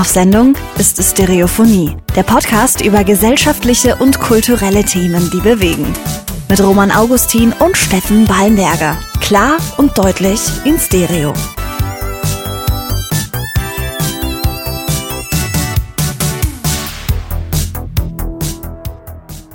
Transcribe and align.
Auf 0.00 0.06
Sendung 0.06 0.54
ist 0.78 0.96
Stereophonie, 1.02 1.94
der 2.16 2.22
Podcast 2.22 2.80
über 2.80 3.04
gesellschaftliche 3.04 3.96
und 3.96 4.18
kulturelle 4.18 4.82
Themen, 4.82 5.28
die 5.30 5.40
bewegen. 5.40 5.92
Mit 6.48 6.58
Roman 6.62 6.90
Augustin 6.90 7.52
und 7.58 7.76
Steffen 7.76 8.24
Ballenberger. 8.24 8.96
Klar 9.20 9.58
und 9.76 9.98
deutlich 9.98 10.40
in 10.64 10.78
Stereo. 10.78 11.34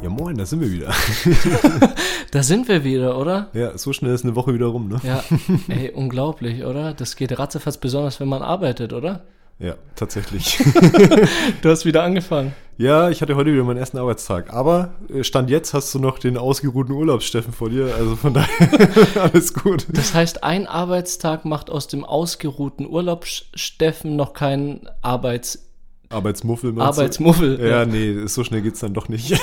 Ja, 0.04 0.09
moin, 0.09 0.38
da 0.38 0.46
sind 0.46 0.62
wir 0.62 0.72
wieder. 0.72 0.94
Da 2.32 2.44
sind 2.44 2.68
wir 2.68 2.84
wieder, 2.84 3.18
oder? 3.18 3.48
ja, 3.54 3.77
so 3.77 3.94
schnell 3.94 4.14
ist 4.14 4.26
eine 4.26 4.36
Woche 4.36 4.54
wieder 4.54 4.66
rum, 4.66 4.90
ne? 4.90 5.00
Ja, 5.04 5.23
ey, 5.73 5.91
unglaublich, 5.91 6.66
oder? 6.66 6.94
Das 6.94 7.16
geht 7.16 7.40
ratzefatz, 7.40 7.77
besonders 7.77 8.20
wenn 8.20 8.27
man 8.27 8.41
arbeitet, 8.41 8.91
oder? 8.91 9.23
Ja, 9.59 9.76
tatsächlich. 9.95 10.59
Du 11.62 11.70
hast 11.70 11.86
wieder 11.86 12.04
angefangen. 12.04 12.54
ja, 12.77 13.09
ich 13.09 13.22
hatte 13.22 13.36
heute 13.36 13.54
wieder 13.54 13.64
meinen 13.64 13.78
ersten 13.78 13.98
Arbeitstag. 13.98 14.54
Aber 14.54 14.94
äh, 15.09 15.23
Stand 15.23 15.50
jetzt 15.50 15.73
hast 15.73 15.94
du 15.95 16.00
noch 16.00 16.20
den 16.20 16.38
ausgeruhten 16.38 16.91
Urlaubssteffen 16.91 17.54
vor 17.54 17.70
dir. 17.70 17.95
Also 17.95 18.16
von 18.16 18.34
daher 18.34 18.50
alles 19.22 19.54
gut. 19.54 19.88
Das 19.90 20.14
heißt, 20.14 20.44
ein 20.44 20.68
Arbeitstag 20.68 21.45
macht 21.45 21.70
aus 21.70 21.88
dem 21.88 22.04
ausgeruhten 22.04 22.86
Urlaub 22.88 23.26
Steffen 23.26 24.16
noch 24.16 24.34
keinen 24.34 24.88
Arbeits 25.02 25.62
Arbeitsmuffel. 26.09 26.80
Arbeitsmuffel. 26.80 27.59
Ja, 27.66 27.86
nee, 27.86 28.28
so 28.28 28.44
schnell 28.44 28.62
geht's 28.62 28.80
dann 28.80 28.94
doch 28.94 29.09
nicht. 29.09 29.40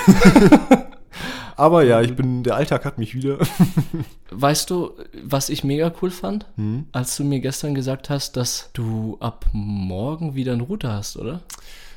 Aber 1.57 1.83
ja, 1.85 2.01
ich 2.01 2.15
bin, 2.17 2.43
der 2.43 2.57
Alltag 2.57 2.85
hat 2.85 2.99
mich 2.99 3.15
wieder. 3.15 3.39
Weißt 4.31 4.71
du, 4.71 4.93
was 5.25 5.49
ich 5.49 5.65
mega 5.65 5.93
cool 6.01 6.11
fand? 6.11 6.47
Hm? 6.57 6.87
Als 6.93 7.17
du 7.17 7.25
mir 7.25 7.41
gestern 7.41 7.75
gesagt 7.75 8.11
hast, 8.11 8.37
dass 8.37 8.71
du 8.73 9.17
ab 9.21 9.47
morgen 9.53 10.35
wieder 10.35 10.53
einen 10.53 10.63
Router 10.63 10.93
hast, 10.95 11.17
oder? 11.17 11.41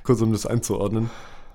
Kurz 0.03 0.21
um 0.21 0.31
das 0.31 0.45
einzuordnen. 0.45 1.09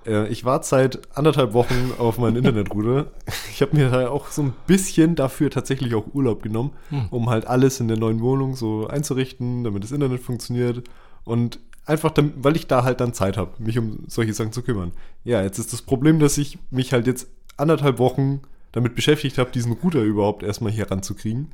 Äh, 0.06 0.28
Ich 0.28 0.44
war 0.44 0.62
seit 0.62 1.00
anderthalb 1.16 1.52
Wochen 1.52 1.92
auf 1.98 2.18
meinem 2.18 2.36
Internetrouter. 2.36 3.10
Ich 3.52 3.60
habe 3.62 3.76
mir 3.76 3.90
da 3.90 4.08
auch 4.08 4.28
so 4.28 4.42
ein 4.42 4.54
bisschen 4.66 5.14
dafür 5.16 5.50
tatsächlich 5.50 5.94
auch 5.94 6.06
Urlaub 6.14 6.42
genommen, 6.42 6.72
um 7.10 7.28
halt 7.28 7.46
alles 7.46 7.80
in 7.80 7.88
der 7.88 7.98
neuen 7.98 8.20
Wohnung 8.20 8.56
so 8.56 8.86
einzurichten, 8.86 9.64
damit 9.64 9.84
das 9.84 9.92
Internet 9.92 10.20
funktioniert 10.20 10.88
und 11.24 11.58
einfach, 11.84 12.10
damit, 12.12 12.34
weil 12.38 12.56
ich 12.56 12.66
da 12.66 12.84
halt 12.84 13.00
dann 13.00 13.12
Zeit 13.12 13.36
habe, 13.36 13.50
mich 13.58 13.78
um 13.78 14.04
solche 14.08 14.32
Sachen 14.32 14.52
zu 14.52 14.62
kümmern. 14.62 14.92
Ja, 15.24 15.42
jetzt 15.42 15.58
ist 15.58 15.72
das 15.72 15.82
Problem, 15.82 16.18
dass 16.20 16.38
ich 16.38 16.58
mich 16.70 16.92
halt 16.92 17.06
jetzt 17.06 17.28
anderthalb 17.60 17.98
Wochen 17.98 18.40
damit 18.72 18.94
beschäftigt 18.94 19.38
habe, 19.38 19.50
diesen 19.50 19.72
Router 19.72 20.02
überhaupt 20.02 20.42
erstmal 20.42 20.72
hier 20.72 20.90
ranzukriegen. 20.90 21.52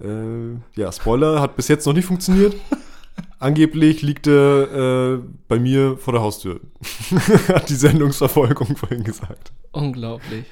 Äh, 0.00 0.54
ja, 0.80 0.90
Spoiler, 0.92 1.40
hat 1.40 1.56
bis 1.56 1.68
jetzt 1.68 1.86
noch 1.86 1.92
nicht 1.92 2.06
funktioniert. 2.06 2.54
Angeblich 3.38 4.02
liegt 4.02 4.26
er 4.26 5.16
äh, 5.16 5.18
bei 5.48 5.58
mir 5.58 5.98
vor 5.98 6.12
der 6.14 6.22
Haustür. 6.22 6.60
Hat 7.48 7.68
die 7.68 7.74
Sendungsverfolgung 7.74 8.76
vorhin 8.76 9.04
gesagt. 9.04 9.52
Unglaublich. 9.72 10.44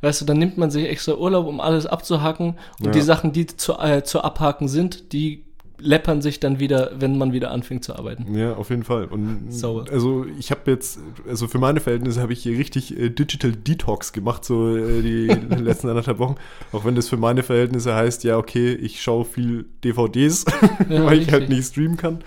Weißt 0.00 0.20
du, 0.20 0.24
dann 0.26 0.38
nimmt 0.38 0.58
man 0.58 0.70
sich 0.70 0.86
extra 0.86 1.14
Urlaub, 1.14 1.46
um 1.46 1.60
alles 1.60 1.86
abzuhacken 1.86 2.58
und 2.78 2.86
Ja. 2.86 2.92
die 2.92 3.00
Sachen, 3.00 3.32
die 3.32 3.46
zu, 3.46 3.78
äh, 3.78 4.04
zu 4.04 4.20
abhaken 4.22 4.68
sind, 4.68 5.12
die 5.12 5.44
läppern 5.78 6.22
sich 6.22 6.40
dann 6.40 6.60
wieder, 6.60 6.92
wenn 6.98 7.18
man 7.18 7.32
wieder 7.32 7.50
anfängt 7.50 7.84
zu 7.84 7.94
arbeiten. 7.96 8.34
Ja, 8.34 8.54
auf 8.54 8.70
jeden 8.70 8.84
Fall. 8.84 9.04
Und 9.06 9.52
Sauer. 9.52 9.84
also 9.90 10.24
ich 10.38 10.50
habe 10.50 10.70
jetzt, 10.70 10.98
also 11.28 11.48
für 11.48 11.58
meine 11.58 11.80
Verhältnisse 11.80 12.20
habe 12.20 12.32
ich 12.32 12.42
hier 12.42 12.56
richtig 12.58 12.98
äh, 12.98 13.10
Digital 13.10 13.52
Detox 13.52 14.12
gemacht, 14.12 14.44
so 14.44 14.76
äh, 14.76 15.02
die 15.02 15.26
letzten 15.62 15.88
anderthalb 15.88 16.18
Wochen. 16.18 16.36
Auch 16.72 16.84
wenn 16.84 16.94
das 16.94 17.08
für 17.08 17.16
meine 17.16 17.42
Verhältnisse 17.42 17.94
heißt, 17.94 18.24
ja, 18.24 18.38
okay, 18.38 18.72
ich 18.74 19.02
schaue 19.02 19.24
viel 19.24 19.66
DVDs, 19.82 20.44
Ja, 20.88 21.04
weil 21.06 21.18
ich 21.20 21.30
halt 21.32 21.42
richtig. 21.42 21.56
nicht 21.58 21.68
streamen 21.68 21.96
kann. 21.96 22.18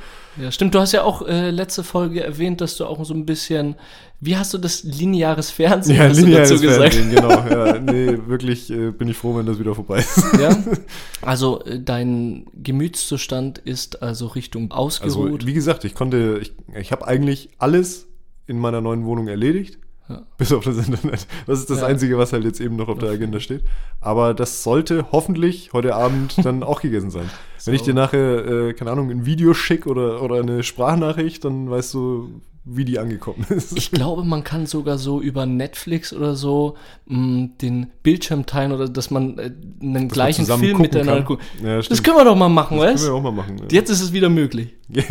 Ja, 0.42 0.52
stimmt. 0.52 0.76
Du 0.76 0.80
hast 0.80 0.92
ja 0.92 1.04
auch 1.04 1.28
äh, 1.28 1.50
letzte 1.50 1.84
Folge 1.84 2.24
erwähnt, 2.24 2.62
dass 2.62 2.78
du 2.78 2.86
auch 2.86 3.04
so 3.06 3.14
ein 3.14 3.26
bisschen, 3.26 3.76
wie 4.20 4.38
hast 4.38 4.54
du 4.54 4.58
das, 4.58 4.84
lineares 4.84 5.50
Fernsehen 5.50 5.98
Ja, 5.98 6.10
hast 6.10 6.20
du 6.20 6.26
lineares 6.26 6.50
dazu 6.50 6.62
gesagt? 6.62 6.94
Fernsehen, 6.94 7.16
genau. 7.16 7.30
Ja, 7.30 7.80
nee, 7.80 8.18
wirklich 8.28 8.70
äh, 8.70 8.92
bin 8.92 9.08
ich 9.08 9.18
froh, 9.18 9.36
wenn 9.36 9.46
das 9.46 9.60
wieder 9.60 9.74
vorbei 9.76 10.00
ist. 10.00 10.24
Ja? 10.40 10.56
Also 11.22 11.64
äh, 11.64 11.80
dein 11.80 12.46
Gemütszustand 12.54 13.58
ist 13.58 14.02
also 14.04 14.28
Richtung 14.28 14.72
Also, 14.72 15.04
ausgeruht. 15.04 15.46
wie 15.46 15.54
gesagt, 15.54 15.84
ich 15.86 15.96
konnte, 15.96 16.40
ich, 16.42 16.54
ich 16.80 16.92
habe 16.92 17.08
eigentlich 17.08 17.50
alles 17.58 18.08
in 18.46 18.60
meiner 18.60 18.82
neuen 18.82 19.06
Wohnung 19.06 19.28
erledigt. 19.28 19.80
Ja. 20.10 20.22
Bis 20.38 20.52
auf 20.54 20.64
das 20.64 20.78
Internet. 20.78 21.28
Das 21.48 21.60
ist 21.60 21.70
das 21.70 21.80
Ja. 21.82 21.88
Einzige, 21.88 22.18
was 22.18 22.32
halt 22.34 22.44
jetzt 22.46 22.62
eben 22.62 22.76
noch 22.78 22.88
auf 22.88 22.98
der 23.00 23.10
Agenda 23.10 23.40
steht. 23.40 23.64
Aber 24.00 24.34
das 24.34 24.64
sollte 24.64 25.06
hoffentlich 25.12 25.74
heute 25.74 25.96
Abend 25.96 26.36
dann 26.46 26.64
auch 26.64 26.82
gegessen 26.82 27.12
sein. 27.12 27.30
Wenn 27.66 27.74
ich 27.74 27.82
dir 27.82 27.94
nachher, 27.94 28.46
äh, 28.48 28.74
keine 28.74 28.92
Ahnung, 28.92 29.10
ein 29.12 29.26
Video 29.26 29.54
schicke 29.54 29.90
oder, 29.90 30.22
oder 30.22 30.40
eine 30.40 30.64
Sprachnachricht, 30.64 31.44
dann 31.44 31.70
weißt 31.70 31.94
du, 31.96 32.42
wie 32.70 32.86
die 32.86 33.00
angekommen 33.00 33.46
ist. 33.50 33.78
ich 33.78 33.92
glaube, 33.92 34.24
man 34.26 34.44
kann 34.44 34.66
sogar 34.66 34.98
so 34.98 35.22
über 35.22 35.46
Netflix 35.46 36.14
oder 36.14 36.36
so 36.36 36.76
mh, 37.06 37.50
den 37.62 37.88
Bildschirm 38.04 38.46
teilen 38.46 38.72
oder 38.74 38.88
dass 38.90 39.10
man 39.12 39.38
äh, 39.38 39.52
einen 39.82 40.08
gleichen 40.10 40.44
zusammen 40.46 40.64
Film 40.64 40.78
miteinander 40.82 41.22
guckt. 41.24 41.44
Ja, 41.64 41.82
das 41.82 42.04
können 42.04 42.18
wir 42.18 42.26
doch 42.26 42.36
mal 42.36 42.50
machen, 42.50 42.78
Können 42.78 42.94
weißt 42.94 43.04
wir 43.06 43.10
du? 43.12 43.18
auch 43.18 43.24
mal 43.24 43.32
machen. 43.32 43.58
Ja. 43.58 43.66
Jetzt 43.72 43.90
ist 43.90 44.02
es 44.02 44.14
wieder 44.14 44.30
möglich. 44.30 44.76
ja, 44.90 45.04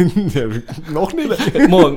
noch 0.93 1.13
nicht. 1.15 1.29
Morgen. 1.69 1.97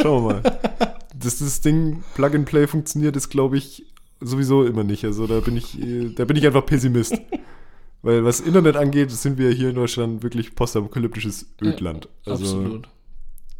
Schauen 0.00 0.24
wir 0.28 0.32
mal. 0.34 0.95
Dass 1.18 1.38
das 1.38 1.60
Ding 1.60 2.02
Plug 2.14 2.34
and 2.34 2.46
Play 2.46 2.66
funktioniert, 2.66 3.16
ist, 3.16 3.30
glaube 3.30 3.56
ich, 3.56 3.86
sowieso 4.20 4.64
immer 4.64 4.84
nicht. 4.84 5.04
Also 5.04 5.26
da 5.26 5.40
bin 5.40 5.56
ich, 5.56 5.80
äh, 5.80 6.10
da 6.14 6.24
bin 6.24 6.36
ich 6.36 6.46
einfach 6.46 6.64
Pessimist. 6.64 7.14
Weil 8.02 8.24
was 8.24 8.40
Internet 8.40 8.76
angeht, 8.76 9.10
sind 9.10 9.38
wir 9.38 9.50
hier 9.50 9.70
in 9.70 9.74
Deutschland 9.74 10.22
wirklich 10.22 10.54
postapokalyptisches 10.54 11.46
Ödland. 11.60 12.08
Also, 12.24 12.44
Absolut. 12.44 12.88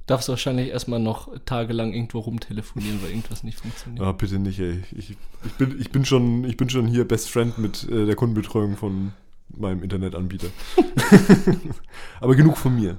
Darfst 0.06 0.28
wahrscheinlich 0.28 0.68
erstmal 0.68 1.00
noch 1.00 1.36
tagelang 1.46 1.92
irgendwo 1.92 2.20
rumtelefonieren, 2.20 3.02
weil 3.02 3.10
irgendwas 3.10 3.42
nicht 3.42 3.58
funktioniert. 3.58 4.06
Ah, 4.06 4.12
bitte 4.12 4.38
nicht, 4.38 4.60
ey. 4.60 4.84
Ich, 4.96 5.16
ich, 5.44 5.52
bin, 5.58 5.80
ich, 5.80 5.90
bin 5.90 6.04
schon, 6.04 6.44
ich 6.44 6.56
bin 6.56 6.70
schon 6.70 6.86
hier 6.86 7.08
Best 7.08 7.28
Friend 7.28 7.58
mit 7.58 7.88
äh, 7.90 8.06
der 8.06 8.14
Kundenbetreuung 8.14 8.76
von 8.76 9.12
meinem 9.48 9.82
Internetanbieter. 9.82 10.46
Aber 12.20 12.36
genug 12.36 12.56
von 12.56 12.76
mir. 12.76 12.98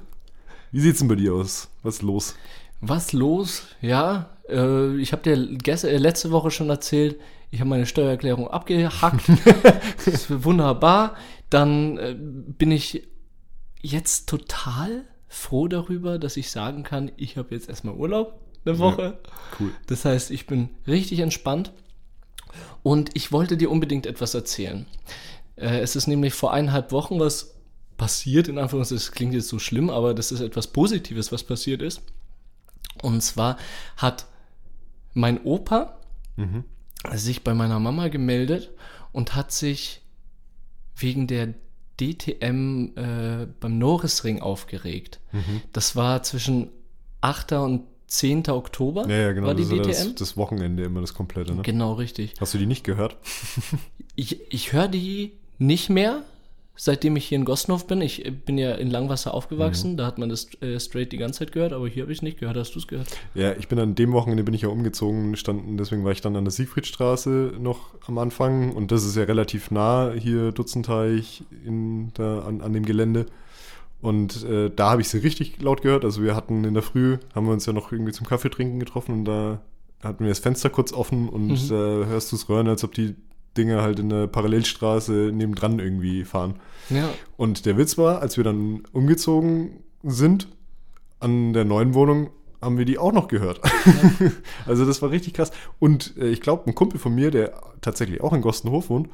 Wie 0.70 0.80
sieht's 0.80 0.98
denn 0.98 1.08
bei 1.08 1.14
dir 1.14 1.32
aus? 1.32 1.70
Was 1.82 1.94
ist 1.94 2.02
los? 2.02 2.34
Was 2.80 3.12
los? 3.12 3.62
Ja, 3.80 4.36
äh, 4.48 4.96
ich 4.96 5.12
habe 5.12 5.22
dir 5.22 5.32
äh, 5.34 5.96
letzte 5.96 6.30
Woche 6.30 6.50
schon 6.50 6.70
erzählt, 6.70 7.18
ich 7.50 7.60
habe 7.60 7.70
meine 7.70 7.86
Steuererklärung 7.86 8.48
abgehackt. 8.48 9.24
das 9.96 10.06
ist 10.06 10.44
wunderbar. 10.44 11.16
Dann 11.50 11.96
äh, 11.96 12.14
bin 12.18 12.70
ich 12.70 13.08
jetzt 13.80 14.28
total 14.28 15.04
froh 15.28 15.68
darüber, 15.68 16.18
dass 16.18 16.36
ich 16.36 16.50
sagen 16.50 16.82
kann, 16.82 17.10
ich 17.16 17.36
habe 17.36 17.54
jetzt 17.54 17.68
erstmal 17.68 17.94
Urlaub 17.94 18.40
eine 18.64 18.78
Woche. 18.78 19.18
Cool. 19.58 19.70
Das 19.86 20.04
heißt, 20.04 20.30
ich 20.30 20.46
bin 20.46 20.70
richtig 20.86 21.20
entspannt 21.20 21.72
und 22.82 23.10
ich 23.14 23.32
wollte 23.32 23.56
dir 23.56 23.70
unbedingt 23.70 24.06
etwas 24.06 24.34
erzählen. 24.34 24.86
Äh, 25.56 25.80
es 25.80 25.96
ist 25.96 26.06
nämlich 26.06 26.34
vor 26.34 26.52
eineinhalb 26.52 26.92
Wochen 26.92 27.18
was 27.18 27.54
passiert, 27.96 28.48
in 28.48 28.58
Anführungszeichen, 28.58 28.98
das 28.98 29.12
klingt 29.12 29.34
jetzt 29.34 29.48
so 29.48 29.58
schlimm, 29.58 29.90
aber 29.90 30.14
das 30.14 30.32
ist 30.32 30.40
etwas 30.40 30.68
Positives, 30.68 31.32
was 31.32 31.42
passiert 31.42 31.82
ist. 31.82 32.02
Und 33.02 33.22
zwar 33.22 33.56
hat 33.96 34.26
mein 35.14 35.42
Opa 35.42 35.98
sich 37.14 37.42
bei 37.44 37.54
meiner 37.54 37.80
Mama 37.80 38.08
gemeldet 38.08 38.70
und 39.12 39.34
hat 39.34 39.52
sich 39.52 40.02
wegen 40.96 41.26
der 41.26 41.54
DTM 42.00 42.92
äh, 42.96 43.46
beim 43.60 43.78
Norrisring 43.78 44.40
aufgeregt. 44.40 45.20
Das 45.72 45.96
war 45.96 46.22
zwischen 46.22 46.68
8. 47.20 47.52
und 47.52 47.82
10. 48.06 48.48
Oktober 48.50 49.06
Ja, 49.08 49.16
ja, 49.16 49.32
genau. 49.32 49.48
war 49.48 49.54
die 49.54 49.62
das 49.64 49.70
DTM. 49.70 49.86
das, 49.88 50.14
das 50.14 50.36
Wochenende 50.36 50.84
immer 50.84 51.00
das 51.00 51.12
komplette, 51.14 51.54
ne? 51.54 51.62
Genau, 51.62 51.92
richtig. 51.94 52.34
Hast 52.40 52.54
du 52.54 52.58
die 52.58 52.66
nicht 52.66 52.84
gehört? 52.84 53.16
Ich, 54.20 54.52
ich 54.52 54.72
höre 54.72 54.88
die 54.88 55.34
nicht 55.58 55.90
mehr, 55.90 56.22
seitdem 56.80 57.16
ich 57.16 57.26
hier 57.26 57.36
in 57.36 57.44
Gossenhof 57.44 57.86
bin. 57.86 58.00
Ich 58.00 58.24
äh, 58.24 58.30
bin 58.30 58.56
ja 58.56 58.72
in 58.76 58.88
Langwasser 58.90 59.34
aufgewachsen, 59.34 59.96
da 59.98 60.06
hat 60.06 60.16
man 60.18 60.28
das 60.30 60.48
äh, 60.62 60.78
straight 60.80 61.12
die 61.12 61.18
ganze 61.18 61.40
Zeit 61.40 61.52
gehört, 61.52 61.72
aber 61.72 61.88
hier 61.88 62.04
habe 62.04 62.12
ich 62.12 62.18
es 62.18 62.22
nicht 62.22 62.38
gehört. 62.38 62.56
Hast 62.56 62.74
du 62.74 62.78
es 62.78 62.86
gehört? 62.86 63.08
Ja, 63.34 63.52
ich 63.52 63.68
bin 63.68 63.78
an 63.78 63.94
dem 63.94 64.12
Wochenende 64.12 64.44
bin 64.44 64.54
ich 64.54 64.62
ja 64.62 64.68
umgezogen, 64.68 65.36
standen, 65.36 65.76
deswegen 65.76 66.04
war 66.04 66.12
ich 66.12 66.20
dann 66.20 66.36
an 66.36 66.44
der 66.44 66.52
Siegfriedstraße 66.52 67.54
noch 67.58 67.90
am 68.06 68.16
Anfang 68.18 68.72
und 68.74 68.92
das 68.92 69.04
ist 69.04 69.16
ja 69.16 69.24
relativ 69.24 69.70
nah 69.70 70.12
hier 70.16 70.52
Dutzenteich 70.52 71.42
in, 71.66 72.12
da, 72.14 72.40
an, 72.40 72.60
an 72.62 72.72
dem 72.72 72.86
Gelände. 72.86 73.26
Und 74.00 74.44
äh, 74.44 74.70
da 74.70 74.90
habe 74.90 75.00
ich 75.02 75.08
sie 75.08 75.18
richtig 75.18 75.60
laut 75.60 75.82
gehört. 75.82 76.04
Also 76.04 76.22
wir 76.22 76.36
hatten 76.36 76.62
in 76.62 76.74
der 76.74 76.84
Früh, 76.84 77.18
haben 77.34 77.46
wir 77.46 77.52
uns 77.52 77.66
ja 77.66 77.72
noch 77.72 77.90
irgendwie 77.90 78.12
zum 78.12 78.28
Kaffee 78.28 78.48
trinken 78.48 78.78
getroffen 78.78 79.12
und 79.12 79.24
da 79.24 79.60
hatten 80.04 80.22
wir 80.22 80.28
das 80.28 80.38
Fenster 80.38 80.70
kurz 80.70 80.92
offen 80.92 81.28
und 81.28 81.48
Mhm. 81.48 81.68
da 81.68 81.74
hörst 82.06 82.30
du 82.30 82.36
es 82.36 82.48
röhren, 82.48 82.68
als 82.68 82.84
ob 82.84 82.94
die 82.94 83.16
Dinge 83.56 83.82
halt 83.82 83.98
in 83.98 84.08
der 84.08 84.26
Parallelstraße 84.26 85.30
nebendran 85.32 85.78
irgendwie 85.78 86.24
fahren. 86.24 86.56
Ja. 86.90 87.08
Und 87.36 87.66
der 87.66 87.76
Witz 87.76 87.98
war, 87.98 88.20
als 88.20 88.36
wir 88.36 88.44
dann 88.44 88.82
umgezogen 88.92 89.82
sind 90.02 90.48
an 91.20 91.52
der 91.52 91.64
neuen 91.64 91.94
Wohnung, 91.94 92.30
haben 92.60 92.78
wir 92.78 92.84
die 92.84 92.98
auch 92.98 93.12
noch 93.12 93.28
gehört. 93.28 93.60
also 94.66 94.84
das 94.84 95.00
war 95.02 95.10
richtig 95.10 95.34
krass. 95.34 95.52
Und 95.78 96.16
äh, 96.16 96.28
ich 96.28 96.40
glaube, 96.40 96.66
ein 96.66 96.74
Kumpel 96.74 96.98
von 96.98 97.14
mir, 97.14 97.30
der 97.30 97.60
tatsächlich 97.80 98.20
auch 98.20 98.32
in 98.32 98.40
Gostenhof 98.40 98.90
wohnt, 98.90 99.08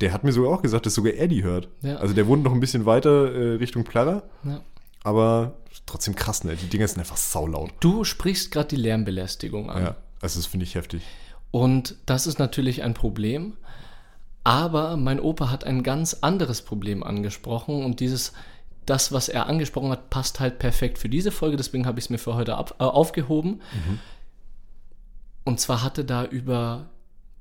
der 0.00 0.12
hat 0.12 0.24
mir 0.24 0.32
sogar 0.32 0.52
auch 0.52 0.62
gesagt, 0.62 0.86
dass 0.86 0.94
sogar 0.94 1.12
er 1.12 1.28
die 1.28 1.42
hört. 1.42 1.68
Ja. 1.82 1.96
Also 1.96 2.14
der 2.14 2.26
wohnt 2.26 2.42
noch 2.42 2.52
ein 2.52 2.60
bisschen 2.60 2.86
weiter 2.86 3.32
äh, 3.32 3.54
Richtung 3.56 3.84
Plarra. 3.84 4.22
Ja. 4.44 4.60
aber 5.04 5.54
trotzdem 5.86 6.14
krass, 6.14 6.44
ne? 6.44 6.56
Die 6.56 6.66
Dinger 6.66 6.88
sind 6.88 6.98
einfach 6.98 7.16
saulaut. 7.16 7.72
Du 7.80 8.04
sprichst 8.04 8.50
gerade 8.50 8.68
die 8.68 8.76
Lärmbelästigung 8.76 9.70
an. 9.70 9.82
Ja, 9.82 9.96
also 10.20 10.38
das 10.38 10.46
finde 10.46 10.64
ich 10.64 10.74
heftig. 10.74 11.02
Und 11.52 11.94
das 12.06 12.26
ist 12.26 12.40
natürlich 12.40 12.82
ein 12.82 12.94
Problem. 12.94 13.52
Aber 14.42 14.96
mein 14.96 15.20
Opa 15.20 15.50
hat 15.50 15.62
ein 15.62 15.84
ganz 15.84 16.14
anderes 16.22 16.62
Problem 16.62 17.04
angesprochen 17.04 17.84
und 17.84 18.00
dieses, 18.00 18.32
das, 18.86 19.12
was 19.12 19.28
er 19.28 19.46
angesprochen 19.46 19.90
hat, 19.90 20.10
passt 20.10 20.40
halt 20.40 20.58
perfekt 20.58 20.98
für 20.98 21.08
diese 21.08 21.30
Folge. 21.30 21.56
Deswegen 21.56 21.86
habe 21.86 22.00
ich 22.00 22.06
es 22.06 22.10
mir 22.10 22.18
für 22.18 22.34
heute 22.34 22.56
ab, 22.56 22.74
äh, 22.80 22.82
aufgehoben. 22.82 23.60
Und 25.44 25.60
zwar 25.60 25.84
hatte 25.84 26.04
da 26.04 26.24
über 26.24 26.88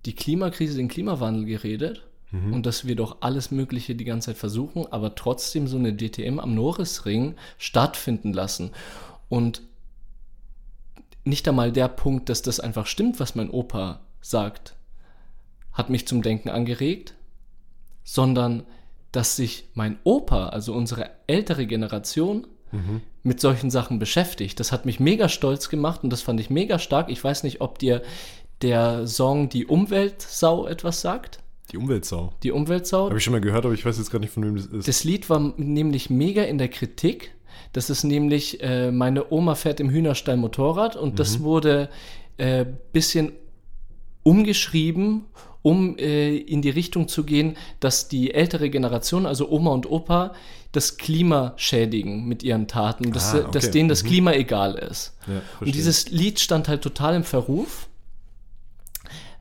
die 0.06 0.14
Klimakrise, 0.14 0.78
den 0.78 0.90
Klimawandel 0.90 1.46
geredet 1.46 2.04
und 2.54 2.66
dass 2.66 2.88
wir 2.88 2.96
doch 2.96 3.18
alles 3.22 3.52
Mögliche 3.52 3.94
die 3.94 4.06
ganze 4.06 4.28
Zeit 4.28 4.38
versuchen, 4.38 4.88
aber 4.92 5.16
trotzdem 5.16 5.68
so 5.68 5.78
eine 5.78 5.96
DTM 5.96 6.40
am 6.40 6.56
Norrisring 6.56 7.36
stattfinden 7.58 8.32
lassen. 8.32 8.72
Und 9.28 9.64
nicht 11.24 11.48
einmal 11.48 11.72
der 11.72 11.88
Punkt, 11.88 12.30
dass 12.30 12.42
das 12.42 12.60
einfach 12.60 12.88
stimmt, 12.88 13.20
was 13.20 13.36
mein 13.36 13.50
Opa 13.50 14.02
sagt, 14.22 14.76
hat 15.74 15.90
mich 15.90 16.08
zum 16.08 16.22
Denken 16.22 16.50
angeregt, 16.50 17.16
sondern 18.04 18.64
dass 19.12 19.36
sich 19.36 19.66
mein 19.74 19.98
Opa, 20.04 20.50
also 20.50 20.74
unsere 20.74 21.10
ältere 21.28 21.66
Generation, 21.66 22.48
mit 23.24 23.42
solchen 23.42 23.70
Sachen 23.70 24.00
beschäftigt. 24.00 24.60
Das 24.60 24.72
hat 24.72 24.86
mich 24.86 25.00
mega 25.00 25.28
stolz 25.28 25.68
gemacht 25.68 26.04
und 26.04 26.10
das 26.10 26.22
fand 26.22 26.40
ich 26.40 26.50
mega 26.50 26.80
stark. 26.80 27.10
Ich 27.10 27.22
weiß 27.22 27.44
nicht, 27.44 27.60
ob 27.60 27.80
dir 27.80 28.02
der 28.62 29.08
Song 29.08 29.50
Die 29.50 29.66
Umweltsau 29.66 30.68
etwas 30.68 31.02
sagt. 31.02 31.40
Die 31.72 31.78
Umweltsau. 31.78 32.34
Die 32.44 32.52
Umweltsau. 32.52 33.06
Habe 33.06 33.18
ich 33.18 33.24
schon 33.24 33.34
mal 33.34 33.42
gehört, 33.42 33.66
aber 33.66 33.74
ich 33.74 33.86
weiß 33.86 33.98
jetzt 33.98 34.12
gar 34.12 34.20
nicht, 34.20 34.34
von 34.34 34.44
wem 34.44 34.56
das 34.56 34.66
ist. 34.68 34.88
Das 34.88 35.04
Lied 35.04 35.30
war 35.30 35.54
nämlich 35.58 36.10
mega 36.10 36.44
in 36.44 36.58
der 36.58 36.68
Kritik. 36.70 37.34
Das 37.74 37.90
ist 37.90 38.04
nämlich, 38.04 38.62
äh, 38.62 38.92
meine 38.92 39.32
Oma 39.32 39.56
fährt 39.56 39.80
im 39.80 39.90
Hühnerstall 39.90 40.38
Motorrad 40.38 40.96
und 40.96 41.20
das 41.20 41.42
wurde 41.42 41.90
äh, 42.38 42.66
bisschen 42.92 43.32
umgeschrieben, 44.24 45.26
um 45.64 45.98
äh, 45.98 46.36
in 46.38 46.62
die 46.62 46.70
Richtung 46.70 47.08
zu 47.08 47.24
gehen, 47.24 47.56
dass 47.80 48.08
die 48.08 48.34
ältere 48.34 48.70
Generation, 48.70 49.26
also 49.26 49.50
Oma 49.50 49.72
und 49.72 49.90
Opa, 49.90 50.34
das 50.72 50.98
Klima 50.98 51.54
schädigen 51.58 52.28
mit 52.28 52.44
ihren 52.44 52.68
Taten, 52.68 53.12
dass, 53.12 53.34
Ah, 53.34 53.40
äh, 53.40 53.52
dass 53.52 53.66
okay. 53.66 53.72
denen 53.74 53.90
das 53.90 54.04
Mhm. 54.04 54.08
Klima 54.08 54.34
egal 54.34 54.76
ist. 54.76 55.16
Ja, 55.28 55.42
und 55.60 55.76
dieses 55.76 56.10
Lied 56.10 56.40
stand 56.40 56.68
halt 56.68 56.82
total 56.82 57.16
im 57.16 57.24
Verruf, 57.24 57.88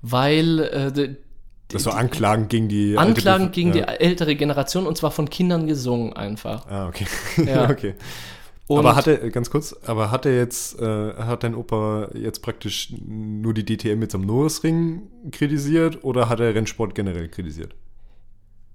weil 0.03 0.59
äh, 0.61 1.15
das 1.73 1.87
war 1.87 1.97
Anklagen 1.97 2.49
gegen 2.49 2.69
die 2.69 2.97
alte 2.97 3.11
Anklagen 3.11 3.47
Bef- 3.47 3.51
gegen 3.53 3.73
ja. 3.75 3.87
die 3.87 4.01
ältere 4.05 4.35
Generation 4.37 4.87
und 4.87 4.97
zwar 4.97 5.11
von 5.11 5.29
Kindern 5.31 5.67
gesungen 5.67 6.13
einfach. 6.15 6.67
Ah, 6.69 6.89
okay. 6.89 7.07
Ja. 7.45 7.69
okay. 7.71 7.95
Und 8.67 8.79
aber 8.79 8.95
hat 8.95 9.09
er, 9.09 9.31
ganz 9.31 9.51
kurz, 9.51 9.75
aber 9.85 10.13
hat 10.13 10.27
er 10.27 10.37
jetzt, 10.37 10.81
äh, 10.81 11.15
hat 11.15 11.43
dein 11.43 11.57
Opa 11.57 12.09
jetzt 12.15 12.41
praktisch 12.41 12.93
nur 13.05 13.53
die 13.53 13.65
DTM 13.65 14.01
jetzt 14.03 14.15
am 14.15 14.21
Norrisring 14.21 15.03
kritisiert 15.33 16.05
oder 16.05 16.29
hat 16.29 16.39
er 16.39 16.55
Rennsport 16.55 16.95
generell 16.95 17.29
kritisiert? 17.29 17.75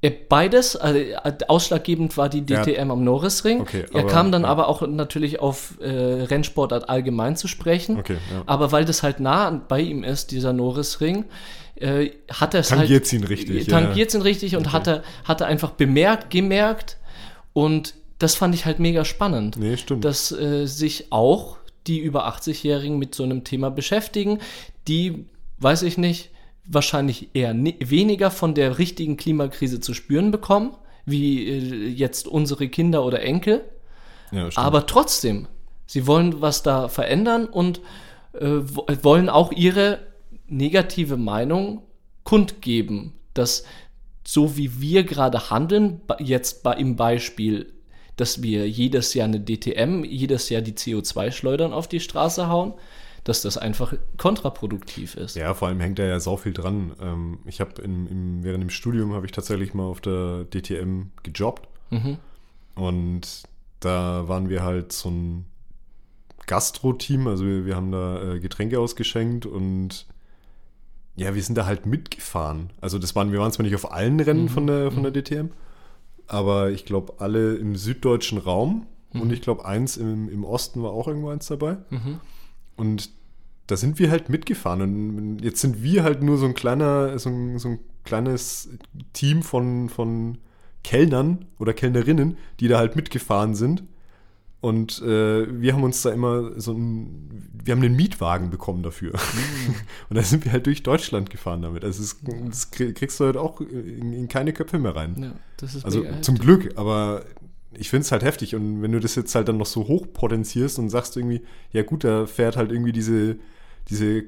Äh, 0.02 0.12
Beides, 0.28 0.76
also 0.76 1.00
äh, 1.00 1.16
ausschlaggebend 1.48 2.18
war 2.18 2.28
die 2.28 2.44
Ja. 2.48 2.64
DTM 2.64 2.92
am 2.92 3.06
Norrisring. 3.06 3.62
Okay, 3.62 3.86
er 3.94 4.02
aber- 4.02 4.10
kam 4.10 4.34
dann 4.34 4.42
ja. 4.42 4.50
aber 4.50 4.68
auch 4.68 4.86
natürlich 4.86 5.40
auf 5.40 5.80
äh, 5.80 5.88
Rennsportart 5.90 6.90
allgemein 6.90 7.38
zu 7.38 7.48
sprechen. 7.48 7.98
Okay, 7.98 8.18
ja. 8.34 8.44
Aber 8.48 8.74
weil 8.74 8.84
das 8.84 9.02
halt 9.02 9.22
nah 9.22 9.50
bei 9.50 9.80
ihm 9.80 10.04
ist, 10.04 10.32
dieser 10.32 10.52
Norrisring, 10.52 11.24
äh, 11.76 12.12
hat 12.32 12.54
er 12.54 12.62
es 12.62 12.72
halt. 12.72 12.82
Tangiert 12.82 13.12
ihn 13.14 13.24
richtig, 13.24 13.68
ja. 13.68 13.80
Tangiert 13.80 14.14
ihn 14.14 14.22
richtig 14.22 14.56
und 14.56 14.72
hat, 14.72 14.88
er, 14.88 15.04
hat 15.24 15.42
er 15.42 15.48
einfach 15.48 15.72
bemerkt, 15.72 16.30
gemerkt. 16.30 16.98
Und 17.54 17.94
das 18.20 18.36
fand 18.36 18.56
ich 18.56 18.66
halt 18.66 18.80
mega 18.80 19.04
spannend. 19.06 19.58
Nee, 19.58 19.78
stimmt. 19.78 20.04
Dass 20.06 20.32
äh, 20.32 20.66
sich 20.66 21.12
auch 21.12 21.58
die 21.88 22.00
über 22.00 22.28
80-Jährigen 22.28 22.98
mit 22.98 23.14
so 23.14 23.24
einem 23.24 23.44
Thema 23.44 23.70
beschäftigen, 23.70 24.40
die, 24.88 25.26
weiß 25.60 25.84
ich 25.84 25.98
nicht, 25.98 26.30
wahrscheinlich 26.68 27.30
eher 27.34 27.54
ne 27.54 27.76
weniger 27.80 28.32
von 28.32 28.56
der 28.56 28.80
richtigen 28.80 29.18
Klimakrise 29.18 29.80
zu 29.80 29.94
spüren 29.94 30.32
bekommen, 30.32 30.76
wie 31.06 31.48
äh, 31.48 31.88
jetzt 31.90 32.28
unsere 32.28 32.68
Kinder 32.70 33.06
oder 33.06 33.22
Enkel. 33.22 33.62
ja. 34.32 34.50
Aber 34.56 34.88
trotzdem, 34.88 35.48
sie 35.86 36.08
wollen 36.08 36.42
was 36.42 36.64
da 36.64 36.88
verändern 36.88 37.46
und 37.46 37.82
äh, 38.34 38.48
wo- 38.64 38.88
wollen 39.04 39.30
auch 39.30 39.52
ihre 39.52 40.00
negative 40.48 41.18
Meinung 41.18 41.82
kundgeben, 42.24 43.14
dass 43.34 43.64
so 44.28 44.58
wie 44.58 44.82
wir 44.82 45.04
gerade 45.04 45.50
handeln, 45.50 46.02
jetzt 46.20 46.64
bei, 46.64 46.74
im 46.74 46.96
Beispiel, 46.96 47.72
dass 48.16 48.42
wir 48.42 48.68
jedes 48.68 49.14
Jahr 49.14 49.28
eine 49.28 49.40
DTM, 49.40 50.04
jedes 50.04 50.50
Jahr 50.50 50.62
die 50.62 50.74
CO2-Schleudern 50.74 51.74
auf 51.74 51.88
die 51.88 52.00
Straße 52.00 52.48
hauen, 52.48 52.74
dass 53.24 53.42
das 53.42 53.58
einfach 53.58 53.94
kontraproduktiv 54.18 55.16
ist. 55.16 55.36
Ja, 55.36 55.54
vor 55.54 55.68
allem 55.68 55.80
hängt 55.80 56.00
da 56.00 56.06
ja 56.06 56.20
sau 56.20 56.38
viel 56.38 56.54
dran. 56.54 56.94
Ähm, 57.02 57.40
ich 57.46 57.60
habe 57.60 57.74
während 57.78 58.64
dem 58.64 58.70
Studium 58.70 59.14
habe 59.14 59.26
ich 59.26 59.32
tatsächlich 59.32 59.74
mal 59.74 59.84
auf 59.84 60.02
der 60.02 60.46
DTM 60.46 61.12
gejobbt. 61.24 61.68
Mhm. 61.92 62.18
Und 62.76 63.44
da 63.80 64.28
waren 64.28 64.50
wir 64.50 64.64
halt 64.64 64.92
so 64.92 65.10
ein 65.10 65.46
Gastro-Team, 66.48 67.28
also 67.28 67.46
wir, 67.46 67.66
wir 67.66 67.76
haben 67.76 67.92
da 67.92 68.36
äh, 68.36 68.40
Getränke 68.40 68.80
ausgeschenkt 68.80 69.46
und 69.46 70.06
ja, 71.16 71.34
wir 71.34 71.42
sind 71.44 71.58
da 71.58 71.66
halt 71.66 71.86
mitgefahren. 71.86 72.72
Also 72.82 73.00
das 73.00 73.16
waren, 73.16 73.32
wir 73.32 73.40
waren 73.40 73.52
zwar 73.52 73.64
nicht 73.64 73.76
auf 73.76 73.92
allen 73.92 74.20
Rennen 74.20 74.50
von 74.50 74.68
der, 74.68 74.92
von 74.92 75.04
der 75.04 75.12
DTM, 75.14 75.50
aber 76.28 76.72
ich 76.72 76.86
glaube 76.86 77.16
alle 77.20 77.56
im 77.56 77.76
süddeutschen 77.76 78.38
Raum 78.38 78.88
und 79.22 79.32
ich 79.32 79.42
glaube 79.42 79.66
eins 79.66 79.96
im, 79.98 80.28
im 80.30 80.44
Osten 80.44 80.84
war 80.84 80.92
auch 80.92 81.08
irgendwo 81.08 81.30
eins 81.30 81.48
dabei. 81.48 81.78
Und 82.76 83.10
da 83.68 83.78
sind 83.78 83.98
wir 83.98 84.12
halt 84.12 84.30
mitgefahren 84.30 84.82
und 84.82 85.40
jetzt 85.40 85.62
sind 85.62 85.82
wir 85.82 86.04
halt 86.04 86.22
nur 86.22 86.38
so 86.38 86.46
ein 86.46 86.54
kleiner, 86.54 87.18
so 87.18 87.30
ein, 87.30 87.58
so 87.60 87.70
ein 87.70 87.80
kleines 88.04 88.70
Team 89.14 89.42
von, 89.42 89.90
von 89.90 90.38
Kellnern 90.84 91.46
oder 91.58 91.74
Kellnerinnen, 91.74 92.38
die 92.60 92.68
da 92.68 92.78
halt 92.78 92.96
mitgefahren 92.96 93.56
sind. 93.56 93.84
Und 94.66 95.00
äh, 95.02 95.62
wir 95.62 95.74
haben 95.74 95.84
uns 95.84 96.02
da 96.02 96.12
immer 96.12 96.60
so 96.60 96.72
ein, 96.74 97.52
wir 97.64 97.74
haben 97.76 97.84
einen 97.84 97.96
Mietwagen 97.96 98.50
bekommen 98.50 98.82
dafür. 98.84 99.14
und 100.10 100.16
da 100.16 100.24
sind 100.24 100.44
wir 100.46 100.52
halt 100.52 100.66
durch 100.66 100.82
Deutschland 100.82 101.30
gefahren 101.30 101.62
damit. 101.62 101.84
Also 101.84 102.02
das, 102.02 102.18
das 102.50 102.72
krieg- 102.72 102.96
kriegst 102.96 103.20
du 103.20 103.26
halt 103.26 103.38
auch 103.38 103.62
in, 103.62 104.14
in 104.14 104.28
keine 104.28 104.54
Köpfe 104.54 104.80
mehr 104.80 104.96
rein. 104.96 105.16
Ja, 105.20 105.68
Also 105.84 106.04
zum 106.22 106.38
Glück, 106.40 106.72
aber 106.78 107.24
ich 107.78 107.90
finde 107.90 108.02
es 108.06 108.12
halt 108.12 108.24
heftig. 108.24 108.56
Und 108.56 108.82
wenn 108.82 108.92
du 108.92 109.00
das 109.00 109.14
jetzt 109.16 109.36
halt 109.36 109.48
dann 109.50 109.58
noch 109.58 109.66
so 109.68 109.88
hoch 109.88 110.08
potenzierst 110.12 110.80
und 110.80 110.90
sagst 110.90 111.16
irgendwie, 111.18 111.42
ja 111.72 111.84
gut, 111.84 112.04
da 112.04 112.26
fährt 112.26 112.58
halt 112.58 112.72
irgendwie 112.72 112.92
diese, 112.94 113.36
diese 113.90 114.24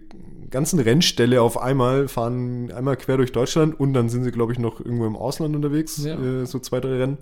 ganzen 0.51 0.79
Rennställe 0.79 1.41
auf 1.41 1.57
einmal, 1.59 2.07
fahren 2.07 2.71
einmal 2.71 2.95
quer 2.97 3.17
durch 3.17 3.31
Deutschland 3.31 3.79
und 3.79 3.93
dann 3.93 4.09
sind 4.09 4.23
sie, 4.23 4.31
glaube 4.31 4.53
ich, 4.53 4.59
noch 4.59 4.79
irgendwo 4.81 5.07
im 5.07 5.15
Ausland 5.15 5.55
unterwegs, 5.55 5.97
Ja. 6.03 6.19
äh, 6.21 6.45
so 6.45 6.59
zwei, 6.59 6.79
drei 6.79 6.97
Rennen. 6.97 7.17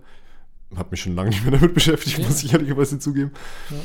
Hab 0.75 0.91
mich 0.91 1.01
schon 1.01 1.15
lange 1.15 1.29
nicht 1.29 1.43
mehr 1.43 1.51
damit 1.59 1.73
beschäftigt, 1.75 2.17
Ja. 2.17 2.25
muss 2.27 2.43
ich 2.43 2.53
ehrlicherweise 2.53 2.99
zugeben. 2.99 3.31
Ja. 3.69 3.77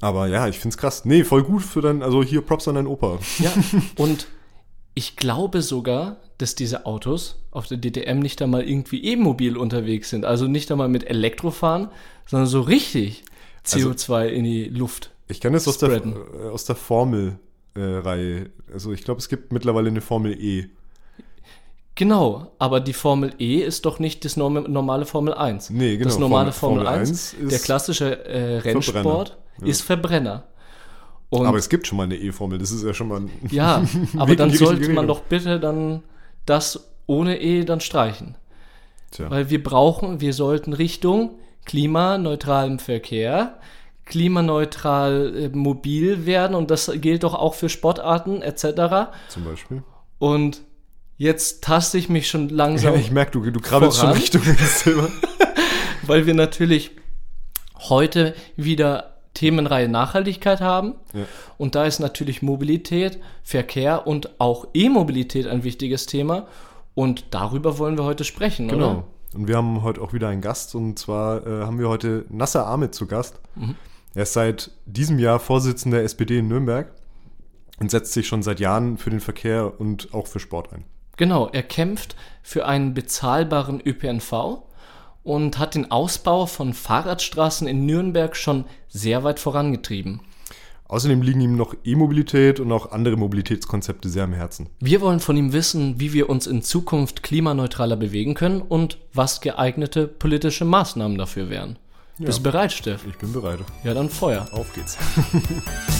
Aber 0.00 0.26
ja, 0.28 0.46
ich 0.48 0.58
finde 0.58 0.74
es 0.74 0.78
krass. 0.78 1.04
Nee, 1.04 1.24
voll 1.24 1.42
gut 1.42 1.62
für 1.62 1.80
dein, 1.80 2.02
also 2.02 2.22
hier 2.22 2.42
Props 2.42 2.68
an 2.68 2.74
deinen 2.74 2.86
Opa. 2.86 3.18
Ja, 3.38 3.52
und 3.96 4.26
ich 4.94 5.16
glaube 5.16 5.62
sogar, 5.62 6.16
dass 6.38 6.54
diese 6.54 6.84
Autos 6.86 7.42
auf 7.50 7.66
der 7.66 7.78
DTM 7.78 8.18
nicht 8.18 8.40
einmal 8.42 8.62
irgendwie 8.68 9.02
e-mobil 9.04 9.56
unterwegs 9.56 10.10
sind. 10.10 10.24
Also 10.26 10.46
nicht 10.48 10.70
einmal 10.70 10.88
mit 10.88 11.04
Elektro 11.04 11.50
fahren, 11.50 11.88
sondern 12.26 12.46
so 12.46 12.60
richtig 12.60 13.24
Also- 13.72 13.90
CO2 13.90 14.26
in 14.28 14.44
die 14.44 14.64
Luft. 14.64 15.10
Ich 15.28 15.40
kann 15.40 15.52
das 15.54 15.66
aus 15.66 15.78
der, 15.78 15.88
Spreaden. 15.88 16.14
äh, 16.14 16.48
aus 16.50 16.66
der 16.66 16.76
Formel-Reihe. 16.76 18.50
also 18.72 18.92
ich 18.92 19.02
glaube, 19.02 19.18
es 19.20 19.28
gibt 19.28 19.52
mittlerweile 19.52 19.88
eine 19.88 20.00
Formel 20.00 20.32
E. 20.40 20.66
Genau, 21.96 22.52
aber 22.58 22.80
die 22.80 22.92
Formel 22.92 23.32
E 23.38 23.56
ist 23.62 23.84
doch 23.86 23.98
nicht 23.98 24.24
das 24.24 24.36
norm- 24.36 24.70
normale 24.70 25.06
Formel 25.06 25.34
1. 25.34 25.70
Nee, 25.70 25.96
genau, 25.96 26.04
Das 26.10 26.18
normale 26.18 26.52
Formel- 26.52 26.84
Formel, 26.84 26.86
Formel 26.86 27.00
1, 27.00 27.10
1 27.10 27.32
ist 27.42 27.52
der 27.52 27.58
klassische 27.58 28.24
äh, 28.26 28.58
Rennsport, 28.58 29.28
Verbrenner. 29.30 29.68
Ist 29.70 29.82
Verbrenner. 29.82 30.44
Und 31.30 31.46
Aber 31.46 31.58
es 31.58 31.68
gibt 31.68 31.86
schon 31.86 31.96
mal 31.96 32.04
eine 32.04 32.16
E-Formel, 32.16 32.58
das 32.58 32.70
ist 32.70 32.84
ja 32.84 32.94
schon 32.94 33.08
mal 33.08 33.20
ein 33.20 33.30
ja, 33.50 33.82
aber 34.16 34.36
dann 34.36 34.50
sollte 34.52 34.88
man 34.90 35.08
doch 35.08 35.20
bitte 35.22 35.58
dann 35.58 36.02
das 36.44 36.88
ohne 37.06 37.40
E 37.40 37.64
dann 37.64 37.80
streichen. 37.80 38.36
Tja. 39.10 39.30
Weil 39.30 39.48
wir 39.50 39.62
brauchen, 39.62 40.20
wir 40.20 40.34
sollten 40.34 40.72
Richtung 40.74 41.38
klimaneutralem 41.64 42.78
Verkehr, 42.78 43.58
klimaneutral 44.04 45.34
äh, 45.36 45.48
mobil 45.48 46.26
werden 46.26 46.54
und 46.54 46.70
das 46.70 46.90
gilt 47.00 47.22
doch 47.24 47.34
auch 47.34 47.54
für 47.54 47.68
Sportarten 47.68 48.42
etc. 48.42 49.10
zum 49.28 49.44
Beispiel. 49.44 49.82
Und 50.18 50.60
jetzt 51.16 51.62
taste 51.64 51.98
ich 51.98 52.08
mich 52.08 52.28
schon 52.28 52.48
langsam, 52.48 52.94
Ja, 52.94 53.00
ich 53.00 53.10
merke, 53.10 53.32
du, 53.32 53.50
du 53.50 53.60
krabbelst 53.60 53.98
schon 53.98 54.08
Voran. 54.08 54.20
Richtung 54.20 54.42
ins 54.46 54.82
Thema. 54.84 55.08
weil 56.06 56.26
wir 56.26 56.34
natürlich 56.34 56.90
heute 57.88 58.34
wieder 58.56 59.12
Themenreihe 59.34 59.88
Nachhaltigkeit 59.88 60.60
haben. 60.60 60.94
Ja. 61.12 61.24
Und 61.58 61.74
da 61.74 61.84
ist 61.84 61.98
natürlich 61.98 62.40
Mobilität, 62.42 63.18
Verkehr 63.42 64.06
und 64.06 64.40
auch 64.40 64.68
E-Mobilität 64.72 65.46
ein 65.46 65.62
wichtiges 65.62 66.06
Thema. 66.06 66.46
Und 66.94 67.26
darüber 67.32 67.76
wollen 67.78 67.98
wir 67.98 68.04
heute 68.04 68.24
sprechen, 68.24 68.68
Genau. 68.68 68.90
oder? 68.90 69.04
Und 69.34 69.48
wir 69.48 69.56
haben 69.58 69.82
heute 69.82 70.00
auch 70.00 70.14
wieder 70.14 70.28
einen 70.28 70.40
Gast. 70.40 70.74
Und 70.74 70.98
zwar 70.98 71.46
äh, 71.46 71.64
haben 71.64 71.78
wir 71.78 71.90
heute 71.90 72.24
Nasser 72.30 72.66
Ahmed 72.66 72.94
zu 72.94 73.06
Gast. 73.06 73.38
Er 74.14 74.22
ist 74.22 74.32
seit 74.32 74.70
diesem 74.86 75.18
Jahr 75.18 75.38
Vorsitzender 75.38 75.98
der 75.98 76.06
SPD 76.06 76.38
in 76.38 76.48
Nürnberg 76.48 76.90
und 77.78 77.90
setzt 77.90 78.14
sich 78.14 78.26
schon 78.26 78.42
seit 78.42 78.60
Jahren 78.60 78.96
für 78.96 79.10
den 79.10 79.20
Verkehr 79.20 79.78
und 79.78 80.14
auch 80.14 80.26
für 80.26 80.40
Sport 80.40 80.72
ein. 80.72 80.84
Genau, 81.16 81.48
er 81.48 81.62
kämpft 81.62 82.16
für 82.42 82.66
einen 82.66 82.94
bezahlbaren 82.94 83.80
ÖPNV 83.84 84.62
und 85.22 85.58
hat 85.58 85.74
den 85.74 85.90
Ausbau 85.90 86.46
von 86.46 86.72
Fahrradstraßen 86.72 87.66
in 87.66 87.86
Nürnberg 87.86 88.36
schon 88.36 88.64
sehr 88.88 89.24
weit 89.24 89.40
vorangetrieben. 89.40 90.20
Außerdem 90.88 91.20
liegen 91.20 91.40
ihm 91.40 91.56
noch 91.56 91.74
E-Mobilität 91.84 92.60
und 92.60 92.70
auch 92.70 92.92
andere 92.92 93.16
Mobilitätskonzepte 93.16 94.08
sehr 94.08 94.22
am 94.22 94.32
Herzen. 94.32 94.68
Wir 94.78 95.00
wollen 95.00 95.18
von 95.18 95.36
ihm 95.36 95.52
wissen, 95.52 95.98
wie 95.98 96.12
wir 96.12 96.30
uns 96.30 96.46
in 96.46 96.62
Zukunft 96.62 97.24
klimaneutraler 97.24 97.96
bewegen 97.96 98.34
können 98.34 98.62
und 98.62 98.98
was 99.12 99.40
geeignete 99.40 100.06
politische 100.06 100.64
Maßnahmen 100.64 101.18
dafür 101.18 101.50
wären. 101.50 101.76
Bist 102.18 102.38
du 102.38 102.44
bereit, 102.44 102.72
Steff? 102.72 103.04
Ich 103.06 103.18
bin 103.18 103.32
bereit. 103.32 103.58
Ja, 103.82 103.94
dann 103.94 104.08
Feuer. 104.08 104.48
Auf 104.52 104.72
geht's. 104.74 104.96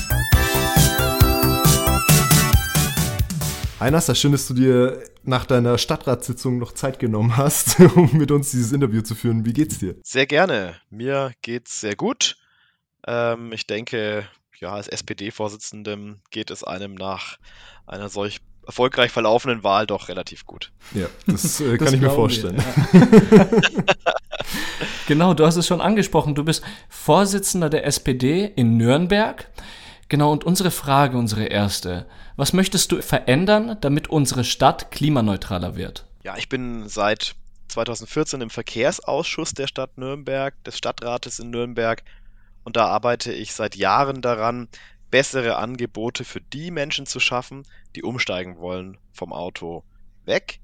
Hi 3.79 3.91
Nasser, 3.91 4.15
schön, 4.15 4.33
dass 4.33 4.49
du 4.49 4.55
dir 4.55 5.03
nach 5.23 5.45
deiner 5.45 5.77
Stadtratssitzung 5.77 6.59
noch 6.59 6.73
Zeit 6.73 6.99
genommen 6.99 7.37
hast, 7.37 7.79
um 7.97 8.11
mit 8.17 8.31
uns 8.31 8.51
dieses 8.51 8.73
Interview 8.73 9.03
zu 9.03 9.15
führen. 9.15 9.45
Wie 9.45 9.53
geht's 9.53 9.79
dir? 9.79 9.97
Sehr 10.03 10.27
gerne. 10.27 10.77
Mir 10.89 11.33
geht's 11.43 11.81
sehr 11.81 11.95
gut. 11.95 12.37
Ähm, 13.07 13.53
ich 13.53 13.67
denke, 13.67 14.27
ja, 14.59 14.73
als 14.73 14.89
SPD-Vorsitzendem 14.89 16.21
geht 16.31 16.51
es 16.51 16.65
einem 16.65 16.95
nach 16.95 17.37
einer 17.87 18.09
solch 18.09 18.39
erfolgreich 18.67 19.13
verlaufenden 19.13 19.63
Wahl 19.63 19.87
doch 19.87 20.09
relativ 20.09 20.47
gut. 20.47 20.73
Ja, 20.95 21.07
das 21.27 21.61
äh, 21.61 21.77
kann 21.77 21.85
Das 21.87 21.93
ich 21.93 22.01
mir 22.01 22.11
vorstellen. 22.11 22.57
wir, 22.57 23.39
ja. 23.39 23.47
genau, 25.07 25.35
du 25.35 25.45
hast 25.45 25.57
es 25.57 25.67
schon 25.67 25.83
angesprochen. 25.83 26.35
Du 26.35 26.45
bist 26.45 26.65
Vorsitzender 26.89 27.69
der 27.69 27.85
SPD 27.85 28.51
in 28.57 28.79
Nürnberg. 28.79 29.51
Genau, 30.09 30.31
und 30.33 30.45
unsere 30.45 30.71
Frage, 30.71 31.19
unsere 31.19 31.47
erste. 31.47 32.07
Was 32.37 32.53
möchtest 32.53 32.93
du 32.93 33.03
verändern, 33.03 33.77
damit 33.81 34.09
unsere 34.09 34.45
Stadt 34.45 34.91
klimaneutraler 34.91 35.77
wird? 35.77 36.07
Ja, 36.23 36.37
ich 36.37 36.49
bin 36.49 36.89
seit 36.89 37.35
2014 37.69 38.41
im 38.41 38.51
Verkehrsausschuss 38.51 39.53
der 39.53 39.67
Stadt 39.67 39.99
Nürnberg, 39.99 40.55
des 40.65 40.79
Stadtrates 40.79 41.39
in 41.39 41.51
Nürnberg. 41.51 42.03
Und 42.63 42.77
da 42.77 42.87
arbeite 42.87 43.33
ich 43.33 43.53
seit 43.53 43.77
Jahren 43.77 44.23
daran, 44.23 44.69
bessere 45.11 45.57
Angebote 45.57 46.25
für 46.25 46.41
die 46.41 46.71
Menschen 46.71 47.07
zu 47.07 47.21
schaffen, 47.21 47.65
die 47.95 48.03
umsteigen 48.03 48.59
wollen 48.59 48.99
vom 49.13 49.33
Auto 49.33 49.85
weg 50.25 50.61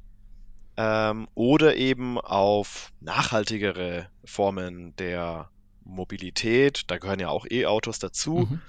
ähm, 0.76 1.28
oder 1.34 1.76
eben 1.76 2.18
auf 2.18 2.92
nachhaltigere 3.00 4.08
Formen 4.24 4.96
der 4.96 5.48
Mobilität. 5.84 6.84
Da 6.88 6.98
gehören 6.98 7.20
ja 7.20 7.28
auch 7.28 7.46
E-Autos 7.48 7.98
dazu. 7.98 8.48
Mhm. 8.50 8.60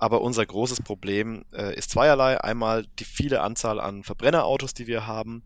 Aber 0.00 0.22
unser 0.22 0.46
großes 0.46 0.80
Problem 0.80 1.44
äh, 1.52 1.74
ist 1.76 1.90
zweierlei. 1.90 2.40
Einmal 2.40 2.86
die 2.98 3.04
viele 3.04 3.42
Anzahl 3.42 3.78
an 3.78 4.02
Verbrennerautos, 4.02 4.72
die 4.72 4.86
wir 4.86 5.06
haben. 5.06 5.42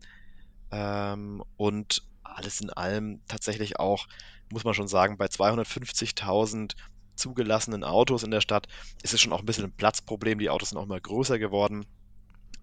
Ähm, 0.71 1.43
und 1.57 2.03
alles 2.23 2.61
in 2.61 2.69
allem 2.69 3.21
tatsächlich 3.27 3.79
auch, 3.79 4.07
muss 4.49 4.63
man 4.63 4.73
schon 4.73 4.87
sagen, 4.87 5.17
bei 5.17 5.25
250.000 5.25 6.73
zugelassenen 7.17 7.83
Autos 7.83 8.23
in 8.23 8.31
der 8.31 8.39
Stadt 8.39 8.67
ist 9.03 9.13
es 9.13 9.19
schon 9.19 9.33
auch 9.33 9.39
ein 9.39 9.45
bisschen 9.45 9.65
ein 9.65 9.75
Platzproblem. 9.75 10.39
Die 10.39 10.49
Autos 10.49 10.69
sind 10.69 10.77
auch 10.77 10.85
immer 10.85 11.01
größer 11.01 11.37
geworden. 11.37 11.85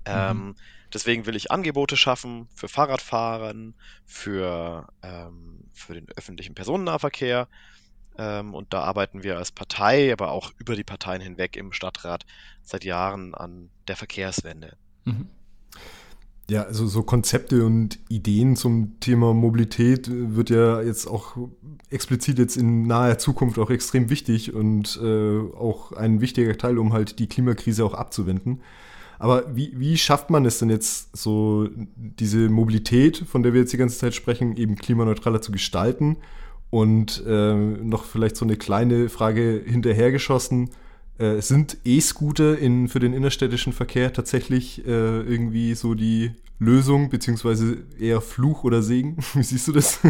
Ähm, 0.06 0.56
deswegen 0.94 1.26
will 1.26 1.36
ich 1.36 1.50
Angebote 1.50 1.98
schaffen 1.98 2.48
für 2.54 2.68
Fahrradfahren, 2.68 3.74
für, 4.06 4.88
ähm, 5.02 5.64
für 5.74 5.92
den 5.92 6.08
öffentlichen 6.16 6.54
Personennahverkehr. 6.54 7.48
Ähm, 8.18 8.54
und 8.54 8.72
da 8.72 8.82
arbeiten 8.82 9.22
wir 9.22 9.38
als 9.38 9.52
Partei, 9.52 10.12
aber 10.12 10.32
auch 10.32 10.52
über 10.58 10.76
die 10.76 10.84
Parteien 10.84 11.20
hinweg 11.20 11.56
im 11.56 11.72
Stadtrat 11.72 12.26
seit 12.62 12.84
Jahren 12.84 13.34
an 13.34 13.70
der 13.88 13.96
Verkehrswende. 13.96 14.76
Mhm. 15.04 15.28
Ja, 16.50 16.64
also 16.64 16.86
so 16.86 17.02
Konzepte 17.02 17.64
und 17.64 17.98
Ideen 18.08 18.56
zum 18.56 19.00
Thema 19.00 19.32
Mobilität 19.32 20.10
wird 20.10 20.50
ja 20.50 20.82
jetzt 20.82 21.06
auch 21.06 21.36
explizit 21.88 22.38
jetzt 22.38 22.56
in 22.56 22.86
naher 22.86 23.16
Zukunft 23.18 23.58
auch 23.58 23.70
extrem 23.70 24.10
wichtig 24.10 24.52
und 24.52 25.00
äh, 25.02 25.38
auch 25.38 25.92
ein 25.92 26.20
wichtiger 26.20 26.58
Teil, 26.58 26.78
um 26.78 26.92
halt 26.92 27.20
die 27.20 27.28
Klimakrise 27.28 27.84
auch 27.84 27.94
abzuwenden. 27.94 28.60
Aber 29.18 29.56
wie, 29.56 29.72
wie 29.78 29.96
schafft 29.96 30.30
man 30.30 30.44
es 30.44 30.58
denn 30.58 30.68
jetzt 30.68 31.16
so, 31.16 31.68
diese 31.96 32.48
Mobilität, 32.48 33.18
von 33.18 33.44
der 33.44 33.52
wir 33.54 33.60
jetzt 33.60 33.72
die 33.72 33.76
ganze 33.76 33.96
Zeit 33.96 34.14
sprechen, 34.14 34.56
eben 34.56 34.74
klimaneutraler 34.74 35.40
zu 35.40 35.52
gestalten? 35.52 36.16
Und 36.72 37.22
äh, 37.26 37.54
noch 37.54 38.04
vielleicht 38.06 38.36
so 38.36 38.46
eine 38.46 38.56
kleine 38.56 39.10
Frage 39.10 39.62
hinterhergeschossen. 39.64 40.70
Äh, 41.18 41.42
sind 41.42 41.76
E-Scooter 41.84 42.58
in, 42.58 42.88
für 42.88 42.98
den 42.98 43.12
innerstädtischen 43.12 43.74
Verkehr 43.74 44.12
tatsächlich 44.14 44.84
äh, 44.86 44.90
irgendwie 44.90 45.74
so 45.74 45.92
die 45.92 46.32
Lösung, 46.58 47.10
beziehungsweise 47.10 47.76
eher 48.00 48.22
Fluch 48.22 48.64
oder 48.64 48.82
Segen? 48.82 49.18
Wie 49.34 49.42
siehst 49.42 49.68
du 49.68 49.72
das? 49.72 50.00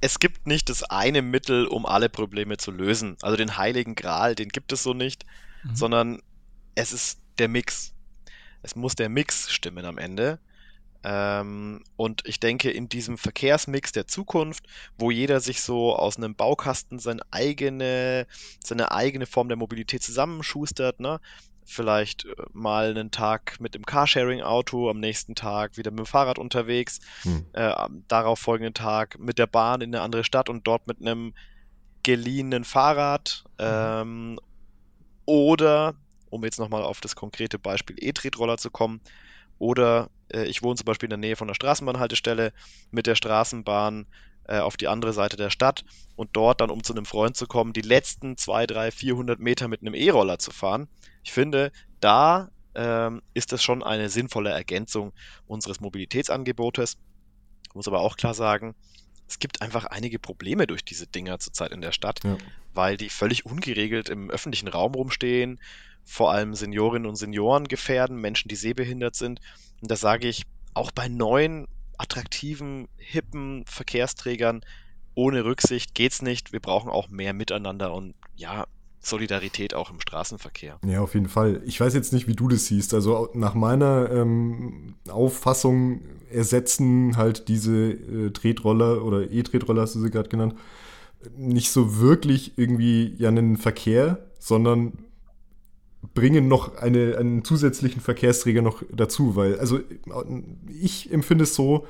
Es 0.00 0.18
gibt 0.18 0.48
nicht 0.48 0.68
das 0.68 0.82
eine 0.82 1.22
Mittel, 1.22 1.66
um 1.66 1.86
alle 1.86 2.08
Probleme 2.08 2.56
zu 2.56 2.72
lösen. 2.72 3.16
Also 3.22 3.36
den 3.36 3.56
heiligen 3.56 3.94
Gral, 3.94 4.34
den 4.34 4.48
gibt 4.48 4.72
es 4.72 4.82
so 4.82 4.94
nicht, 4.94 5.24
Mhm. 5.64 5.76
sondern 5.76 6.22
es 6.74 6.92
ist 6.92 7.20
der 7.38 7.46
Mix. 7.46 7.92
Es 8.62 8.74
muss 8.74 8.96
der 8.96 9.08
Mix 9.08 9.52
stimmen 9.52 9.84
am 9.84 9.98
Ende. 9.98 10.40
Ähm, 11.04 11.82
und 11.96 12.22
ich 12.26 12.38
denke, 12.38 12.70
in 12.70 12.88
diesem 12.88 13.18
Verkehrsmix 13.18 13.92
der 13.92 14.06
Zukunft, 14.06 14.66
wo 14.96 15.10
jeder 15.10 15.40
sich 15.40 15.60
so 15.62 15.96
aus 15.96 16.16
einem 16.16 16.34
Baukasten 16.34 16.98
seine 16.98 17.22
eigene, 17.30 18.26
seine 18.64 18.92
eigene 18.92 19.26
Form 19.26 19.48
der 19.48 19.56
Mobilität 19.56 20.02
zusammenschustert, 20.02 21.00
ne? 21.00 21.20
Vielleicht 21.64 22.24
äh, 22.24 22.34
mal 22.52 22.90
einen 22.90 23.10
Tag 23.10 23.60
mit 23.60 23.74
dem 23.74 23.84
Carsharing-Auto, 23.86 24.90
am 24.90 25.00
nächsten 25.00 25.34
Tag 25.34 25.76
wieder 25.76 25.90
mit 25.90 26.00
dem 26.00 26.06
Fahrrad 26.06 26.38
unterwegs, 26.38 27.00
Hm. 27.22 27.46
äh, 27.52 27.62
am 27.62 28.04
darauf 28.08 28.38
folgenden 28.38 28.74
Tag 28.74 29.18
mit 29.18 29.38
der 29.38 29.46
Bahn 29.46 29.80
in 29.80 29.94
eine 29.94 30.02
andere 30.02 30.24
Stadt 30.24 30.48
und 30.48 30.66
dort 30.66 30.86
mit 30.86 31.00
einem 31.00 31.34
geliehenen 32.02 32.64
Fahrrad. 32.64 33.44
Ähm, 33.58 34.38
oder, 35.24 35.94
um 36.30 36.44
jetzt 36.44 36.58
nochmal 36.58 36.82
auf 36.82 37.00
das 37.00 37.14
konkrete 37.14 37.58
Beispiel 37.58 37.96
E-Tretroller 37.98 38.58
zu 38.58 38.70
kommen, 38.70 39.00
oder 39.62 40.10
äh, 40.34 40.44
ich 40.46 40.62
wohne 40.64 40.74
zum 40.74 40.86
Beispiel 40.86 41.06
in 41.06 41.10
der 41.10 41.18
Nähe 41.18 41.36
von 41.36 41.46
einer 41.48 41.54
Straßenbahnhaltestelle 41.54 42.52
mit 42.90 43.06
der 43.06 43.14
Straßenbahn 43.14 44.06
äh, 44.48 44.58
auf 44.58 44.76
die 44.76 44.88
andere 44.88 45.12
Seite 45.12 45.36
der 45.36 45.50
Stadt 45.50 45.84
und 46.16 46.30
dort 46.32 46.60
dann, 46.60 46.68
um 46.70 46.82
zu 46.82 46.92
einem 46.92 47.06
Freund 47.06 47.36
zu 47.36 47.46
kommen, 47.46 47.72
die 47.72 47.80
letzten 47.80 48.36
2, 48.36 48.66
3, 48.66 48.90
400 48.90 49.38
Meter 49.38 49.68
mit 49.68 49.80
einem 49.80 49.94
E-Roller 49.94 50.40
zu 50.40 50.50
fahren. 50.50 50.88
Ich 51.22 51.30
finde, 51.32 51.70
da 52.00 52.50
ähm, 52.74 53.22
ist 53.34 53.52
das 53.52 53.62
schon 53.62 53.84
eine 53.84 54.08
sinnvolle 54.10 54.50
Ergänzung 54.50 55.12
unseres 55.46 55.78
Mobilitätsangebotes. 55.80 56.96
Ich 57.68 57.74
muss 57.76 57.86
aber 57.86 58.00
auch 58.00 58.16
klar 58.16 58.34
sagen, 58.34 58.74
es 59.28 59.38
gibt 59.38 59.62
einfach 59.62 59.84
einige 59.84 60.18
Probleme 60.18 60.66
durch 60.66 60.84
diese 60.84 61.06
Dinger 61.06 61.38
zurzeit 61.38 61.70
in 61.70 61.82
der 61.82 61.92
Stadt, 61.92 62.18
Ja. 62.24 62.36
weil 62.74 62.96
die 62.96 63.10
völlig 63.10 63.46
ungeregelt 63.46 64.08
im 64.08 64.28
öffentlichen 64.28 64.66
Raum 64.66 64.94
rumstehen, 64.94 65.60
vor 66.04 66.32
allem 66.32 66.54
Seniorinnen 66.54 67.08
und 67.08 67.16
Senioren 67.16 67.68
gefährden, 67.68 68.20
Menschen, 68.20 68.48
die 68.48 68.56
sehbehindert 68.56 69.16
sind. 69.16 69.40
Und 69.80 69.90
da 69.90 69.96
sage 69.96 70.28
ich, 70.28 70.44
auch 70.74 70.90
bei 70.90 71.08
neuen, 71.08 71.66
attraktiven, 71.98 72.88
hippen 72.96 73.64
Verkehrsträgern 73.66 74.62
ohne 75.14 75.44
Rücksicht 75.44 75.94
geht's 75.94 76.22
nicht. 76.22 76.52
Wir 76.52 76.60
brauchen 76.60 76.90
auch 76.90 77.08
mehr 77.08 77.32
Miteinander 77.32 77.92
und 77.92 78.14
ja, 78.34 78.66
Solidarität 79.00 79.74
auch 79.74 79.90
im 79.90 80.00
Straßenverkehr. 80.00 80.78
Ja, 80.86 81.00
auf 81.00 81.14
jeden 81.14 81.28
Fall. 81.28 81.60
Ich 81.66 81.80
weiß 81.80 81.92
jetzt 81.94 82.12
nicht, 82.12 82.28
wie 82.28 82.36
du 82.36 82.48
das 82.48 82.66
siehst. 82.66 82.94
Also 82.94 83.28
nach 83.34 83.54
meiner 83.54 84.10
ähm, 84.10 84.94
Auffassung 85.08 86.02
ersetzen 86.30 87.16
halt 87.16 87.48
diese 87.48 87.90
äh, 87.92 88.30
Tretroller 88.30 89.04
oder 89.04 89.30
E-Tretroller, 89.30 89.82
hast 89.82 89.96
du 89.96 90.00
sie 90.00 90.10
gerade 90.10 90.28
genannt, 90.28 90.54
nicht 91.36 91.70
so 91.70 91.98
wirklich 91.98 92.56
irgendwie 92.56 93.14
ja 93.18 93.28
einen 93.28 93.56
Verkehr, 93.56 94.18
sondern 94.38 94.92
bringen 96.14 96.48
noch 96.48 96.76
eine, 96.76 97.16
einen 97.16 97.44
zusätzlichen 97.44 98.00
Verkehrsträger 98.00 98.62
noch 98.62 98.82
dazu, 98.90 99.36
weil, 99.36 99.58
also 99.58 99.80
ich 100.68 101.12
empfinde 101.12 101.44
es 101.44 101.54
so, 101.54 101.86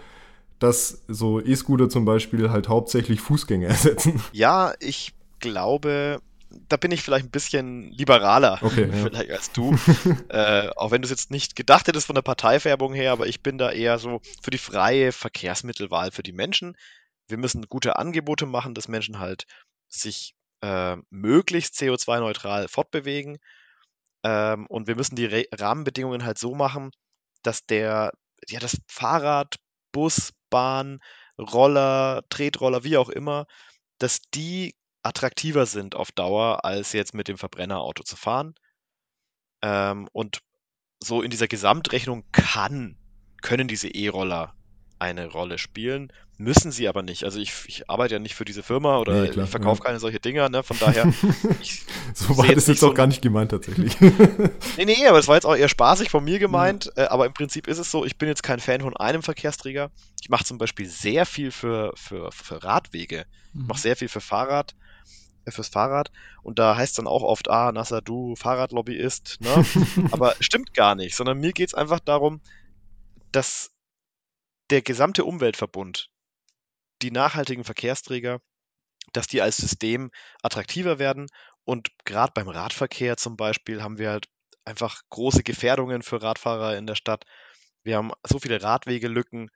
dass 0.58 1.02
so 1.08 1.40
E-Scooter 1.40 1.88
zum 1.88 2.04
Beispiel 2.04 2.50
halt 2.50 2.68
hauptsächlich 2.68 3.20
Fußgänger 3.20 3.68
ersetzen. 3.68 4.22
Ja, 4.32 4.74
ich 4.80 5.12
glaube, 5.40 6.20
da 6.68 6.76
bin 6.76 6.90
ich 6.90 7.02
vielleicht 7.02 7.26
ein 7.26 7.30
bisschen 7.30 7.90
liberaler 7.90 8.58
Okay, 8.62 8.88
ja. 8.92 9.04
vielleicht 9.04 9.30
als 9.30 9.52
du. 9.52 9.76
äh, 10.28 10.68
auch 10.76 10.90
wenn 10.90 11.02
du 11.02 11.06
es 11.06 11.10
jetzt 11.10 11.30
nicht 11.30 11.56
gedacht 11.56 11.88
hättest 11.88 12.06
von 12.06 12.14
der 12.14 12.22
Parteifärbung 12.22 12.94
her, 12.94 13.12
aber 13.12 13.26
ich 13.26 13.42
bin 13.42 13.58
da 13.58 13.72
eher 13.72 13.98
so 13.98 14.20
für 14.42 14.50
die 14.50 14.58
freie 14.58 15.12
Verkehrsmittelwahl 15.12 16.10
für 16.10 16.22
die 16.22 16.32
Menschen. 16.32 16.76
Wir 17.28 17.38
müssen 17.38 17.66
gute 17.68 17.96
Angebote 17.96 18.46
machen, 18.46 18.74
dass 18.74 18.88
Menschen 18.88 19.18
halt 19.18 19.46
sich 19.88 20.34
äh, 20.60 20.96
möglichst 21.10 21.74
CO2-neutral 21.74 22.68
fortbewegen. 22.68 23.38
Ähm, 24.24 24.66
und 24.66 24.86
wir 24.86 24.96
müssen 24.96 25.16
die 25.16 25.26
Re 25.26 25.46
Rahmenbedingungen 25.52 26.24
halt 26.24 26.38
so 26.38 26.54
machen, 26.54 26.90
dass 27.42 27.66
der, 27.66 28.12
ja, 28.48 28.60
das 28.60 28.78
Fahrrad 28.88 29.56
Bus, 29.92 30.32
Bahn, 30.50 31.00
Roller, 31.38 32.22
Tretroller, 32.28 32.84
wie 32.84 32.96
auch 32.96 33.08
immer, 33.08 33.46
dass 33.98 34.20
die 34.34 34.74
attraktiver 35.02 35.66
sind 35.66 35.94
auf 35.94 36.12
Dauer, 36.12 36.64
als 36.64 36.92
jetzt 36.92 37.14
mit 37.14 37.28
dem 37.28 37.38
Verbrennerauto 37.38 38.02
zu 38.04 38.16
fahren. 38.16 38.54
Ähm, 39.62 40.08
und 40.12 40.40
so 41.02 41.22
in 41.22 41.30
dieser 41.30 41.48
Gesamtrechnung 41.48 42.24
kann, 42.32 42.96
können 43.42 43.68
diese 43.68 43.88
E-Roller 43.88 44.54
eine 45.02 45.26
Rolle 45.26 45.58
spielen, 45.58 46.12
müssen 46.38 46.70
sie 46.70 46.88
aber 46.88 47.02
nicht. 47.02 47.24
Also 47.24 47.40
ich, 47.40 47.52
ich 47.66 47.90
arbeite 47.90 48.14
ja 48.14 48.18
nicht 48.20 48.36
für 48.36 48.44
diese 48.44 48.62
Firma 48.62 48.98
oder 48.98 49.26
klar, 49.26 49.44
ich 49.44 49.50
verkaufe 49.50 49.80
ja. 49.80 49.86
keine 49.86 49.98
solche 49.98 50.20
Dinger, 50.20 50.48
ne? 50.48 50.62
Von 50.62 50.78
daher. 50.78 51.12
so 52.14 52.36
war 52.36 52.46
das 52.46 52.68
jetzt 52.68 52.84
auch 52.84 52.88
so 52.88 52.94
gar 52.94 53.08
nicht 53.08 53.20
gemeint 53.20 53.50
tatsächlich. 53.50 54.00
nee, 54.76 54.84
nee, 54.84 55.06
aber 55.06 55.18
es 55.18 55.26
war 55.26 55.34
jetzt 55.34 55.44
auch 55.44 55.56
eher 55.56 55.68
spaßig 55.68 56.08
von 56.08 56.22
mir 56.22 56.38
gemeint. 56.38 56.92
Ja. 56.96 57.04
Äh, 57.04 57.06
aber 57.08 57.26
im 57.26 57.34
Prinzip 57.34 57.66
ist 57.66 57.78
es 57.78 57.90
so, 57.90 58.04
ich 58.04 58.16
bin 58.16 58.28
jetzt 58.28 58.44
kein 58.44 58.60
Fan 58.60 58.80
von 58.80 58.96
einem 58.96 59.22
Verkehrsträger. 59.22 59.90
Ich 60.20 60.30
mache 60.30 60.44
zum 60.44 60.58
Beispiel 60.58 60.88
sehr 60.88 61.26
viel 61.26 61.50
für, 61.50 61.92
für, 61.96 62.30
für 62.30 62.62
Radwege. 62.62 63.26
Mhm. 63.52 63.62
Ich 63.62 63.66
mache 63.66 63.80
sehr 63.80 63.96
viel 63.96 64.08
für 64.08 64.20
Fahrrad 64.20 64.74
äh, 65.44 65.50
fürs 65.50 65.68
Fahrrad. 65.68 66.12
Und 66.44 66.60
da 66.60 66.76
heißt 66.76 66.96
dann 66.98 67.08
auch 67.08 67.22
oft, 67.22 67.50
ah, 67.50 67.72
Nasser, 67.72 68.02
du 68.02 68.36
Fahrradlobbyist. 68.36 69.38
Ne? 69.40 69.64
Aber 70.12 70.36
stimmt 70.38 70.74
gar 70.74 70.94
nicht, 70.94 71.16
sondern 71.16 71.38
mir 71.38 71.52
geht 71.52 71.68
es 71.68 71.74
einfach 71.74 71.98
darum, 71.98 72.40
dass 73.32 73.71
der 74.72 74.80
gesamte 74.80 75.26
Umweltverbund, 75.26 76.08
die 77.02 77.10
nachhaltigen 77.10 77.62
Verkehrsträger, 77.62 78.40
dass 79.12 79.26
die 79.26 79.42
als 79.42 79.58
System 79.58 80.10
attraktiver 80.42 80.98
werden. 80.98 81.26
Und 81.64 81.90
gerade 82.06 82.32
beim 82.34 82.48
Radverkehr 82.48 83.18
zum 83.18 83.36
Beispiel 83.36 83.82
haben 83.82 83.98
wir 83.98 84.10
halt 84.10 84.28
einfach 84.64 85.02
große 85.10 85.42
Gefährdungen 85.42 86.02
für 86.02 86.22
Radfahrer 86.22 86.78
in 86.78 86.86
der 86.86 86.94
Stadt. 86.94 87.24
Wir 87.82 87.98
haben 87.98 88.12
so 88.26 88.38
viele 88.38 88.62
Radwegelücken 88.62 89.50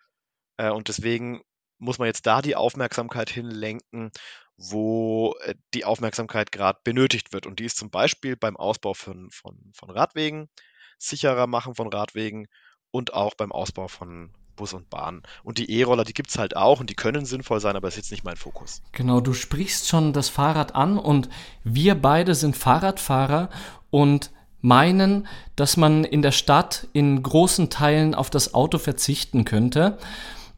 äh, 0.58 0.70
und 0.70 0.88
deswegen 0.88 1.42
muss 1.78 1.98
man 1.98 2.08
jetzt 2.08 2.26
da 2.26 2.42
die 2.42 2.56
Aufmerksamkeit 2.56 3.30
hinlenken, 3.30 4.10
wo 4.58 5.34
äh, 5.44 5.54
die 5.72 5.86
Aufmerksamkeit 5.86 6.52
gerade 6.52 6.80
benötigt 6.84 7.32
wird. 7.32 7.46
Und 7.46 7.58
die 7.58 7.64
ist 7.64 7.78
zum 7.78 7.90
Beispiel 7.90 8.36
beim 8.36 8.58
Ausbau 8.58 8.92
von, 8.92 9.30
von, 9.30 9.72
von 9.74 9.88
Radwegen, 9.88 10.50
sicherer 10.98 11.46
machen 11.46 11.74
von 11.74 11.88
Radwegen 11.88 12.48
und 12.90 13.14
auch 13.14 13.34
beim 13.34 13.52
Ausbau 13.52 13.88
von, 13.88 14.34
Bus 14.56 14.72
und 14.72 14.90
Bahn. 14.90 15.22
Und 15.44 15.58
die 15.58 15.70
E-Roller, 15.70 16.04
die 16.04 16.14
gibt 16.14 16.30
es 16.30 16.38
halt 16.38 16.56
auch 16.56 16.80
und 16.80 16.90
die 16.90 16.94
können 16.94 17.24
sinnvoll 17.24 17.60
sein, 17.60 17.76
aber 17.76 17.88
es 17.88 17.94
ist 17.94 17.98
jetzt 17.98 18.10
nicht 18.10 18.24
mein 18.24 18.36
Fokus. 18.36 18.82
Genau, 18.92 19.20
du 19.20 19.32
sprichst 19.32 19.88
schon 19.88 20.12
das 20.12 20.28
Fahrrad 20.28 20.74
an 20.74 20.98
und 20.98 21.28
wir 21.62 21.94
beide 21.94 22.34
sind 22.34 22.56
Fahrradfahrer 22.56 23.50
und 23.90 24.32
meinen, 24.60 25.28
dass 25.54 25.76
man 25.76 26.04
in 26.04 26.22
der 26.22 26.32
Stadt 26.32 26.88
in 26.92 27.22
großen 27.22 27.70
Teilen 27.70 28.14
auf 28.14 28.30
das 28.30 28.54
Auto 28.54 28.78
verzichten 28.78 29.44
könnte. 29.44 29.98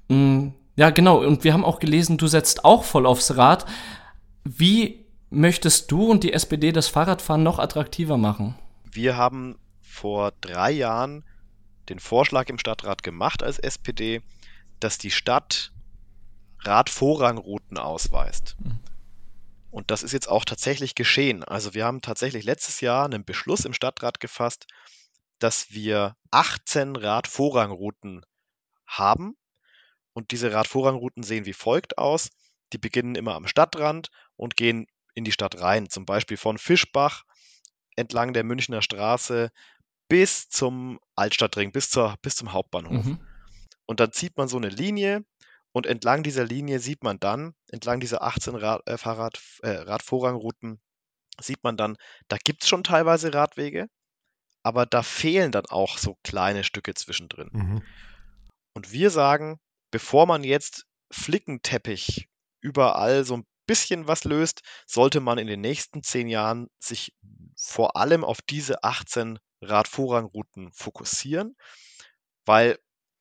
Mm, 0.09 0.49
ja, 0.77 0.91
genau. 0.91 1.19
Und 1.19 1.45
wir 1.45 1.53
haben 1.53 1.65
auch 1.65 1.79
gelesen, 1.79 2.17
du 2.17 2.27
setzt 2.27 2.65
auch 2.65 2.85
voll 2.85 3.05
aufs 3.05 3.37
Rad. 3.37 3.67
Wie 4.45 5.05
möchtest 5.31 5.91
du 5.91 6.11
und 6.11 6.25
die 6.25 6.33
SPD 6.33 6.73
das 6.73 6.89
Fahrradfahren 6.89 7.43
noch 7.43 7.59
attraktiver 7.59 8.17
machen? 8.17 8.55
Wir 8.91 9.17
haben 9.17 9.57
vor 9.83 10.33
drei 10.41 10.71
Jahren 10.71 11.25
den 11.89 11.99
Vorschlag 11.99 12.49
im 12.49 12.59
Stadtrat 12.59 13.03
gemacht 13.03 13.43
als 13.43 13.59
SPD, 13.59 14.23
dass 14.81 14.99
die 14.99 15.11
Stadt 15.11 15.73
Radvorrangrouten 16.61 17.79
ausweist. 17.79 18.57
Mhm. 18.59 18.79
Und 19.71 19.91
das 19.91 20.03
ist 20.03 20.13
jetzt 20.13 20.29
auch 20.29 20.45
tatsächlich 20.45 20.95
geschehen. 20.95 21.45
Also 21.45 21.75
wir 21.75 21.85
haben 21.85 22.01
tatsächlich 22.01 22.45
letztes 22.45 22.81
Jahr 22.81 23.05
einen 23.05 23.25
Beschluss 23.25 23.65
im 23.65 23.75
Stadtrat 23.75 24.19
gefasst, 24.19 24.67
dass 25.39 25.71
wir 25.71 26.17
18 26.31 26.97
Radvorrangrouten 26.97 28.25
haben. 28.87 29.37
Und 30.15 30.31
diese 30.33 30.53
Radvorrangrouten 30.53 31.23
sehen 31.23 31.45
wie 31.45 31.53
folgt 31.53 31.99
aus. 31.99 32.31
Die 32.73 32.79
beginnen 32.79 33.15
immer 33.15 33.35
am 33.35 33.47
Stadtrand 33.47 34.11
und 34.37 34.57
gehen 34.57 34.87
in 35.15 35.25
die 35.25 35.33
Stadt 35.33 35.61
rein. 35.61 35.89
Zum 35.89 36.07
Beispiel 36.07 36.37
von 36.37 36.59
Fischbach 36.59 37.25
entlang 37.95 38.33
der 38.33 38.45
Münchner 38.45 38.83
Straße 38.83 39.51
bis 40.09 40.49
zum 40.49 40.99
Altstadtring, 41.15 41.73
bis, 41.73 41.91
zur, 41.91 42.17
bis 42.23 42.37
zum 42.37 42.53
Hauptbahnhof. 42.53 43.05
Mhm. 43.05 43.21
Und 43.87 44.01
dann 44.01 44.13
zieht 44.13 44.37
man 44.37 44.49
so 44.49 44.57
eine 44.57 44.69
Linie 44.69 45.25
und 45.73 45.87
entlang 45.87 46.23
dieser 46.23 46.45
Linie 46.45 46.81
sieht 46.81 47.03
man 47.03 47.21
dann, 47.21 47.55
entlang 47.71 48.01
dieser 48.01 48.23
18 48.23 48.55
Rad, 48.55 48.87
äh, 48.87 48.99
Fahrrad, 48.99 49.41
äh, 49.63 49.71
Radvorrangrouten, 49.71 50.81
sieht 51.41 51.63
man 51.63 51.77
dann, 51.77 51.97
da 52.29 52.37
gibt 52.43 52.63
es 52.63 52.69
schon 52.69 52.83
teilweise 52.83 53.33
Radwege, 53.33 53.89
aber 54.63 54.87
da 54.87 55.03
fehlen 55.03 55.53
dann 55.53 55.67
auch 55.67 55.99
so 55.99 56.17
kleine 56.25 56.65
Stücke 56.65 56.95
zwischendrin. 56.95 57.51
Mhm. 57.53 57.83
Und 58.75 58.93
wir 58.93 59.11
sagen, 59.11 59.59
bevor 59.91 60.27
man 60.27 60.45
jetzt 60.45 60.85
Flickenteppich 61.11 62.29
überall 62.61 63.25
so 63.25 63.39
ein 63.39 63.47
bisschen 63.69 64.09
was 64.09 64.25
löst, 64.25 64.63
sollte 64.87 65.21
man 65.21 65.39
in 65.39 65.47
den 65.47 65.61
nächsten 65.61 66.03
zehn 66.03 66.27
Jahren 66.27 66.67
sich 66.81 67.15
vor 67.57 67.97
allem 67.97 68.25
auf 68.25 68.43
diese 68.43 68.83
18 68.83 69.39
Radvorrangrouten 69.61 70.73
fokussieren, 70.73 71.57
weil 72.45 72.79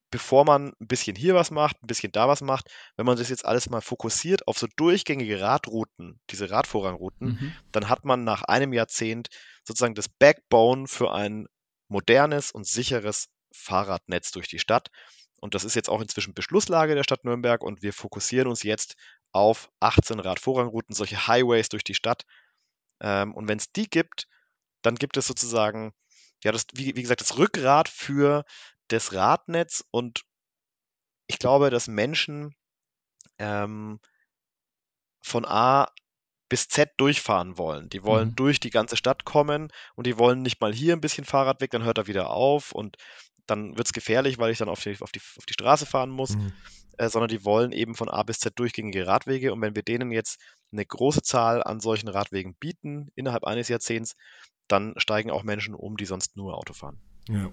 bevor 0.10 0.46
man 0.46 0.74
ein 0.80 0.88
bisschen 0.88 1.16
hier 1.16 1.36
was 1.36 1.52
macht, 1.52 1.84
ein 1.84 1.88
bisschen 1.88 2.12
da 2.12 2.28
was 2.28 2.42
macht, 2.42 2.70
wenn 2.96 3.06
man 3.06 3.18
das 3.18 3.30
jetzt 3.30 3.46
alles 3.46 3.70
mal 3.70 3.82
fokussiert 3.82 4.48
auf 4.48 4.58
so 4.58 4.68
durchgängige 4.76 5.42
Radrouten, 5.42 6.20
diese 6.30 6.50
Radvorrangrouten, 6.50 7.28
mhm. 7.28 7.54
dann 7.72 7.90
hat 7.90 8.06
man 8.06 8.24
nach 8.24 8.44
einem 8.44 8.74
Jahrzehnt 8.74 9.28
sozusagen 9.64 9.96
das 9.96 10.08
Backbone 10.10 10.88
für 10.88 11.14
ein 11.14 11.48
modernes 11.90 12.52
und 12.52 12.66
sicheres 12.66 13.28
Fahrradnetz 13.54 14.32
durch 14.32 14.48
die 14.48 14.60
Stadt. 14.60 14.90
Und 15.40 15.54
das 15.54 15.64
ist 15.64 15.76
jetzt 15.76 15.90
auch 15.90 16.02
inzwischen 16.02 16.34
Beschlusslage 16.34 16.96
der 16.96 17.04
Stadt 17.04 17.24
Nürnberg 17.24 17.62
und 17.64 17.84
wir 17.84 17.94
fokussieren 17.94 18.48
uns 18.48 18.64
jetzt 18.64 18.96
auf 19.38 19.70
18 19.80 20.20
Radvorrangrouten, 20.20 20.96
solche 20.96 21.28
Highways 21.28 21.70
durch 21.70 21.84
die 21.84 21.94
Stadt. 21.94 22.26
Ähm, 23.02 23.34
und 23.34 23.48
wenn 23.48 23.60
es 23.60 23.72
die 23.72 23.90
gibt, 23.90 24.28
dann 24.82 24.96
gibt 24.96 25.18
es 25.18 25.28
sozusagen 25.28 25.94
ja, 26.44 26.52
das, 26.52 26.66
wie, 26.74 26.96
wie 26.96 27.02
gesagt, 27.02 27.22
das 27.22 27.38
Rückgrat 27.38 27.90
für 27.90 28.46
das 28.88 29.14
Radnetz 29.14 29.84
und 29.92 30.24
ich 31.28 31.40
glaube, 31.40 31.70
dass 31.70 31.88
Menschen 31.88 32.56
ähm, 33.38 34.00
von 35.22 35.46
A 35.46 35.92
bis 36.50 36.70
Z 36.70 36.92
durchfahren 36.98 37.58
wollen. 37.58 37.90
Die 37.90 38.04
wollen 38.04 38.30
mhm. 38.30 38.36
durch 38.36 38.60
die 38.62 38.70
ganze 38.70 38.96
Stadt 38.96 39.26
kommen 39.26 39.74
und 39.96 40.08
die 40.08 40.18
wollen 40.18 40.42
nicht 40.42 40.62
mal 40.62 40.74
hier 40.74 40.94
ein 40.94 41.02
bisschen 41.02 41.26
Fahrradweg, 41.26 41.72
dann 41.72 41.84
hört 41.84 41.98
er 41.98 42.08
wieder 42.08 42.30
auf 42.30 42.72
und 42.72 42.96
dann 43.46 43.78
wird 43.78 43.88
es 43.88 43.94
gefährlich, 43.94 44.38
weil 44.38 44.52
ich 44.52 44.58
dann 44.58 44.70
auf 44.70 44.82
die, 44.82 44.98
auf 45.02 45.12
die, 45.12 45.22
auf 45.38 45.46
die 45.46 45.54
Straße 45.54 45.86
fahren 45.86 46.10
muss, 46.10 46.36
mhm. 46.36 46.54
Äh, 46.98 47.10
sondern 47.10 47.30
die 47.30 47.46
wollen 47.46 47.72
eben 47.72 47.96
von 47.96 48.10
A 48.10 48.24
bis 48.24 48.40
Z 48.40 48.58
durchgängige 48.58 49.08
Radwege 49.08 49.54
und 49.54 49.62
wenn 49.62 49.76
wir 49.76 49.84
denen 49.84 50.12
jetzt 50.12 50.40
eine 50.72 50.86
große 50.86 51.22
Zahl 51.22 51.64
an 51.64 51.80
solchen 51.80 52.10
Radwegen 52.10 52.56
bieten 52.60 53.10
innerhalb 53.16 53.46
eines 53.46 53.70
Jahrzehnts, 53.70 54.16
dann 54.68 54.94
steigen 54.98 55.32
auch 55.32 55.44
Menschen 55.44 55.76
um, 55.76 55.98
die 55.98 56.06
sonst 56.06 56.36
nur 56.36 56.58
Auto 56.58 56.74
fahren. 56.74 57.00
Ja. 57.30 57.50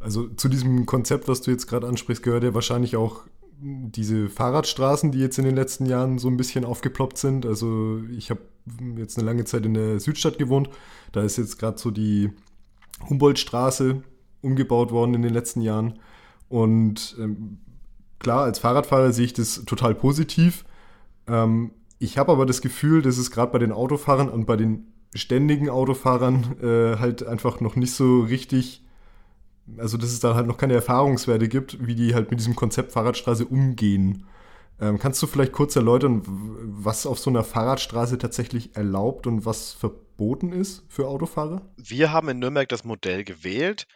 Also 0.00 0.28
zu 0.28 0.48
diesem 0.48 0.86
Konzept, 0.86 1.28
was 1.28 1.42
du 1.42 1.50
jetzt 1.50 1.66
gerade 1.66 1.86
ansprichst, 1.86 2.22
gehört 2.22 2.42
ja 2.42 2.54
wahrscheinlich 2.54 2.96
auch 2.96 3.24
diese 3.62 4.30
Fahrradstraßen, 4.30 5.12
die 5.12 5.18
jetzt 5.18 5.38
in 5.38 5.44
den 5.44 5.54
letzten 5.54 5.84
Jahren 5.84 6.18
so 6.18 6.28
ein 6.28 6.38
bisschen 6.38 6.64
aufgeploppt 6.64 7.18
sind. 7.18 7.44
Also 7.44 8.02
ich 8.10 8.30
habe 8.30 8.40
jetzt 8.96 9.18
eine 9.18 9.26
lange 9.26 9.44
Zeit 9.44 9.66
in 9.66 9.74
der 9.74 10.00
Südstadt 10.00 10.38
gewohnt. 10.38 10.70
Da 11.12 11.22
ist 11.22 11.36
jetzt 11.36 11.58
gerade 11.58 11.78
so 11.78 11.90
die 11.90 12.30
Humboldtstraße 13.08 14.02
umgebaut 14.40 14.92
worden 14.92 15.14
in 15.14 15.22
den 15.22 15.34
letzten 15.34 15.60
Jahren. 15.60 15.98
Und 16.48 17.16
ähm, 17.20 17.58
klar, 18.20 18.44
als 18.44 18.60
Fahrradfahrer 18.60 19.12
sehe 19.12 19.24
ich 19.24 19.32
das 19.32 19.64
total 19.64 19.94
positiv. 19.96 20.64
Ähm, 21.26 21.72
ich 21.98 22.16
habe 22.16 22.30
aber 22.32 22.46
das 22.46 22.62
Gefühl, 22.62 23.02
dass 23.02 23.18
es 23.18 23.30
gerade 23.30 23.52
bei 23.52 23.58
den 23.58 23.72
Autofahrern 23.72 24.28
und 24.28 24.46
bei 24.46 24.56
den 24.56 24.92
ständigen 25.14 25.68
Autofahrern 25.68 26.56
äh, 26.62 26.98
halt 26.98 27.26
einfach 27.26 27.60
noch 27.60 27.74
nicht 27.74 27.92
so 27.92 28.20
richtig, 28.20 28.84
also 29.76 29.96
dass 29.96 30.10
es 30.10 30.20
da 30.20 30.34
halt 30.34 30.46
noch 30.46 30.56
keine 30.56 30.74
Erfahrungswerte 30.74 31.48
gibt, 31.48 31.84
wie 31.84 31.96
die 31.96 32.14
halt 32.14 32.30
mit 32.30 32.38
diesem 32.38 32.54
Konzept 32.54 32.92
Fahrradstraße 32.92 33.44
umgehen. 33.44 34.24
Ähm, 34.80 34.98
kannst 34.98 35.22
du 35.22 35.26
vielleicht 35.26 35.52
kurz 35.52 35.76
erläutern, 35.76 36.22
was 36.24 37.04
auf 37.04 37.18
so 37.18 37.28
einer 37.28 37.44
Fahrradstraße 37.44 38.16
tatsächlich 38.18 38.76
erlaubt 38.76 39.26
und 39.26 39.44
was 39.44 39.72
verboten 39.72 40.52
ist 40.52 40.84
für 40.88 41.06
Autofahrer? 41.06 41.62
Wir 41.76 42.12
haben 42.12 42.30
in 42.30 42.38
Nürnberg 42.38 42.68
das 42.68 42.84
Modell 42.84 43.24
gewählt, 43.24 43.86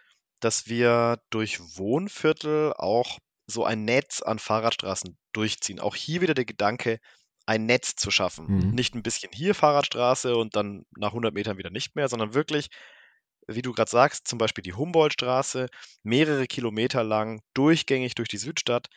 dass 0.41 0.69
wir 0.69 1.21
durch 1.31 1.79
Wohnviertel 1.79 2.75
auch 2.77 3.19
so 3.47 3.65
ein 3.65 3.85
Netz 3.85 4.23
an 4.23 4.39
Fahrradstraßen 4.39 5.17
durchziehen. 5.33 5.81
Auch 5.81 5.95
hier 5.95 6.21
wieder 6.21 6.35
der 6.35 6.45
Gedanke, 6.45 6.99
ein 7.47 7.67
Netz 7.67 7.95
zu 7.97 8.11
schaffen. 8.11 8.47
Mhm. 8.47 8.71
Nicht 8.71 8.95
ein 8.95 9.03
bisschen 9.03 9.31
hier 9.33 9.55
Fahrradstraße 9.55 10.37
und 10.37 10.57
dann 10.57 10.85
nach 10.97 11.11
100 11.11 11.35
Metern 11.35 11.59
wieder 11.59 11.71
nicht 11.71 11.95
mehr, 11.97 12.09
sondern 12.09 12.35
wirklich, 12.35 12.69
wie 13.47 13.63
du 13.63 13.73
gerade 13.73 13.91
sagst, 13.91 14.27
zum 14.27 14.39
Beispiel 14.39 14.63
die 14.63 14.73
Humboldtstraße, 14.73 15.69
mehrere 16.03 16.47
Kilometer 16.47 17.05
lang, 17.05 17.43
durchgängig 17.53 18.15
durch 18.15 18.29
die 18.29 18.39
Südstadt, 18.39 18.89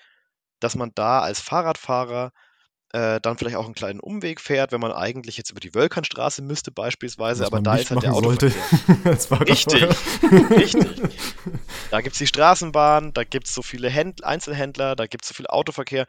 dass 0.60 0.76
man 0.76 0.92
da 0.96 1.20
als 1.22 1.42
Fahrradfahrer 1.42 2.32
äh, 2.98 3.22
dann 3.22 3.38
vielleicht 3.38 3.56
auch 3.58 3.66
einen 3.66 3.76
kleinen 3.76 4.00
Umweg 4.00 4.42
fährt, 4.42 4.72
wenn 4.72 4.82
man 4.82 4.92
eigentlich 4.92 5.38
jetzt 5.38 5.52
über 5.52 5.60
die 5.60 5.76
Wölkernstraße 5.76 6.42
müsste 6.42 6.72
beispielsweise, 6.72 7.42
Was 7.44 7.48
aber 7.48 7.62
da 7.62 7.76
ist 7.76 7.92
halt 7.92 8.02
der 8.02 8.14
Autoverkehr. 8.14 8.50
Richtig, 9.48 9.84
richtig. 10.50 11.12
Da 11.92 12.02
gibt 12.02 12.14
es 12.14 12.20
die 12.20 12.26
Straßenbahn, 12.28 13.14
da 13.14 13.24
gibt 13.24 13.48
es 13.48 13.54
so 13.54 13.62
viele 13.62 13.90
Händl 13.90 14.24
Einzelhändler, 14.26 14.96
da 14.96 15.06
gibt 15.06 15.26
es 15.26 15.30
so 15.30 15.36
viel 15.36 15.46
Autoverkehr. 15.46 16.08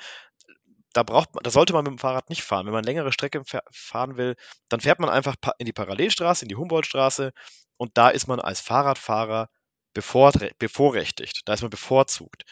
Da 0.95 1.03
braucht 1.03 1.35
man, 1.35 1.43
da 1.43 1.51
sollte 1.51 1.75
man 1.75 1.85
mit 1.85 1.91
dem 1.93 1.99
Fahrrad 1.99 2.31
nicht 2.31 2.43
fahren. 2.43 2.65
Wenn 2.65 2.73
man 2.73 2.85
längere 2.85 3.13
Strecke 3.13 3.45
fa- 3.45 3.63
fahren 3.71 4.17
will, 4.17 4.35
dann 4.71 4.81
fährt 4.81 4.99
man 4.99 5.11
einfach 5.11 5.37
in 5.59 5.67
die 5.67 5.75
Parallelstraße, 5.75 6.47
in 6.47 6.49
die 6.49 6.57
Humboldtstraße 6.57 7.33
und 7.77 7.91
da 7.99 8.09
ist 8.09 8.27
man 8.29 8.41
als 8.41 8.61
Fahrradfahrer 8.61 9.51
bevorre 9.93 10.53
bevorrechtigt. 10.59 11.43
Da 11.45 11.53
ist 11.53 11.61
man 11.61 11.71
bevorzugt. 11.71 12.45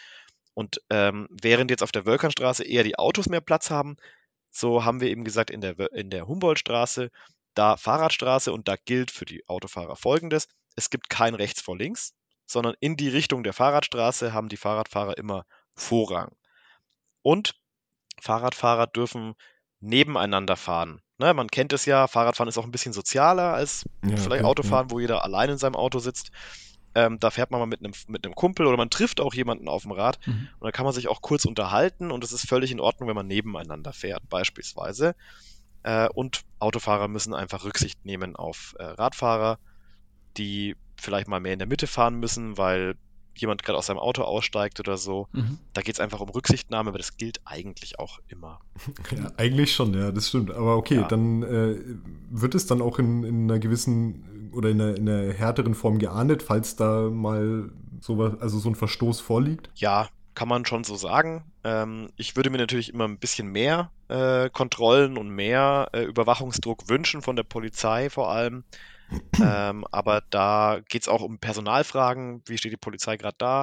Und 0.53 0.81
ähm, 0.91 1.27
während 1.31 1.71
jetzt 1.71 1.83
auf 1.83 1.93
der 1.93 2.05
Wölkernstraße 2.07 2.65
eher 2.65 2.83
die 2.83 2.99
Autos 2.99 3.27
mehr 3.29 3.41
Platz 3.41 3.71
haben, 3.71 3.97
so 4.57 4.85
haben 4.85 5.01
wir 5.01 5.09
eben 5.11 5.25
gesagt, 5.25 5.51
in 5.51 5.61
der, 5.61 5.79
in 5.93 6.11
der 6.11 6.27
Humboldtstraße, 6.27 7.11
da 7.55 7.77
Fahrradstraße 7.77 8.53
und 8.53 8.69
da 8.69 8.77
gilt 8.77 9.11
für 9.11 9.25
die 9.25 9.47
Autofahrer 9.49 9.97
folgendes: 9.97 10.49
Es 10.77 10.91
gibt 10.91 11.11
kein 11.11 11.35
rechts 11.35 11.61
vor 11.61 11.77
links, 11.77 12.15
sondern 12.47 12.75
in 12.81 12.97
die 12.97 13.09
Richtung 13.09 13.43
der 13.43 13.53
Fahrradstraße 13.53 14.33
haben 14.33 14.49
die 14.49 14.57
Fahrradfahrer 14.57 15.19
immer 15.19 15.45
Vorrang. 15.75 16.35
Und 17.23 17.55
Fahrradfahrer 18.21 18.87
dürfen 18.87 19.35
nebeneinander 19.81 20.57
fahren. 20.57 21.03
Ne, 21.19 21.35
man 21.35 21.49
kennt 21.49 21.73
es 21.73 21.87
ja, 21.87 22.07
Fahrradfahren 22.09 22.49
ist 22.49 22.59
auch 22.59 22.65
ein 22.65 22.71
bisschen 22.71 22.93
sozialer 22.93 23.55
als 23.55 23.85
Ja, 24.05 24.17
vielleicht 24.17 24.45
okay, 24.45 24.51
Autofahren, 24.51 24.91
wo 24.91 25.01
jeder 25.01 25.25
allein 25.25 25.51
in 25.51 25.59
seinem 25.59 25.77
Auto 25.77 25.99
sitzt. 25.99 26.31
Ähm, 26.99 27.21
da 27.21 27.31
fährt 27.31 27.51
man 27.51 27.61
mal 27.61 27.67
mit 27.67 27.81
einem, 27.81 27.93
mit 28.09 28.25
einem 28.25 28.35
Kumpel 28.35 28.67
oder 28.67 28.79
man 28.79 28.89
trifft 28.89 29.21
auch 29.21 29.35
jemanden 29.35 29.69
auf 29.69 29.83
dem 29.83 29.93
Rad 29.93 30.19
Mhm. 30.27 30.49
und 30.59 30.65
dann 30.65 30.73
kann 30.73 30.87
man 30.87 30.95
sich 30.95 31.09
auch 31.09 31.21
kurz 31.21 31.45
unterhalten 31.45 32.11
und 32.11 32.25
es 32.25 32.33
ist 32.33 32.49
völlig 32.49 32.73
in 32.73 32.81
Ordnung, 32.81 33.07
wenn 33.09 33.15
man 33.17 33.27
nebeneinander 33.27 33.93
fährt, 33.93 34.27
beispielsweise. 34.31 35.15
Äh, 35.83 36.09
und 36.09 36.41
Autofahrer 36.59 37.07
müssen 37.09 37.35
einfach 37.35 37.65
Rücksicht 37.65 38.05
nehmen 38.07 38.35
auf 38.35 38.75
äh, 38.79 38.85
Radfahrer, 38.85 39.59
die 40.39 40.75
vielleicht 40.97 41.29
mal 41.29 41.39
mehr 41.41 41.53
in 41.53 41.59
der 41.59 41.69
Mitte 41.69 41.87
fahren 41.87 42.15
müssen, 42.19 42.57
weil 42.57 42.95
jemand 43.39 43.63
gerade 43.63 43.77
aus 43.79 43.85
seinem 43.87 43.99
Auto 43.99 44.23
aussteigt 44.23 44.81
oder 44.81 44.97
so. 44.97 45.29
Mhm. 45.33 45.59
Da 45.75 45.83
geht 45.83 45.95
es 45.97 46.01
einfach 46.01 46.21
um 46.21 46.31
Rücksichtnahme, 46.31 46.89
aber 46.89 46.97
das 46.99 47.19
gilt 47.19 47.41
eigentlich 47.45 47.99
auch 47.99 48.19
immer. 48.29 48.61
Ja, 49.15 49.31
eigentlich 49.37 49.75
schon, 49.75 49.93
ja, 49.93 50.11
das 50.11 50.29
stimmt. 50.29 50.51
Aber 50.51 50.77
okay, 50.79 50.97
Ja. 50.97 51.09
dann 51.09 51.43
äh, 51.43 51.77
wird 52.31 52.55
es 52.55 52.67
dann 52.67 52.81
auch 52.81 52.99
in, 52.99 53.25
in 53.25 53.43
einer 53.45 53.59
gewissen 53.59 54.25
oder 54.53 54.71
in 54.71 54.81
einer, 54.81 54.97
in 54.97 55.09
einer 55.09 55.33
härteren 55.33 55.75
Form 55.75 55.99
geahndet, 55.99 56.43
falls 56.43 56.77
da 56.77 57.09
mal 57.11 57.71
sowas, 58.01 58.35
also 58.41 58.59
so 58.59 58.69
ein 58.69 58.75
Verstoß 58.75 59.21
vorliegt. 59.21 59.71
Ja, 59.75 60.09
kann 60.35 60.49
man 60.49 60.67
schon 60.67 60.85
so 60.85 60.97
sagen. 60.97 61.51
Ähm, 61.65 62.11
ich 62.17 62.37
würde 62.37 62.51
mir 62.51 62.59
natürlich 62.59 62.93
immer 62.93 63.09
ein 63.09 63.19
bisschen 63.19 63.49
mehr 63.49 63.91
äh, 64.09 64.51
Kontrollen 64.51 65.17
und 65.17 65.31
mehr 65.31 65.89
äh, 65.93 66.03
Überwachungsdruck 66.03 66.89
wünschen 66.89 67.23
von 67.23 67.37
der 67.37 67.43
Polizei 67.43 68.11
vor 68.11 68.31
allem. 68.31 68.65
ähm, 69.43 69.85
aber 69.91 70.23
da 70.31 70.81
geht 70.89 71.03
es 71.03 71.09
auch 71.09 71.23
um 71.23 71.39
Personalfragen. 71.39 72.43
Wie 72.47 72.59
steht 72.59 72.73
die 72.73 72.77
Polizei 72.77 73.17
gerade 73.17 73.37
da? 73.39 73.63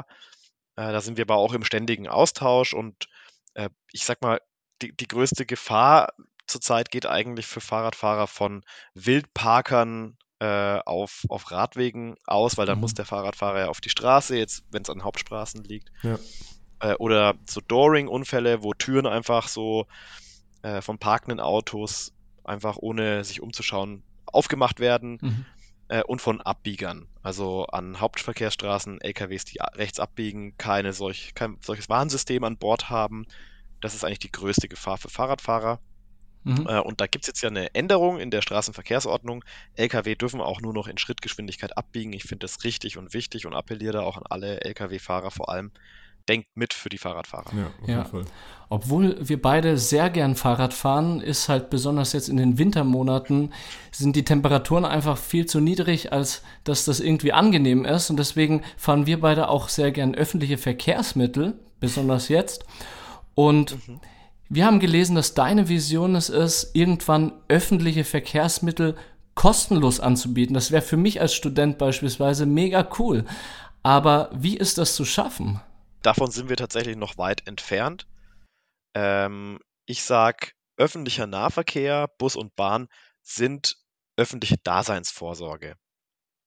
Äh, 0.75 0.91
da 0.91 1.01
sind 1.01 1.17
wir 1.17 1.25
aber 1.25 1.35
auch 1.35 1.53
im 1.53 1.63
ständigen 1.63 2.07
Austausch 2.07 2.73
und 2.73 3.07
äh, 3.53 3.69
ich 3.91 4.05
sag 4.05 4.21
mal, 4.21 4.41
die, 4.81 4.95
die 4.95 5.07
größte 5.07 5.45
Gefahr 5.45 6.13
zurzeit 6.47 6.91
geht 6.91 7.05
eigentlich 7.05 7.45
für 7.45 7.61
Fahrradfahrer 7.61 8.27
von 8.27 8.63
Wildparkern 8.95 10.17
äh, 10.39 10.79
auf, 10.85 11.25
auf 11.29 11.51
Radwegen 11.51 12.15
aus, 12.25 12.57
weil 12.57 12.65
dann 12.65 12.77
Mhm. 12.77 12.81
muss 12.81 12.93
der 12.93 13.05
Fahrradfahrer 13.05 13.59
ja 13.59 13.67
auf 13.69 13.81
die 13.81 13.89
Straße, 13.89 14.37
jetzt 14.37 14.63
wenn 14.71 14.81
es 14.83 14.89
an 14.89 15.03
Hauptstraßen 15.03 15.63
liegt. 15.63 15.89
Ja. 16.01 16.17
Äh, 16.79 16.95
oder 16.95 17.35
so 17.49 17.61
Dooring-Unfälle, 17.61 18.63
wo 18.63 18.73
Türen 18.73 19.05
einfach 19.07 19.47
so 19.47 19.85
äh, 20.63 20.81
von 20.81 20.97
parkenden 20.97 21.39
Autos 21.39 22.11
einfach 22.43 22.77
ohne 22.77 23.23
sich 23.23 23.41
umzuschauen 23.41 24.03
aufgemacht 24.25 24.79
werden 24.79 25.17
Mhm. 25.21 25.45
äh, 25.89 26.03
und 26.03 26.21
von 26.21 26.41
Abbiegern. 26.41 27.07
Also 27.21 27.65
an 27.67 27.99
Hauptverkehrsstraßen, 28.01 28.99
LKWs, 28.99 29.45
die 29.45 29.59
rechts 29.75 29.99
abbiegen, 29.99 30.57
keine 30.57 30.91
solch, 30.93 31.33
kein 31.35 31.57
solches 31.63 31.87
Warnsystem 31.89 32.43
an 32.43 32.57
Bord 32.57 32.89
haben. 32.89 33.25
Das 33.79 33.93
ist 33.93 34.03
eigentlich 34.03 34.19
die 34.19 34.31
größte 34.31 34.67
Gefahr 34.67 34.97
für 34.97 35.09
Fahrradfahrer. 35.09 35.79
Mhm. 36.43 36.67
Äh, 36.67 36.79
und 36.79 37.01
da 37.01 37.07
gibt 37.07 37.23
es 37.23 37.27
jetzt 37.27 37.41
ja 37.41 37.49
eine 37.49 37.73
Änderung 37.73 38.19
in 38.19 38.31
der 38.31 38.41
Straßenverkehrsordnung. 38.41 39.43
LKW 39.75 40.15
dürfen 40.15 40.41
auch 40.41 40.61
nur 40.61 40.73
noch 40.73 40.87
in 40.87 40.97
Schrittgeschwindigkeit 40.97 41.77
abbiegen. 41.77 42.13
Ich 42.13 42.23
finde 42.23 42.45
das 42.45 42.63
richtig 42.63 42.97
und 42.97 43.13
wichtig 43.13 43.45
und 43.45 43.53
appelliere 43.53 43.93
da 43.93 44.01
auch 44.01 44.17
an 44.17 44.23
alle 44.29 44.61
LKW-Fahrer 44.61 45.31
vor 45.31 45.49
allem. 45.49 45.71
Denkt 46.29 46.47
mit 46.55 46.73
für 46.73 46.87
die 46.87 46.97
Fahrradfahrer. 46.97 47.51
Ja, 47.53 47.65
auf 47.81 47.89
Ja. 47.89 47.97
jeden 47.97 48.09
Fall. 48.09 48.25
Obwohl 48.69 49.17
wir 49.19 49.41
beide 49.41 49.77
sehr 49.77 50.09
gern 50.09 50.35
Fahrrad 50.37 50.73
fahren, 50.73 51.19
ist 51.19 51.49
halt 51.49 51.69
besonders 51.69 52.13
jetzt 52.13 52.29
in 52.29 52.37
den 52.37 52.57
Wintermonaten 52.57 53.51
sind 53.91 54.15
die 54.15 54.23
Temperaturen 54.23 54.85
einfach 54.85 55.17
viel 55.17 55.45
zu 55.45 55.59
niedrig, 55.59 56.13
als 56.13 56.41
dass 56.63 56.85
das 56.85 57.01
irgendwie 57.01 57.33
angenehm 57.33 57.83
ist. 57.83 58.09
Und 58.09 58.17
deswegen 58.17 58.63
fahren 58.77 59.05
wir 59.05 59.19
beide 59.19 59.49
auch 59.49 59.67
sehr 59.67 59.91
gern 59.91 60.15
öffentliche 60.15 60.57
Verkehrsmittel, 60.57 61.59
besonders 61.81 62.29
jetzt. 62.29 62.63
Und 63.35 63.77
wir 64.53 64.65
haben 64.65 64.79
gelesen, 64.79 65.15
dass 65.15 65.33
deine 65.33 65.67
Vision 65.67 66.15
es 66.15 66.29
ist, 66.29 66.75
irgendwann 66.75 67.33
öffentliche 67.47 68.03
Verkehrsmittel 68.03 68.95
kostenlos 69.33 69.99
anzubieten. 69.99 70.53
Das 70.53 70.69
wäre 70.69 70.83
für 70.83 70.97
mich 70.97 71.19
als 71.19 71.33
Student 71.33 71.79
beispielsweise 71.79 72.45
mega 72.45 72.87
cool. 72.99 73.25
Aber 73.81 74.29
wie 74.33 74.55
ist 74.55 74.77
das 74.77 74.95
zu 74.95 75.05
schaffen? 75.05 75.59
Davon 76.03 76.29
sind 76.29 76.49
wir 76.49 76.55
tatsächlich 76.55 76.95
noch 76.95 77.17
weit 77.17 77.47
entfernt. 77.47 78.07
Ähm, 78.93 79.59
ich 79.85 80.03
sag, 80.03 80.53
öffentlicher 80.77 81.25
Nahverkehr, 81.25 82.07
Bus 82.19 82.35
und 82.35 82.55
Bahn 82.55 82.87
sind 83.21 83.77
öffentliche 84.17 84.57
Daseinsvorsorge. 84.57 85.75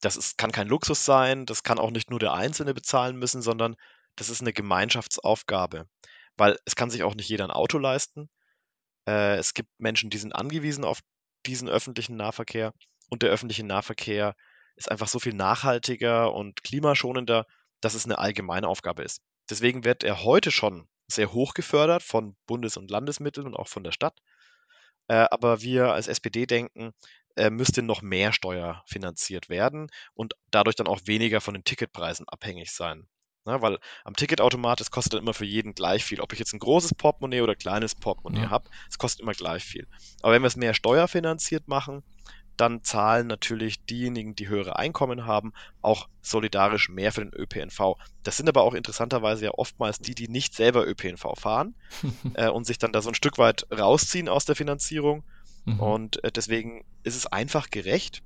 Das 0.00 0.16
ist, 0.16 0.38
kann 0.38 0.52
kein 0.52 0.68
Luxus 0.68 1.04
sein, 1.04 1.46
das 1.46 1.64
kann 1.64 1.78
auch 1.78 1.90
nicht 1.90 2.10
nur 2.10 2.20
der 2.20 2.34
Einzelne 2.34 2.72
bezahlen 2.72 3.16
müssen, 3.16 3.42
sondern 3.42 3.74
das 4.14 4.28
ist 4.28 4.42
eine 4.42 4.52
Gemeinschaftsaufgabe. 4.52 5.88
Weil 6.36 6.58
es 6.64 6.76
kann 6.76 6.90
sich 6.90 7.02
auch 7.02 7.14
nicht 7.14 7.28
jeder 7.28 7.44
ein 7.44 7.50
Auto 7.50 7.78
leisten. 7.78 8.28
Äh, 9.08 9.36
es 9.36 9.54
gibt 9.54 9.70
Menschen, 9.78 10.10
die 10.10 10.18
sind 10.18 10.34
angewiesen 10.34 10.84
auf 10.84 11.00
diesen 11.46 11.68
öffentlichen 11.68 12.16
Nahverkehr 12.16 12.72
und 13.08 13.22
der 13.22 13.30
öffentliche 13.30 13.64
Nahverkehr 13.64 14.34
ist 14.76 14.90
einfach 14.90 15.08
so 15.08 15.18
viel 15.18 15.34
nachhaltiger 15.34 16.32
und 16.32 16.62
klimaschonender, 16.62 17.46
dass 17.80 17.94
es 17.94 18.04
eine 18.04 18.18
allgemeine 18.18 18.68
Aufgabe 18.68 19.02
ist. 19.02 19.22
Deswegen 19.48 19.84
wird 19.84 20.04
er 20.04 20.24
heute 20.24 20.50
schon 20.50 20.88
sehr 21.08 21.32
hoch 21.32 21.54
gefördert 21.54 22.02
von 22.02 22.36
Bundes- 22.46 22.76
und 22.76 22.90
Landesmitteln 22.90 23.46
und 23.46 23.54
auch 23.54 23.68
von 23.68 23.84
der 23.84 23.92
Stadt. 23.92 24.18
Äh, 25.08 25.26
aber 25.30 25.62
wir 25.62 25.92
als 25.92 26.08
SPD 26.08 26.46
denken, 26.46 26.92
äh, 27.36 27.50
müsste 27.50 27.82
noch 27.82 28.02
mehr 28.02 28.32
Steuer 28.32 28.82
finanziert 28.86 29.48
werden 29.48 29.88
und 30.14 30.34
dadurch 30.50 30.74
dann 30.74 30.88
auch 30.88 31.00
weniger 31.04 31.40
von 31.40 31.54
den 31.54 31.64
Ticketpreisen 31.64 32.28
abhängig 32.28 32.72
sein. 32.72 33.06
Ne, 33.46 33.62
weil 33.62 33.78
am 34.04 34.14
Ticketautomat, 34.14 34.80
es 34.80 34.90
kostet 34.90 35.14
dann 35.14 35.20
immer 35.20 35.32
für 35.32 35.44
jeden 35.44 35.72
gleich 35.72 36.04
viel. 36.04 36.20
Ob 36.20 36.32
ich 36.32 36.40
jetzt 36.40 36.52
ein 36.52 36.58
großes 36.58 36.94
Portemonnaie 36.94 37.42
oder 37.42 37.54
kleines 37.54 37.94
Portemonnaie 37.94 38.42
Ja. 38.42 38.50
habe, 38.50 38.68
es 38.90 38.98
kostet 38.98 39.20
immer 39.22 39.34
gleich 39.34 39.62
viel. 39.62 39.86
Aber 40.20 40.32
wenn 40.32 40.42
wir 40.42 40.48
es 40.48 40.56
mehr 40.56 40.74
steuerfinanziert 40.74 41.68
machen, 41.68 42.02
dann 42.56 42.82
zahlen 42.82 43.26
natürlich 43.26 43.84
diejenigen, 43.84 44.34
die 44.34 44.48
höhere 44.48 44.76
Einkommen 44.76 45.26
haben, 45.26 45.52
auch 45.80 46.08
solidarisch 46.22 46.88
mehr 46.88 47.12
für 47.12 47.20
den 47.24 47.34
ÖPNV. 47.34 47.96
Das 48.24 48.36
sind 48.36 48.48
aber 48.48 48.62
auch 48.62 48.74
interessanterweise 48.74 49.44
ja 49.44 49.50
oftmals 49.52 49.98
die, 49.98 50.14
die 50.14 50.28
nicht 50.28 50.54
selber 50.54 50.86
ÖPNV 50.86 51.34
fahren 51.38 51.76
äh, 52.34 52.48
und 52.48 52.66
sich 52.66 52.78
dann 52.78 52.92
da 52.92 53.00
so 53.00 53.10
ein 53.10 53.14
Stück 53.14 53.38
weit 53.38 53.66
rausziehen 53.70 54.28
aus 54.28 54.44
der 54.44 54.56
Finanzierung. 54.56 55.22
Mhm. 55.66 55.80
Und 55.80 56.24
äh, 56.24 56.32
deswegen 56.32 56.82
ist 57.04 57.14
es 57.14 57.26
einfach 57.26 57.70
gerecht, 57.70 58.22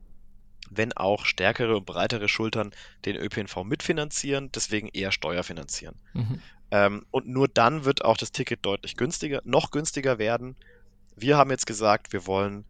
wenn 0.70 0.92
auch 0.92 1.24
stärkere 1.26 1.76
und 1.76 1.84
breitere 1.84 2.28
Schultern 2.28 2.70
den 3.04 3.16
ÖPNV 3.16 3.64
mitfinanzieren, 3.64 4.50
deswegen 4.52 4.88
eher 4.88 5.12
Steuer 5.12 5.42
finanzieren. 5.42 5.96
Mhm. 6.14 6.40
Ähm, 6.70 7.06
und 7.10 7.26
nur 7.26 7.48
dann 7.48 7.84
wird 7.84 8.04
auch 8.04 8.16
das 8.16 8.32
Ticket 8.32 8.64
deutlich 8.64 8.96
günstiger, 8.96 9.42
noch 9.44 9.72
günstiger 9.72 10.18
werden. 10.18 10.56
Wir 11.16 11.36
haben 11.36 11.50
jetzt 11.50 11.66
gesagt, 11.66 12.12
wir 12.12 12.26
wollen 12.26 12.64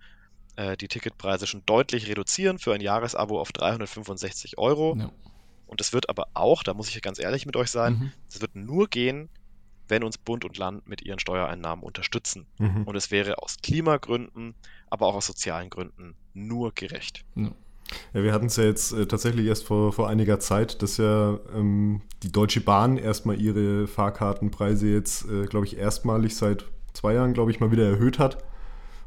äh, 0.56 0.76
die 0.76 0.88
Ticketpreise 0.88 1.46
schon 1.46 1.62
deutlich 1.66 2.08
reduzieren 2.08 2.58
für 2.58 2.72
ein 2.72 2.80
Jahresabo 2.80 3.40
auf 3.40 3.52
365 3.52 4.58
Euro. 4.58 4.96
Ja. 4.98 5.12
Und 5.66 5.80
es 5.80 5.92
wird 5.92 6.08
aber 6.08 6.26
auch, 6.34 6.62
da 6.62 6.74
muss 6.74 6.88
ich 6.88 7.00
ganz 7.02 7.18
ehrlich 7.18 7.46
mit 7.46 7.56
euch 7.56 7.70
sein, 7.70 7.92
Mhm. 7.92 8.12
es 8.28 8.40
wird 8.40 8.56
nur 8.56 8.88
gehen, 8.88 9.28
wenn 9.86 10.02
uns 10.02 10.18
Bund 10.18 10.44
und 10.44 10.56
Land 10.56 10.86
mit 10.88 11.02
ihren 11.02 11.18
Steuereinnahmen 11.18 11.84
unterstützen. 11.84 12.46
Mhm. 12.58 12.84
Und 12.84 12.96
es 12.96 13.10
wäre 13.10 13.42
aus 13.42 13.56
Klimagründen, 13.62 14.54
aber 14.88 15.06
auch 15.06 15.14
aus 15.14 15.26
sozialen 15.26 15.68
Gründen 15.68 16.14
nur 16.32 16.72
gerecht. 16.72 17.24
Ja. 17.34 17.52
Ja, 18.14 18.22
wir 18.22 18.32
hatten 18.32 18.46
es 18.46 18.56
ja 18.56 18.64
jetzt 18.64 18.92
äh, 18.92 19.06
tatsächlich 19.06 19.46
erst 19.46 19.64
vor, 19.64 19.92
vor 19.92 20.08
einiger 20.08 20.40
Zeit, 20.40 20.82
dass 20.82 20.96
ja 20.96 21.38
ähm, 21.54 22.00
die 22.22 22.32
Deutsche 22.32 22.60
Bahn 22.60 22.96
erstmal 22.96 23.40
ihre 23.40 23.86
Fahrkartenpreise 23.86 24.88
jetzt, 24.88 25.28
äh, 25.28 25.46
glaube 25.46 25.66
ich, 25.66 25.76
erstmalig 25.76 26.36
seit 26.36 26.66
zwei 26.92 27.14
Jahren, 27.14 27.32
glaube 27.34 27.50
ich, 27.50 27.60
mal 27.60 27.70
wieder 27.70 27.88
erhöht 27.88 28.18
hat. 28.18 28.38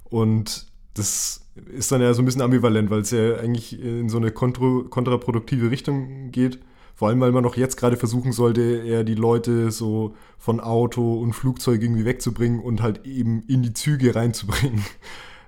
Und 0.06 0.68
das 0.94 1.42
ist 1.72 1.92
dann 1.92 2.02
ja 2.02 2.14
so 2.14 2.22
ein 2.22 2.26
bisschen 2.26 2.42
ambivalent, 2.42 2.90
weil 2.90 3.02
es 3.02 3.12
ja 3.12 3.36
eigentlich 3.36 3.80
in 3.80 4.10
so 4.10 4.18
eine 4.18 4.32
kontro 4.32 4.84
kontraproduktive 4.90 5.72
Richtung 5.72 6.32
geht, 6.32 6.60
Vor 6.96 7.10
allem, 7.10 7.20
weil 7.22 7.32
man 7.32 7.46
auch 7.46 7.56
jetzt 7.58 7.78
gerade 7.78 7.98
versuchen 7.98 8.32
sollte, 8.32 8.62
eher 8.62 9.04
die 9.04 9.16
Leute 9.16 9.72
so 9.72 10.16
von 10.38 10.60
Auto 10.60 11.16
und 11.20 11.34
Flugzeug 11.34 11.82
irgendwie 11.82 12.06
wegzubringen 12.06 12.60
und 12.60 12.82
halt 12.82 13.06
eben 13.06 13.44
in 13.48 13.64
die 13.64 13.74
Züge 13.74 14.16
reinzubringen. 14.16 14.84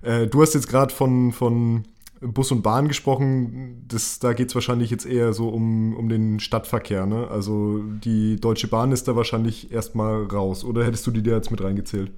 Äh, 0.02 0.28
du 0.28 0.40
hast 0.44 0.54
jetzt 0.54 0.68
gerade 0.68 0.94
von, 0.94 1.32
von 1.32 1.86
Bus 2.22 2.52
und 2.52 2.62
Bahn 2.62 2.88
gesprochen. 2.88 3.86
Das, 3.88 4.20
da 4.20 4.34
geht 4.34 4.50
es 4.50 4.56
wahrscheinlich 4.56 4.90
jetzt 4.90 5.06
eher 5.06 5.34
so 5.34 5.50
um, 5.50 5.96
um 5.96 6.10
den 6.10 6.40
Stadtverkehr. 6.40 7.06
Ne? 7.06 7.28
Also 7.28 7.82
die 7.84 8.40
Deutsche 8.40 8.68
Bahn 8.68 8.92
ist 8.92 9.08
da 9.08 9.16
wahrscheinlich 9.16 9.72
erstmal 9.72 10.24
raus. 10.24 10.64
Oder 10.64 10.86
hättest 10.86 11.06
du 11.08 11.12
die 11.12 11.24
da 11.24 11.32
jetzt 11.32 11.52
mit 11.52 11.62
reingezählt? 11.62 12.12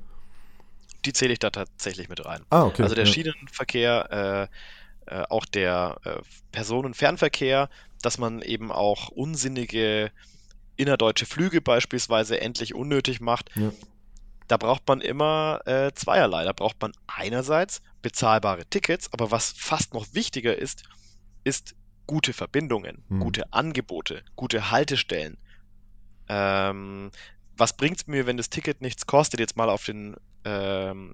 Die 1.06 1.14
zähle 1.14 1.34
ich 1.34 1.40
da 1.40 1.50
tatsächlich 1.50 2.10
mit 2.10 2.26
rein. 2.26 2.42
Ah, 2.50 2.66
okay. 2.66 2.84
Also 2.84 2.96
der 2.96 3.06
ja. 3.06 3.12
Schienenverkehr, 3.12 4.50
äh, 5.08 5.16
äh, 5.16 5.24
auch 5.30 5.46
der 5.46 5.98
äh, 6.04 6.16
Personenfernverkehr, 6.52 7.70
dass 8.02 8.18
man 8.18 8.42
eben 8.42 8.72
auch 8.72 9.10
unsinnige 9.10 10.12
innerdeutsche 10.76 11.26
Flüge 11.26 11.62
beispielsweise 11.62 12.40
endlich 12.40 12.76
unnötig 12.76 13.20
macht. 13.20 13.50
Ja. 13.56 13.72
Da 14.48 14.58
braucht 14.58 14.88
man 14.88 15.02
immer 15.02 15.62
äh, 15.66 15.92
zweierlei. 15.94 16.44
Da 16.46 16.54
braucht 16.54 16.82
man 16.82 16.94
einerseits 17.08 17.82
bezahlbare 18.02 18.66
Tickets, 18.66 19.12
aber 19.14 19.32
was 19.32 19.52
fast 19.52 19.94
noch 19.94 20.06
wichtiger 20.14 20.58
ist, 20.58 20.84
ist 21.44 21.76
gute 22.06 22.32
Verbindungen, 22.34 23.04
Hm. 23.10 23.20
gute 23.20 23.52
Angebote, 23.52 24.24
gute 24.36 24.72
Haltestellen. 24.72 25.38
Ähm, 26.30 27.12
was 27.56 27.76
bringt 27.76 27.98
es 27.98 28.08
mir, 28.08 28.26
wenn 28.26 28.38
das 28.38 28.50
Ticket 28.50 28.82
nichts 28.82 29.06
kostet? 29.08 29.40
Jetzt 29.40 29.58
mal 29.58 29.70
auf 29.70 29.84
den 29.86 30.16
ähm, 30.46 31.14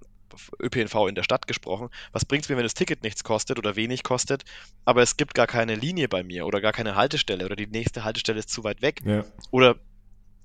ÖPNV 0.62 1.08
in 1.08 1.16
der 1.16 1.24
Stadt 1.24 1.48
gesprochen. 1.48 1.90
Was 2.12 2.26
bringt 2.26 2.44
es 2.44 2.50
mir, 2.50 2.58
wenn 2.58 2.64
das 2.64 2.74
Ticket 2.74 3.04
nichts 3.04 3.24
kostet 3.24 3.58
oder 3.60 3.76
wenig 3.76 4.04
kostet, 4.04 4.44
aber 4.86 5.02
es 5.02 5.16
gibt 5.18 5.36
gar 5.36 5.48
keine 5.48 5.76
Linie 5.76 6.08
bei 6.10 6.24
mir 6.24 6.46
oder 6.46 6.60
gar 6.62 6.74
keine 6.74 6.96
Haltestelle 6.96 7.46
oder 7.46 7.56
die 7.56 7.68
nächste 7.68 8.04
Haltestelle 8.04 8.40
ist 8.40 8.50
zu 8.50 8.64
weit 8.64 8.82
weg 8.82 9.02
Ja. 9.06 9.24
oder 9.52 9.76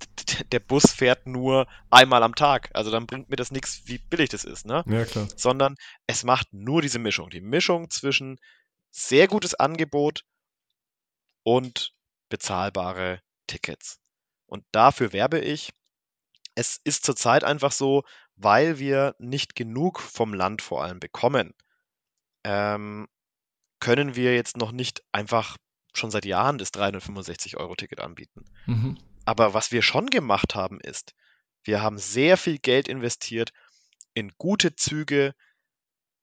der 0.53 0.61
Bus 0.61 0.93
fährt 0.93 1.27
nur 1.27 1.67
einmal 1.91 2.23
am 2.23 2.35
Tag. 2.35 2.71
Also 2.75 2.91
dann 2.91 3.07
bringt 3.07 3.29
mir 3.31 3.37
das 3.37 3.51
nichts, 3.51 3.83
wie 3.87 3.99
billig 3.99 4.31
das 4.31 4.45
ist, 4.45 4.67
ne? 4.67 4.85
ja, 4.87 5.05
klar. 5.05 5.29
Sondern 5.37 5.77
es 6.07 6.25
macht 6.25 6.53
nur 6.53 6.83
diese 6.83 6.99
Mischung. 6.99 7.31
Die 7.31 7.41
Mischung 7.41 7.91
zwischen 7.91 8.39
sehr 8.91 9.29
gutes 9.29 9.55
Angebot 9.55 10.25
und 11.43 11.95
bezahlbare 12.29 13.23
Tickets. 13.47 14.01
Und 14.47 14.65
dafür 14.73 15.13
werbe 15.13 15.39
ich. 15.39 15.73
Es 16.55 16.81
ist 16.83 17.05
zurzeit 17.05 17.45
einfach 17.45 17.73
so, 17.73 18.03
weil 18.37 18.79
wir 18.79 19.15
nicht 19.19 19.55
genug 19.55 20.01
vom 20.01 20.35
Land 20.35 20.63
vor 20.63 20.83
allem 20.83 21.01
bekommen, 21.01 21.55
ähm, 22.45 23.09
können 23.81 24.17
wir 24.17 24.35
jetzt 24.35 24.57
noch 24.57 24.73
nicht 24.73 25.03
einfach 25.13 25.57
schon 25.95 26.11
seit 26.11 26.25
Jahren 26.25 26.59
das 26.59 26.73
365-Euro-Ticket 26.73 28.01
anbieten. 28.01 28.45
Mhm. 28.67 28.99
Aber 29.29 29.53
was 29.53 29.73
wir 29.73 29.83
schon 29.83 30.07
gemacht 30.07 30.55
haben, 30.55 30.81
ist, 30.81 31.12
wir 31.62 31.83
haben 31.83 31.99
sehr 31.99 32.38
viel 32.38 32.57
Geld 32.57 32.88
investiert 32.88 33.53
in 34.14 34.33
gute 34.38 34.75
Züge, 34.75 35.35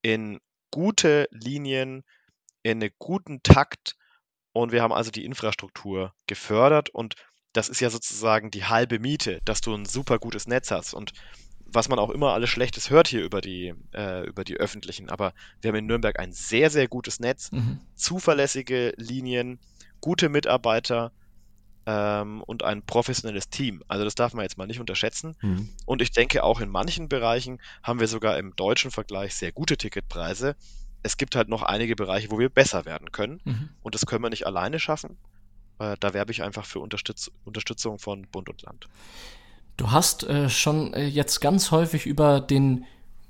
in 0.02 0.40
gute 0.72 1.28
Linien, 1.30 2.04
in 2.64 2.82
einen 2.82 2.90
guten 2.98 3.44
Takt 3.44 3.96
und 4.54 4.72
wir 4.72 4.82
haben 4.82 4.92
also 4.92 5.12
die 5.12 5.24
Infrastruktur 5.24 6.16
gefördert 6.26 6.90
und 6.90 7.14
das 7.54 7.70
ist 7.70 7.80
ja 7.80 7.92
sozusagen 7.92 8.50
die 8.50 8.66
halbe 8.66 8.98
Miete, 8.98 9.40
dass 9.46 9.62
du 9.62 9.76
ein 9.76 9.86
super 9.86 10.18
gutes 10.18 10.48
Netz 10.48 10.72
hast 10.72 10.96
und 10.96 11.12
was 11.60 11.90
man 11.90 12.00
auch 12.00 12.10
immer 12.10 12.34
alles 12.34 12.50
Schlechtes 12.50 12.90
hört 12.90 13.08
hier 13.08 13.24
über 13.24 13.40
die, 13.40 13.76
äh, 13.94 14.26
über 14.26 14.44
die 14.44 14.56
öffentlichen, 14.56 15.12
aber 15.12 15.36
wir 15.62 15.68
haben 15.68 15.78
in 15.78 15.86
Nürnberg 15.86 16.18
ein 16.18 16.34
sehr, 16.34 16.72
sehr 16.72 16.88
gutes 16.88 17.20
Netz, 17.20 17.52
Mhm. 17.52 17.82
zuverlässige 17.94 18.94
Linien, 18.98 19.60
gute 20.02 20.28
Mitarbeiter 20.28 21.12
ähm, 21.86 22.42
und 22.44 22.64
ein 22.64 22.82
professionelles 22.82 23.50
Team. 23.50 23.84
Also 23.88 24.04
das 24.04 24.16
darf 24.16 24.34
man 24.34 24.44
jetzt 24.44 24.58
mal 24.58 24.68
nicht 24.68 24.80
unterschätzen. 24.80 25.36
Mhm. 25.42 25.70
Und 25.86 26.02
ich 26.02 26.12
denke, 26.12 26.44
auch 26.44 26.60
in 26.60 26.70
manchen 26.70 27.10
Bereichen 27.10 27.60
haben 27.84 28.00
wir 28.00 28.08
sogar 28.08 28.38
im 28.38 28.56
deutschen 28.56 28.92
Vergleich 28.92 29.36
sehr 29.36 29.52
gute 29.52 29.78
Ticketpreise. 29.78 30.56
Es 31.04 31.18
gibt 31.18 31.36
halt 31.36 31.50
noch 31.50 31.62
einige 31.62 31.96
Bereiche, 31.96 32.32
wo 32.32 32.40
wir 32.40 32.50
besser 32.50 32.86
werden 32.86 33.12
können. 33.12 33.42
Mhm. 33.44 33.70
Und 33.84 33.96
das 33.96 34.06
können 34.06 34.24
wir 34.24 34.30
nicht 34.30 34.48
alleine 34.48 34.80
schaffen. 34.80 35.18
Äh, 35.80 35.96
da 36.00 36.14
werbe 36.14 36.32
ich 36.32 36.42
einfach 36.42 36.66
für 36.66 36.80
Unterstütz 36.80 37.32
Unterstützung 37.44 38.00
von 38.00 38.28
Bund 38.32 38.50
und 38.50 38.62
Land. 38.64 38.88
Du 39.78 39.92
hast 39.92 40.24
äh, 40.24 40.50
schon 40.50 40.94
äh, 40.94 41.06
jetzt 41.06 41.42
ganz 41.42 41.72
häufig 41.72 42.06
über 42.06 42.40
den 42.40 42.86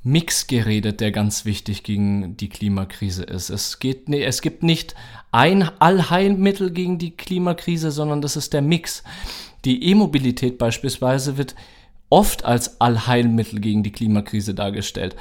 Mix 0.08 0.46
geredet, 0.46 1.02
der 1.02 1.12
ganz 1.12 1.46
wichtig 1.46 1.82
gegen 1.82 2.38
die 2.38 2.48
Klimakrise 2.48 3.24
ist. 3.24 3.50
Es 3.50 3.80
geht, 3.80 4.08
nee, 4.08 4.24
es 4.24 4.44
gibt 4.44 4.62
nicht 4.62 4.94
ein 5.32 5.64
Allheilmittel 5.80 6.70
gegen 6.70 7.00
die 7.00 7.18
Klimakrise, 7.18 7.90
sondern 7.90 8.22
das 8.22 8.36
ist 8.36 8.54
der 8.54 8.62
Mix. 8.62 9.04
Die 9.66 9.84
E-Mobilität 9.84 10.60
beispielsweise 10.60 11.40
wird 11.40 11.56
oft 12.12 12.46
als 12.46 12.80
Allheilmittel 12.80 13.60
gegen 13.60 13.82
die 13.82 13.92
Klimakrise 13.92 14.54
dargestellt. 14.54 15.16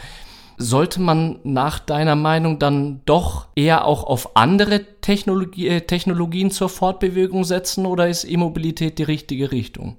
Sollte 0.59 1.01
man 1.01 1.39
nach 1.45 1.79
deiner 1.79 2.15
Meinung 2.15 2.59
dann 2.59 3.01
doch 3.07 3.47
eher 3.57 3.87
auch 3.87 4.05
auf 4.05 4.37
andere 4.37 4.85
Technologie, 5.01 5.67
äh, 5.67 5.81
Technologien 5.81 6.51
zur 6.51 6.69
Fortbewegung 6.69 7.45
setzen 7.45 7.87
oder 7.87 8.07
ist 8.07 8.25
E-Mobilität 8.25 8.99
die 8.99 9.05
richtige 9.05 9.51
Richtung? 9.51 9.97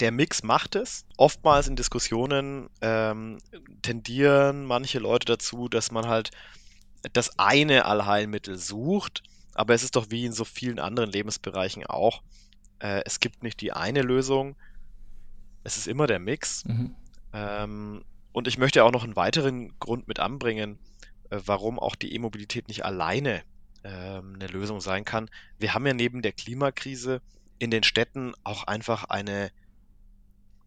Der 0.00 0.12
Mix 0.12 0.42
macht 0.42 0.76
es. 0.76 1.04
Oftmals 1.16 1.68
in 1.68 1.76
Diskussionen 1.76 2.68
ähm, 2.80 3.38
tendieren 3.82 4.64
manche 4.64 4.98
Leute 4.98 5.26
dazu, 5.26 5.68
dass 5.68 5.90
man 5.90 6.06
halt 6.06 6.30
das 7.12 7.38
eine 7.38 7.84
Allheilmittel 7.84 8.56
sucht, 8.58 9.22
aber 9.54 9.74
es 9.74 9.82
ist 9.82 9.96
doch 9.96 10.10
wie 10.10 10.24
in 10.24 10.32
so 10.32 10.44
vielen 10.44 10.78
anderen 10.78 11.10
Lebensbereichen 11.10 11.86
auch. 11.86 12.22
Äh, 12.78 13.02
es 13.04 13.20
gibt 13.20 13.42
nicht 13.42 13.60
die 13.60 13.72
eine 13.72 14.02
Lösung, 14.02 14.56
es 15.64 15.76
ist 15.76 15.88
immer 15.88 16.06
der 16.06 16.18
Mix. 16.18 16.64
Mhm. 16.64 16.94
Ähm, 17.32 18.04
und 18.32 18.46
ich 18.46 18.58
möchte 18.58 18.84
auch 18.84 18.92
noch 18.92 19.04
einen 19.04 19.16
weiteren 19.16 19.78
Grund 19.78 20.06
mit 20.06 20.20
anbringen, 20.20 20.78
äh, 21.30 21.40
warum 21.44 21.78
auch 21.78 21.96
die 21.96 22.14
E-Mobilität 22.14 22.68
nicht 22.68 22.84
alleine 22.84 23.42
ähm, 23.84 24.34
eine 24.34 24.46
Lösung 24.46 24.80
sein 24.80 25.04
kann. 25.04 25.28
Wir 25.58 25.74
haben 25.74 25.86
ja 25.86 25.94
neben 25.94 26.22
der 26.22 26.32
Klimakrise 26.32 27.20
in 27.58 27.70
den 27.70 27.82
Städten 27.82 28.34
auch 28.44 28.64
einfach 28.64 29.04
eine 29.04 29.50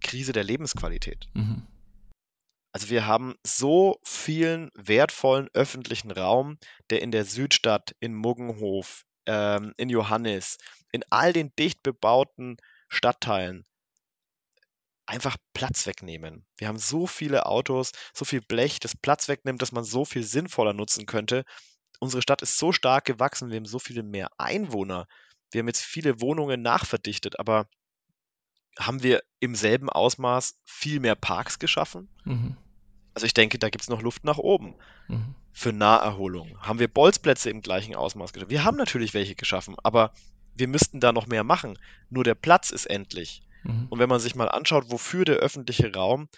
Krise 0.01 0.33
der 0.33 0.43
Lebensqualität. 0.43 1.29
Mhm. 1.33 1.65
Also 2.73 2.89
wir 2.89 3.05
haben 3.05 3.35
so 3.45 3.99
vielen 4.03 4.71
wertvollen 4.75 5.49
öffentlichen 5.53 6.11
Raum, 6.11 6.57
der 6.89 7.01
in 7.01 7.11
der 7.11 7.25
Südstadt, 7.25 7.95
in 7.99 8.13
Muggenhof, 8.15 9.03
ähm, 9.25 9.73
in 9.77 9.89
Johannis, 9.89 10.57
in 10.91 11.03
all 11.09 11.33
den 11.33 11.53
dicht 11.57 11.83
bebauten 11.83 12.57
Stadtteilen 12.87 13.65
einfach 15.05 15.35
Platz 15.53 15.85
wegnehmen. 15.87 16.45
Wir 16.57 16.69
haben 16.69 16.77
so 16.77 17.05
viele 17.05 17.45
Autos, 17.45 17.91
so 18.13 18.23
viel 18.23 18.41
Blech, 18.41 18.79
das 18.79 18.95
Platz 18.95 19.27
wegnimmt, 19.27 19.61
dass 19.61 19.73
man 19.73 19.83
so 19.83 20.05
viel 20.05 20.23
sinnvoller 20.23 20.73
nutzen 20.73 21.05
könnte. 21.05 21.43
Unsere 21.99 22.21
Stadt 22.21 22.41
ist 22.41 22.57
so 22.57 22.71
stark 22.71 23.05
gewachsen, 23.05 23.49
wir 23.49 23.57
haben 23.57 23.65
so 23.65 23.79
viele 23.79 24.03
mehr 24.03 24.29
Einwohner. 24.37 25.07
Wir 25.51 25.59
haben 25.59 25.67
jetzt 25.67 25.83
viele 25.83 26.21
Wohnungen 26.21 26.61
nachverdichtet, 26.61 27.39
aber 27.39 27.67
haben 28.79 29.03
wir 29.03 29.23
im 29.39 29.55
selben 29.55 29.89
Ausmaß 29.89 30.59
viel 30.63 30.99
mehr 30.99 31.15
Parks 31.15 31.59
geschaffen? 31.59 32.09
Mhm. 32.23 32.57
Also 33.13 33.25
ich 33.25 33.33
denke, 33.33 33.59
da 33.59 33.69
gibt 33.69 33.83
es 33.83 33.89
noch 33.89 34.01
Luft 34.01 34.23
nach 34.23 34.37
oben. 34.37 34.75
Mhm. 35.07 35.35
Für 35.51 35.73
Naherholung 35.73 36.57
haben 36.61 36.79
wir 36.79 36.87
Bolzplätze 36.87 37.49
im 37.49 37.61
gleichen 37.61 37.95
Ausmaß 37.95 38.31
geschaffen. 38.31 38.51
Wir 38.51 38.63
haben 38.63 38.77
natürlich 38.77 39.13
welche 39.13 39.35
geschaffen, 39.35 39.75
aber 39.83 40.13
wir 40.55 40.67
müssten 40.67 40.99
da 40.99 41.11
noch 41.11 41.27
mehr 41.27 41.43
machen. 41.43 41.77
Nur 42.09 42.23
der 42.23 42.35
Platz 42.35 42.71
ist 42.71 42.85
endlich. 42.85 43.43
Mhm. 43.63 43.87
Und 43.89 43.99
wenn 43.99 44.09
man 44.09 44.19
sich 44.19 44.35
mal 44.35 44.49
anschaut, 44.49 44.85
wofür 44.89 45.25
der 45.25 45.37
öffentliche 45.37 45.93
Raum 45.93 46.29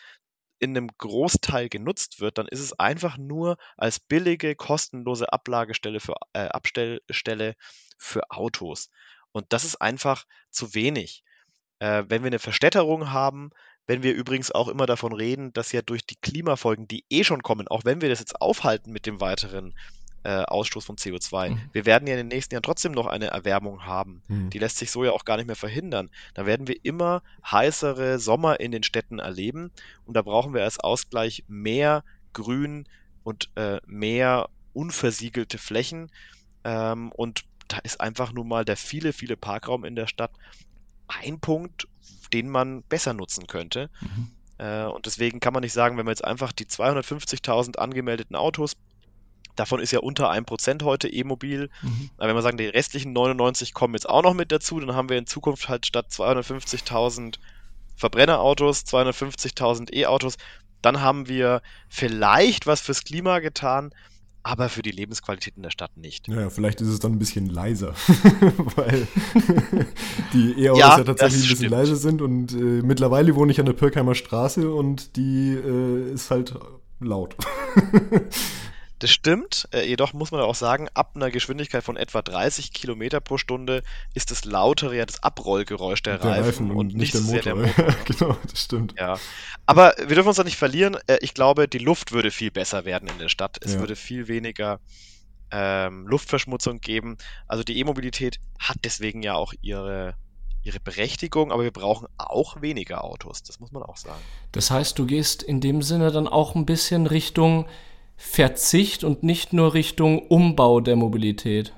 in 0.60 0.76
einem 0.76 0.90
Großteil 0.98 1.70
genutzt 1.70 2.22
wird, 2.22 2.38
dann 2.38 2.48
ist 2.48 2.62
es 2.62 2.80
einfach 2.80 3.18
nur 3.18 3.58
als 3.78 4.00
billige, 4.00 4.56
kostenlose 4.56 5.32
Ablagestelle 5.32 6.00
für 6.00 6.16
äh, 6.34 6.48
Abstellstelle 6.48 7.56
für 7.98 8.32
Autos. 8.32 8.90
Und 9.32 9.46
das 9.50 9.66
ist 9.66 9.76
einfach 9.76 10.26
zu 10.50 10.74
wenig. 10.74 11.24
Äh, 11.84 12.06
wenn 12.08 12.24
wir 12.24 12.28
eine 12.28 12.40
Verstädterung 12.40 13.12
haben, 13.12 13.50
wenn 13.88 14.04
wir 14.04 14.14
übrigens 14.14 14.52
auch 14.52 14.70
immer 14.70 14.86
davon 14.86 15.12
reden, 15.12 15.52
dass 15.52 15.74
ja 15.74 15.82
durch 15.82 16.06
die 16.06 16.16
Klimafolgen, 16.16 16.88
die 16.88 17.04
eh 17.10 17.26
schon 17.26 17.44
kommen, 17.44 17.68
auch 17.68 17.84
wenn 17.84 18.00
wir 18.00 18.08
das 18.08 18.20
jetzt 18.20 18.40
aufhalten 18.40 18.94
mit 18.94 19.06
dem 19.06 19.20
weiteren 19.20 19.74
äh, 20.24 20.44
Ausstoß 20.44 20.86
von 20.86 20.96
CO2, 20.96 21.50
Mhm. 21.50 21.60
wir 21.74 21.86
werden 21.86 22.08
ja 22.08 22.14
in 22.14 22.20
den 22.20 22.28
nächsten 22.30 22.56
Jahren 22.56 22.64
trotzdem 22.64 22.94
noch 22.94 23.08
eine 23.08 23.28
Erwärmung 23.28 23.86
haben. 23.86 24.24
Mhm. 24.30 24.50
Die 24.52 24.60
lässt 24.60 24.78
sich 24.78 24.92
so 24.92 25.04
ja 25.04 25.12
auch 25.12 25.26
gar 25.26 25.36
nicht 25.36 25.48
mehr 25.48 25.58
verhindern. 25.58 26.10
Da 26.36 26.46
werden 26.46 26.70
wir 26.70 26.78
immer 26.84 27.22
heißere 27.46 28.18
Sommer 28.18 28.62
in 28.62 28.72
den 28.72 28.84
Städten 28.84 29.20
erleben 29.20 29.70
und 30.06 30.16
da 30.16 30.22
brauchen 30.22 30.54
wir 30.54 30.64
als 30.64 30.80
Ausgleich 30.80 31.44
mehr 31.50 32.06
Grün 32.32 32.88
und 33.24 33.50
äh, 33.56 33.82
mehr 33.86 34.48
unversiegelte 34.72 35.58
Flächen. 35.58 36.10
Ähm, 36.64 37.12
und 37.12 37.44
da 37.68 37.80
ist 37.80 38.00
einfach 38.00 38.32
nur 38.32 38.46
mal 38.46 38.64
der 38.64 38.78
viele, 38.78 39.12
viele 39.12 39.36
Parkraum 39.36 39.84
in 39.84 39.98
der 39.98 40.08
Stadt 40.08 40.32
ein 41.22 41.40
Punkt, 41.40 41.88
den 42.34 42.50
man 42.50 42.84
besser 42.84 43.14
nutzen 43.14 43.48
könnte. 43.48 43.90
Mhm. 44.02 44.32
Äh, 44.58 44.86
und 44.86 45.06
deswegen 45.06 45.40
kann 45.40 45.54
man 45.54 45.62
nicht 45.62 45.74
sagen, 45.74 45.98
wenn 45.98 46.06
wir 46.06 46.12
jetzt 46.12 46.26
einfach 46.26 46.52
die 46.52 46.66
250.000 46.66 47.78
angemeldeten 47.78 48.36
Autos 48.36 48.76
Davon 49.56 49.80
ist 49.80 49.92
ja 49.92 50.00
unter 50.00 50.32
1% 50.32 50.84
heute 50.84 51.08
E-Mobil. 51.08 51.70
Mhm. 51.82 52.10
Aber 52.18 52.30
wenn 52.30 52.36
wir 52.36 52.42
sagen, 52.42 52.58
die 52.58 52.66
restlichen 52.66 53.14
99 53.14 53.74
kommen 53.74 53.94
jetzt 53.94 54.10
auch 54.10 54.24
noch 54.24 54.34
mit 54.34 54.52
dazu, 54.52 54.80
dann 54.80 54.96
haben 54.96 55.10
wir 55.10 55.18
in 55.18 55.28
Zukunft 55.28 55.70
halt 55.70 55.86
statt 55.86 56.08
250.000 56.10 57.38
Verbrennerautos, 57.96 58.86
250.000 58.86 59.94
E-Autos. 59.94 60.38
Dann 60.82 61.02
haben 61.02 61.28
wir 61.28 61.62
vielleicht 61.88 62.66
was 62.66 62.82
fürs 62.82 63.04
Klima 63.04 63.40
getan, 63.40 63.94
aber 64.44 64.70
für 64.70 64.82
die 64.82 64.92
Lebensqualität 64.92 65.56
in 65.56 65.64
der 65.64 65.72
Stadt 65.72 65.96
nicht. 65.98 66.28
Naja, 66.28 66.50
vielleicht 66.50 66.82
ist 66.82 66.90
es 66.90 67.00
dann 67.00 67.14
ein 67.14 67.20
bisschen 67.20 67.48
leiser, 67.50 67.94
weil 68.76 69.08
die 70.34 70.64
E-Autos 70.64 70.80
ja, 70.80 70.98
ja, 70.98 71.04
tatsächlich 71.04 71.44
ein 71.44 71.50
bisschen 71.50 71.70
leiser 71.70 71.96
sind 71.96 72.22
und 72.22 72.54
äh, 72.54 72.82
mittlerweile 72.84 73.36
wohne 73.36 73.52
ich 73.52 73.60
an 73.60 73.66
der 73.66 73.74
Pirkheimer 73.74 74.16
Straße 74.16 74.72
und 74.74 75.16
die 75.16 75.54
äh, 75.54 76.14
ist 76.14 76.30
halt 76.30 76.56
laut. 77.00 77.36
Das 79.04 79.12
stimmt, 79.12 79.68
äh, 79.74 79.86
jedoch 79.86 80.14
muss 80.14 80.32
man 80.32 80.40
auch 80.40 80.56
sagen, 80.56 80.88
ab 80.94 81.12
einer 81.16 81.30
Geschwindigkeit 81.30 81.84
von 81.84 81.98
etwa 81.98 82.22
30 82.22 82.72
Kilometer 82.72 83.20
pro 83.20 83.38
Stunde 83.38 83.84
ist 84.14 84.32
das 84.32 84.46
lautere 84.46 84.96
ja 84.96 85.06
das 85.06 85.22
Abrollgeräusch 85.22 86.02
der, 86.04 86.20
der 86.20 86.32
Reifen, 86.32 86.46
Reifen, 86.46 86.72
und, 86.72 86.78
und 86.78 86.96
nicht, 86.96 87.14
nicht 87.14 87.44
der 87.44 87.54
Motor. 87.54 87.76
Der 87.76 87.86
Motor. 87.86 88.06
genau, 88.06 88.38
das 88.50 88.64
stimmt. 88.64 88.96
Ja. 88.98 89.20
Aber 89.66 89.94
wir 89.98 90.16
dürfen 90.16 90.30
uns 90.30 90.38
da 90.38 90.46
nicht 90.46 90.56
verlieren. 90.56 90.96
Äh, 91.08 91.18
ich 91.20 91.34
glaube, 91.34 91.68
die 91.68 91.80
Luft 91.80 92.14
würde 92.14 92.32
viel 92.32 92.50
besser 92.50 92.86
werden 92.86 93.10
in 93.10 93.18
der 93.20 93.28
Stadt. 93.28 93.58
Es 93.62 93.74
ja. 93.74 93.82
würde 93.82 93.98
viel 93.98 94.30
weniger 94.30 94.80
ähm, 95.52 96.08
Luftverschmutzung 96.08 96.80
geben. 96.80 97.18
Also 97.46 97.66
die 97.66 97.78
E-Mobilität 97.80 98.40
hat 98.58 98.78
deswegen 98.86 99.22
ja 99.22 99.34
auch 99.34 99.52
ihre 99.62 100.16
ihre 100.66 100.80
Berechtigung, 100.80 101.52
aber 101.52 101.64
wir 101.64 101.72
brauchen 101.72 102.08
auch 102.18 102.62
weniger 102.62 103.04
Autos, 103.04 103.44
das 103.44 103.60
muss 103.60 103.74
man 103.74 103.84
auch 103.84 103.98
sagen. 103.98 104.22
Das 104.54 104.72
heißt, 104.72 104.98
du 104.98 105.06
gehst 105.06 105.44
in 105.44 105.60
dem 105.60 105.82
Sinne 105.82 106.10
dann 106.10 106.26
auch 106.26 106.56
ein 106.56 106.66
bisschen 106.66 107.06
Richtung 107.06 107.66
Verzicht 108.24 109.04
und 109.04 109.22
nicht 109.22 109.54
nur 109.54 109.76
Richtung 109.76 110.28
Umbau 110.28 110.80
der 110.80 110.96
Mobilität? 110.96 111.72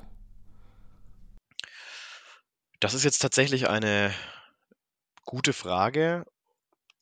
Das 2.79 2.93
ist 2.93 3.03
jetzt 3.03 3.19
tatsächlich 3.19 3.67
eine 3.67 4.13
gute 5.25 5.51
Frage. 5.51 6.23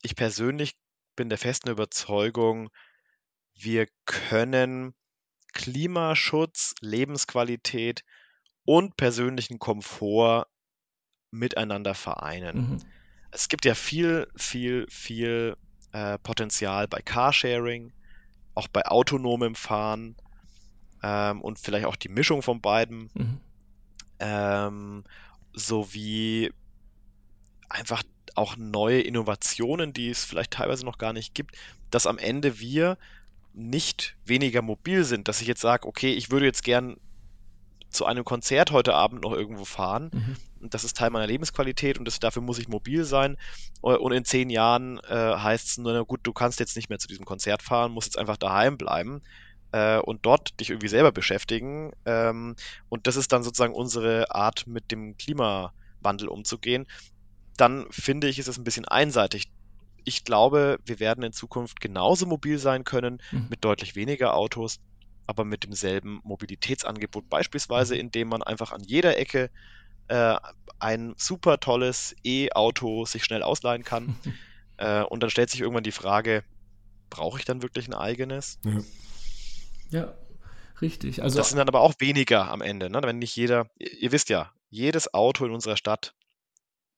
Ich 0.02 0.16
persönlich 0.16 0.76
bin 1.16 1.30
der 1.30 1.38
festen 1.38 1.70
Überzeugung, 1.70 2.70
wir 3.54 3.88
können 4.06 4.96
Klimaschutz, 5.52 6.74
Lebensqualität 6.80 8.04
und 8.66 8.98
persönlichen 8.98 9.60
Komfort 9.60 10.48
miteinander 11.30 11.94
vereinen. 11.94 12.58
Mhm. 12.58 12.80
Es 13.30 13.50
gibt 13.50 13.66
ja 13.66 13.76
viel, 13.76 14.28
viel, 14.36 14.88
viel 14.90 15.58
äh, 15.92 16.18
Potenzial 16.18 16.88
bei 16.88 17.02
Carsharing, 17.02 17.94
auch 18.56 18.68
bei 18.68 18.86
autonomem 18.86 19.56
Fahren 19.56 20.16
ähm, 21.02 21.42
und 21.42 21.60
vielleicht 21.60 21.86
auch 21.86 21.96
die 21.96 22.10
Mischung 22.10 22.42
von 22.42 22.62
beiden, 22.62 23.10
mhm. 23.14 23.40
ähm, 24.20 25.04
sowie 25.54 26.52
einfach 27.70 28.04
auch 28.36 28.56
neue 28.58 29.02
Innovationen, 29.02 29.94
die 29.94 30.10
es 30.10 30.24
vielleicht 30.24 30.52
teilweise 30.52 30.86
noch 30.86 30.98
gar 30.98 31.14
nicht 31.14 31.36
gibt, 31.36 31.56
dass 31.92 32.08
am 32.08 32.18
Ende 32.18 32.60
wir 32.60 32.98
nicht 33.54 34.16
weniger 34.26 34.62
mobil 34.62 35.04
sind, 35.04 35.28
dass 35.28 35.42
ich 35.42 35.48
jetzt 35.48 35.62
sage, 35.62 35.88
okay, 35.88 36.14
ich 36.14 36.32
würde 36.32 36.46
jetzt 36.46 36.64
gern 36.64 36.98
zu 37.90 38.06
einem 38.06 38.26
Konzert 38.26 38.72
heute 38.72 38.96
Abend 38.96 39.22
noch 39.22 39.34
irgendwo 39.34 39.66
fahren. 39.66 40.10
Mhm. 40.12 40.38
Das 40.70 40.84
ist 40.84 40.98
Teil 40.98 41.10
meiner 41.10 41.28
Lebensqualität 41.28 41.98
und 41.98 42.06
das, 42.06 42.20
dafür 42.20 42.42
muss 42.42 42.60
ich 42.60 42.68
mobil 42.68 43.04
sein. 43.04 43.38
Und 43.82 44.12
in 44.12 44.26
zehn 44.26 44.50
Jahren 44.50 45.00
äh, 45.00 45.36
heißt 45.36 45.68
es 45.68 45.78
nur, 45.78 45.94
na 45.94 46.02
gut, 46.02 46.22
du 46.24 46.34
kannst 46.34 46.60
jetzt 46.60 46.76
nicht 46.76 46.90
mehr 46.90 47.00
zu 47.00 47.08
diesem 47.08 47.26
Konzert 47.26 47.62
fahren, 47.62 47.92
musst 47.92 48.08
jetzt 48.08 48.18
einfach 48.18 48.38
daheim 48.38 48.78
bleiben 48.78 49.22
äh, 49.72 50.00
und 50.00 50.26
dort 50.26 50.60
dich 50.60 50.70
irgendwie 50.70 50.88
selber 50.88 51.12
beschäftigen. 51.12 51.92
Ähm, 52.06 52.56
und 52.90 53.08
das 53.08 53.16
ist 53.16 53.32
dann 53.32 53.44
sozusagen 53.44 53.74
unsere 53.74 54.34
Art, 54.34 54.68
mit 54.68 54.92
dem 54.92 55.18
Klimawandel 55.18 56.28
umzugehen. 56.28 56.88
Dann 57.58 57.86
finde 57.92 58.28
ich, 58.30 58.40
ist 58.40 58.48
es 58.48 58.58
ein 58.58 58.64
bisschen 58.64 58.86
einseitig 58.86 59.52
ich 60.06 60.24
glaube, 60.24 60.80
wir 60.86 61.00
werden 61.00 61.24
in 61.24 61.34
Zukunft 61.34 61.80
genauso 61.80 62.26
mobil 62.26 62.58
sein 62.58 62.84
können, 62.84 63.22
mhm. 63.32 63.48
mit 63.50 63.64
deutlich 63.64 63.96
weniger 63.96 64.36
Autos, 64.36 64.80
aber 65.26 65.46
mit 65.46 65.64
demselben 65.64 66.20
Mobilitätsangebot, 66.24 67.30
beispielsweise 67.30 67.96
indem 67.96 68.30
man 68.30 68.44
einfach 68.44 68.72
an 68.72 68.84
jeder 68.84 69.18
Ecke 69.18 69.50
äh, 70.08 70.36
ein 70.80 71.14
super 71.18 71.60
tolles 71.60 72.16
E-Auto 72.24 73.06
sich 73.06 73.24
schnell 73.24 73.44
ausleihen 73.44 73.84
kann. 73.84 74.16
äh, 74.78 75.02
und 75.04 75.24
dann 75.24 75.30
stellt 75.30 75.50
sich 75.50 75.62
irgendwann 75.62 75.84
die 75.84 75.92
Frage, 75.92 76.44
brauche 77.10 77.40
ich 77.40 77.46
dann 77.46 77.62
wirklich 77.62 77.88
ein 77.88 77.94
eigenes? 77.94 78.60
Ja. 78.66 78.80
ja. 79.90 80.14
Richtig. 80.82 81.22
Also, 81.24 81.38
das 81.38 81.50
sind 81.50 81.60
dann 81.60 81.68
aber 81.68 81.80
auch 81.82 81.94
weniger 82.00 82.52
am 82.52 82.62
Ende, 82.62 82.90
ne? 82.90 83.00
wenn 83.04 83.20
nicht 83.20 83.36
jeder, 83.36 83.70
ihr, 83.78 83.94
ihr 83.94 84.12
wisst 84.12 84.30
ja, 84.30 84.52
jedes 84.70 85.14
Auto 85.14 85.46
in 85.46 85.52
unserer 85.52 85.78
Stadt 85.78 86.14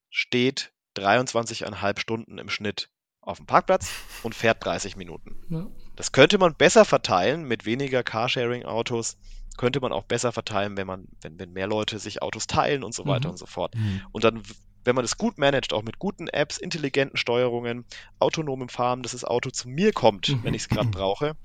steht 0.10 0.72
23,5 0.96 2.00
Stunden 2.00 2.38
im 2.38 2.50
Schnitt 2.50 2.90
auf 3.22 3.38
dem 3.38 3.46
Parkplatz 3.46 3.92
und 4.24 4.34
fährt 4.34 4.64
30 4.64 4.96
Minuten. 4.96 5.36
Ja. 5.50 5.68
Das 5.96 6.12
könnte 6.12 6.38
man 6.38 6.56
besser 6.56 6.86
verteilen 6.86 7.44
mit 7.44 7.66
weniger 7.66 8.04
Carsharing-Autos. 8.04 9.18
Könnte 9.58 9.80
man 9.80 9.92
auch 9.92 10.04
besser 10.04 10.32
verteilen, 10.32 10.78
wenn 10.78 10.88
man, 10.88 11.08
wenn, 11.22 11.40
wenn 11.40 11.54
mehr 11.54 11.68
Leute 11.68 12.00
sich 12.00 12.22
Autos 12.22 12.48
teilen 12.48 12.84
und 12.84 12.94
so 12.94 13.06
weiter 13.06 13.28
mhm. 13.28 13.32
und 13.32 13.38
so 13.38 13.46
fort. 13.46 13.76
Mhm. 13.76 14.02
Und 14.12 14.24
dann, 14.24 14.42
wenn 14.84 14.96
man 14.96 15.04
das 15.04 15.18
gut 15.18 15.38
managt, 15.38 15.74
auch 15.74 15.84
mit 15.84 16.00
guten 16.00 16.28
Apps, 16.28 16.58
intelligenten 16.58 17.18
Steuerungen, 17.18 17.86
autonomem 18.20 18.70
Fahren, 18.70 19.04
dass 19.04 19.14
das 19.14 19.24
Auto 19.24 19.50
zu 19.50 19.70
mir 19.70 19.94
kommt, 19.94 20.30
mhm. 20.30 20.44
wenn 20.44 20.54
ich 20.54 20.64
es 20.64 20.70
gerade 20.70 20.90
brauche, 20.90 21.36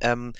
ähm, 0.00 0.32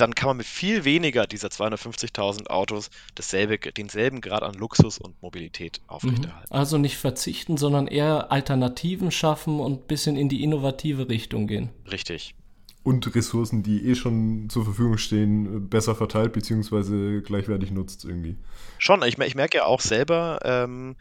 dann 0.00 0.14
kann 0.14 0.28
man 0.28 0.38
mit 0.38 0.46
viel 0.46 0.84
weniger 0.84 1.26
dieser 1.26 1.48
250.000 1.48 2.46
Autos 2.48 2.90
dasselbe, 3.14 3.58
denselben 3.58 4.20
Grad 4.20 4.42
an 4.42 4.54
Luxus 4.54 4.98
und 4.98 5.20
Mobilität 5.22 5.80
aufrechterhalten. 5.88 6.48
Mhm. 6.48 6.56
Also 6.56 6.78
nicht 6.78 6.96
verzichten, 6.96 7.56
sondern 7.56 7.86
eher 7.86 8.32
Alternativen 8.32 9.10
schaffen 9.10 9.60
und 9.60 9.72
ein 9.72 9.86
bisschen 9.86 10.16
in 10.16 10.28
die 10.28 10.42
innovative 10.42 11.08
Richtung 11.08 11.46
gehen. 11.46 11.70
Richtig. 11.90 12.34
Und 12.82 13.14
Ressourcen, 13.14 13.62
die 13.62 13.86
eh 13.86 13.94
schon 13.94 14.48
zur 14.48 14.64
Verfügung 14.64 14.96
stehen, 14.96 15.68
besser 15.68 15.94
verteilt 15.94 16.32
bzw. 16.32 17.20
gleichwertig 17.20 17.70
nutzt 17.70 18.04
irgendwie. 18.04 18.38
Schon, 18.78 19.02
ich, 19.02 19.18
ich 19.18 19.34
merke 19.34 19.58
ja 19.58 19.64
auch 19.64 19.80
selber, 19.80 20.38
ähm, 20.44 20.96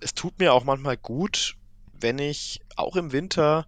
es 0.00 0.14
tut 0.14 0.38
mir 0.38 0.52
auch 0.52 0.64
manchmal 0.64 0.96
gut, 0.96 1.56
wenn 2.00 2.18
ich 2.18 2.60
auch 2.76 2.94
im 2.94 3.12
Winter 3.12 3.66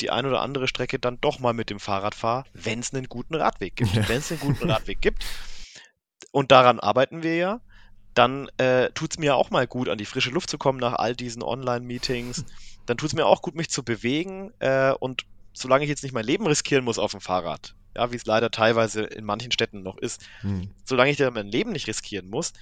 die 0.00 0.10
ein 0.10 0.26
oder 0.26 0.40
andere 0.40 0.66
Strecke 0.66 0.98
dann 0.98 1.20
doch 1.20 1.38
mal 1.38 1.52
mit 1.52 1.70
dem 1.70 1.78
Fahrrad 1.78 2.16
fahre, 2.16 2.44
wenn 2.52 2.80
es 2.80 2.92
einen 2.92 3.08
guten 3.08 3.36
Radweg 3.36 3.76
gibt. 3.76 3.94
Ja. 3.94 4.08
Wenn 4.08 4.18
es 4.18 4.32
einen 4.32 4.40
guten 4.40 4.68
Radweg 4.68 5.00
gibt, 5.00 5.24
und 6.34 6.50
daran 6.50 6.80
arbeiten 6.80 7.22
wir 7.22 7.36
ja, 7.36 7.60
dann 8.14 8.48
äh, 8.58 8.90
tut 8.90 9.12
es 9.12 9.18
mir 9.18 9.36
auch 9.36 9.50
mal 9.50 9.68
gut, 9.68 9.88
an 9.88 9.98
die 9.98 10.04
frische 10.04 10.30
Luft 10.30 10.50
zu 10.50 10.58
kommen 10.58 10.80
nach 10.80 10.94
all 10.94 11.14
diesen 11.14 11.44
Online-Meetings. 11.44 12.44
Dann 12.86 12.96
tut 12.96 13.10
es 13.10 13.14
mir 13.14 13.26
auch 13.26 13.40
gut, 13.40 13.54
mich 13.54 13.70
zu 13.70 13.84
bewegen. 13.84 14.52
Äh, 14.58 14.94
und 14.98 15.26
solange 15.54 15.84
ich 15.84 15.90
jetzt 15.90 16.02
nicht 16.02 16.12
mein 16.12 16.26
Leben 16.26 16.46
riskieren 16.46 16.84
muss 16.84 16.98
auf 16.98 17.12
dem 17.12 17.20
Fahrrad, 17.20 17.74
ja, 17.96 18.12
wie 18.12 18.16
es 18.16 18.26
leider 18.26 18.50
teilweise 18.50 19.04
in 19.04 19.24
manchen 19.24 19.52
Städten 19.52 19.82
noch 19.82 19.96
ist, 19.96 20.26
hm. 20.40 20.70
solange 20.84 21.10
ich 21.10 21.16
dann 21.16 21.32
mein 21.32 21.48
Leben 21.48 21.72
nicht 21.72 21.86
riskieren 21.86 22.28
muss, 22.28 22.52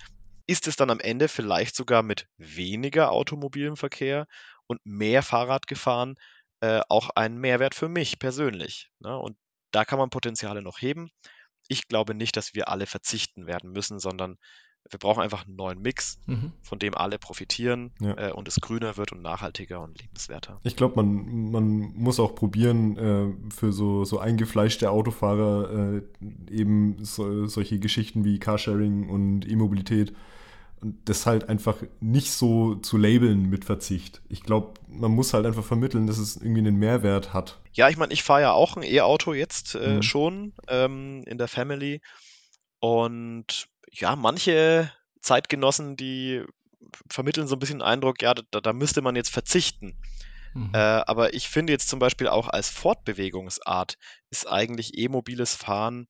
ist 0.46 0.68
es 0.68 0.76
dann 0.76 0.90
am 0.90 1.00
Ende 1.00 1.28
vielleicht 1.28 1.74
sogar 1.74 2.02
mit 2.02 2.26
weniger 2.36 3.10
automobilem 3.10 3.76
Verkehr 3.76 4.26
und 4.66 4.80
mehr 4.84 5.22
Fahrrad 5.22 5.66
gefahren 5.66 6.16
äh, 6.62 6.80
auch 6.88 7.10
ein 7.16 7.38
Mehrwert 7.38 7.74
für 7.74 7.88
mich 7.88 8.20
persönlich. 8.20 8.88
Ne? 9.00 9.18
Und 9.18 9.36
da 9.72 9.84
kann 9.84 9.98
man 9.98 10.10
Potenziale 10.10 10.62
noch 10.62 10.80
heben. 10.80 11.10
Ich 11.66 11.88
glaube 11.88 12.14
nicht, 12.14 12.36
dass 12.36 12.54
wir 12.54 12.68
alle 12.68 12.86
verzichten 12.86 13.46
werden 13.46 13.72
müssen, 13.72 13.98
sondern 13.98 14.38
wir 14.90 14.98
brauchen 14.98 15.22
einfach 15.22 15.46
einen 15.46 15.56
neuen 15.56 15.80
Mix, 15.80 16.18
mhm. 16.26 16.52
von 16.62 16.78
dem 16.78 16.94
alle 16.94 17.18
profitieren 17.18 17.92
ja. 18.00 18.28
äh, 18.28 18.32
und 18.32 18.48
es 18.48 18.60
grüner 18.60 18.96
wird 18.96 19.12
und 19.12 19.22
nachhaltiger 19.22 19.80
und 19.80 20.00
lebenswerter. 20.00 20.60
Ich 20.64 20.76
glaube, 20.76 21.02
man, 21.02 21.50
man 21.50 21.92
muss 21.94 22.20
auch 22.20 22.34
probieren, 22.34 22.96
äh, 22.96 23.52
für 23.54 23.72
so, 23.72 24.04
so 24.04 24.18
eingefleischte 24.18 24.90
Autofahrer 24.90 25.98
äh, 25.98 26.02
eben 26.50 27.04
so, 27.04 27.46
solche 27.46 27.78
Geschichten 27.78 28.24
wie 28.24 28.38
Carsharing 28.38 29.08
und 29.08 29.48
E-Mobilität 29.48 30.12
und 30.82 31.08
das 31.08 31.26
halt 31.26 31.48
einfach 31.48 31.76
nicht 32.00 32.32
so 32.32 32.74
zu 32.74 32.96
labeln 32.98 33.48
mit 33.48 33.64
Verzicht. 33.64 34.20
Ich 34.28 34.42
glaube, 34.42 34.74
man 34.88 35.12
muss 35.12 35.32
halt 35.32 35.46
einfach 35.46 35.64
vermitteln, 35.64 36.08
dass 36.08 36.18
es 36.18 36.36
irgendwie 36.36 36.58
einen 36.58 36.76
Mehrwert 36.76 37.32
hat. 37.32 37.60
Ja, 37.72 37.88
ich 37.88 37.96
meine, 37.96 38.12
ich 38.12 38.24
fahre 38.24 38.42
ja 38.42 38.52
auch 38.52 38.76
ein 38.76 38.82
E-Auto 38.82 39.32
jetzt 39.32 39.76
äh, 39.76 39.96
mhm. 39.96 40.02
schon 40.02 40.52
ähm, 40.68 41.22
in 41.26 41.38
der 41.38 41.48
Family. 41.48 42.00
Und 42.80 43.68
ja, 43.90 44.16
manche 44.16 44.90
Zeitgenossen, 45.20 45.96
die 45.96 46.42
vermitteln 47.08 47.46
so 47.46 47.56
ein 47.56 47.58
bisschen 47.58 47.78
den 47.78 47.86
Eindruck, 47.86 48.22
ja, 48.22 48.34
da, 48.34 48.60
da 48.60 48.72
müsste 48.72 49.02
man 49.02 49.16
jetzt 49.16 49.30
verzichten. 49.30 49.96
Mhm. 50.54 50.70
Äh, 50.74 50.78
aber 50.78 51.34
ich 51.34 51.48
finde 51.48 51.72
jetzt 51.72 51.88
zum 51.88 51.98
Beispiel 51.98 52.28
auch 52.28 52.48
als 52.48 52.68
Fortbewegungsart 52.68 53.96
ist 54.30 54.48
eigentlich 54.48 54.98
e-mobiles 54.98 55.54
Fahren 55.54 56.08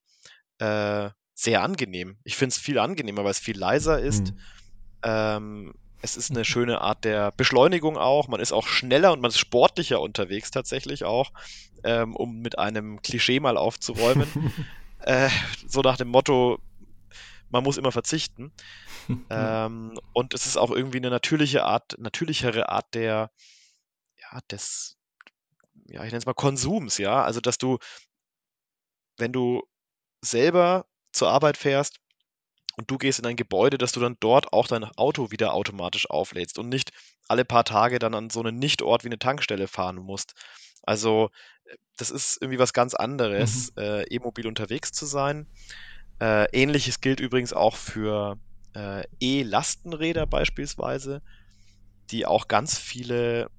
äh, 0.57 1.09
sehr 1.33 1.61
angenehm. 1.61 2.17
Ich 2.23 2.35
finde 2.35 2.53
es 2.53 2.59
viel 2.59 2.79
angenehmer, 2.79 3.23
weil 3.23 3.31
es 3.31 3.39
viel 3.39 3.57
leiser 3.57 3.99
ist. 3.99 4.31
Mhm 4.31 4.39
ähm, 5.03 5.73
es 6.01 6.17
ist 6.17 6.31
eine 6.31 6.45
schöne 6.45 6.81
Art 6.81 7.03
der 7.03 7.31
Beschleunigung 7.31 7.97
auch. 7.97 8.27
Man 8.27 8.39
ist 8.39 8.51
auch 8.51 8.67
schneller 8.67 9.13
und 9.13 9.21
man 9.21 9.29
ist 9.29 9.39
sportlicher 9.39 10.01
unterwegs 10.01 10.51
tatsächlich 10.51 11.03
auch, 11.03 11.31
ähm, 11.83 12.15
um 12.15 12.39
mit 12.39 12.57
einem 12.57 13.01
Klischee 13.01 13.39
mal 13.39 13.57
aufzuräumen. 13.57 14.27
Äh, 15.05 15.27
so 15.67 15.81
nach 15.81 15.97
dem 15.97 16.07
Motto, 16.07 16.59
man 17.53 17.63
muss 17.63 17.77
immer 17.77 17.91
verzichten. 17.93 18.51
ähm, 19.29 19.99
und 20.13 20.33
es 20.33 20.45
ist 20.47 20.57
auch 20.57 20.71
irgendwie 20.71 20.97
eine 20.97 21.09
natürliche 21.11 21.63
Art, 21.63 21.95
natürlichere 21.99 22.69
Art 22.69 22.93
der, 22.93 23.31
ja, 24.19 24.39
des, 24.51 24.97
ja, 25.87 26.03
ich 26.03 26.11
nenne 26.11 26.17
es 26.17 26.25
mal 26.25 26.33
Konsums, 26.33 26.97
ja. 26.97 27.23
Also, 27.23 27.39
dass 27.41 27.57
du, 27.57 27.77
wenn 29.17 29.31
du 29.31 29.63
selber 30.21 30.85
zur 31.11 31.29
Arbeit 31.29 31.57
fährst 31.57 31.99
und 32.77 32.89
du 32.89 32.97
gehst 32.97 33.19
in 33.19 33.25
ein 33.25 33.35
Gebäude, 33.35 33.77
dass 33.77 33.91
du 33.91 33.99
dann 33.99 34.17
dort 34.19 34.51
auch 34.53 34.67
dein 34.67 34.83
Auto 34.83 35.31
wieder 35.31 35.53
automatisch 35.53 36.09
auflädst 36.09 36.57
und 36.57 36.69
nicht 36.69 36.91
alle 37.27 37.45
paar 37.45 37.65
Tage 37.65 37.99
dann 37.99 38.15
an 38.15 38.29
so 38.31 38.39
einen 38.39 38.57
Nichtort 38.57 39.03
wie 39.03 39.09
eine 39.09 39.19
Tankstelle 39.19 39.67
fahren 39.67 39.97
musst. 39.97 40.33
Also, 40.83 41.29
das 41.97 42.09
ist 42.11 42.39
irgendwie 42.41 42.59
was 42.59 42.73
ganz 42.73 42.93
anderes, 42.95 43.71
Mhm. 43.77 43.83
äh, 43.83 44.03
e-mobil 44.15 44.47
unterwegs 44.47 44.91
zu 44.91 45.05
sein. 45.05 45.47
Äh, 46.23 46.45
ähnliches 46.53 47.01
gilt 47.01 47.19
übrigens 47.19 47.51
auch 47.51 47.75
für 47.75 48.37
äh, 48.75 49.03
E-Lastenräder 49.19 50.25
beispielsweise, 50.25 51.21
die 52.11 52.25
auch 52.25 52.47
ganz 52.47 52.79
viele 52.79 53.49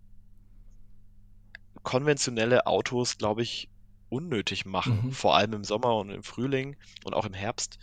konventionelle 1.83 2.67
Autos, 2.67 3.19
glaube 3.19 3.43
ich, 3.43 3.69
unnötig 4.09 4.65
machen, 4.65 5.07
Mhm. 5.07 5.13
vor 5.13 5.37
allem 5.37 5.53
im 5.53 5.65
Sommer 5.65 5.97
und 5.97 6.09
im 6.09 6.23
Frühling 6.23 6.77
und 7.05 7.13
auch 7.13 7.27
im 7.27 7.35
Herbst. 7.35 7.77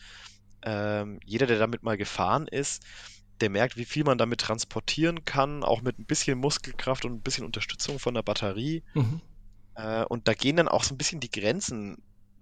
Ähm, 0.63 1.19
jeder, 1.25 1.45
der 1.45 1.59
damit 1.59 1.83
mal 1.83 1.97
gefahren 1.97 2.47
ist, 2.47 2.83
der 3.39 3.51
merkt, 3.51 3.77
wie 3.77 3.85
viel 3.85 4.03
man 4.03 4.17
damit 4.17 4.41
transportieren 4.41 5.25
kann, 5.25 5.63
auch 5.63 5.81
mit 5.83 5.99
ein 5.99 6.05
bisschen 6.05 6.39
Muskelkraft 6.39 7.05
und 7.05 7.13
ein 7.13 7.21
bisschen 7.21 7.45
Unterstützung 7.45 7.99
von 7.99 8.15
der 8.15 8.23
Batterie. 8.23 8.83
Mhm. 8.95 9.21
Äh, 9.75 10.05
und 10.05 10.27
da 10.27 10.33
gehen 10.33 10.55
dann 10.55 10.67
auch 10.67 10.83
so 10.83 10.95
ein 10.95 10.97
bisschen 10.97 11.19
die 11.19 11.29
Grenzen, 11.29 11.97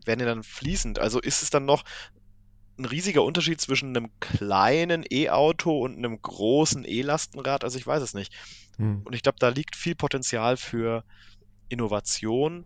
werden 0.06 0.22
ja 0.22 0.26
dann 0.26 0.44
fließend. 0.44 1.00
Also 1.00 1.20
ist 1.20 1.44
es 1.44 1.50
dann 1.50 1.66
noch 1.66 1.84
ein 2.80 2.86
riesiger 2.86 3.24
Unterschied 3.24 3.60
zwischen 3.62 3.96
einem 3.96 4.10
kleinen 4.20 5.06
E-Auto 5.10 5.80
und 5.84 5.98
einem 5.98 6.22
großen 6.22 6.86
E-Lastenrad? 6.86 7.64
Also 7.64 7.78
ich 7.78 7.86
weiß 7.86 8.02
es 8.02 8.14
nicht. 8.14 8.34
Hm. 8.78 9.02
Und 9.04 9.14
ich 9.14 9.22
glaube, 9.22 9.38
da 9.40 9.50
liegt 9.50 9.76
viel 9.76 9.96
Potenzial 9.96 10.58
für 10.58 11.04
Innovation. 11.68 12.66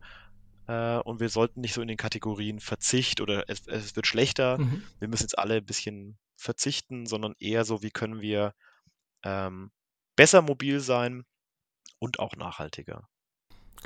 Äh, 0.67 0.97
und 0.99 1.19
wir 1.19 1.29
sollten 1.29 1.61
nicht 1.61 1.73
so 1.73 1.81
in 1.81 1.87
den 1.87 1.97
Kategorien 1.97 2.59
Verzicht 2.59 3.19
oder 3.19 3.43
es, 3.49 3.67
es 3.67 3.95
wird 3.95 4.07
schlechter, 4.07 4.59
Mhm. 4.59 4.83
wir 4.99 5.07
müssen 5.09 5.23
jetzt 5.23 5.37
alle 5.37 5.55
ein 5.55 5.65
bisschen 5.65 6.17
verzichten, 6.37 7.05
sondern 7.05 7.35
eher 7.39 7.65
so, 7.65 7.83
wie 7.83 7.91
können 7.91 8.21
wir 8.21 8.53
ähm, 9.23 9.71
besser 10.15 10.41
mobil 10.41 10.79
sein 10.79 11.25
und 11.99 12.19
auch 12.19 12.35
nachhaltiger. 12.35 13.07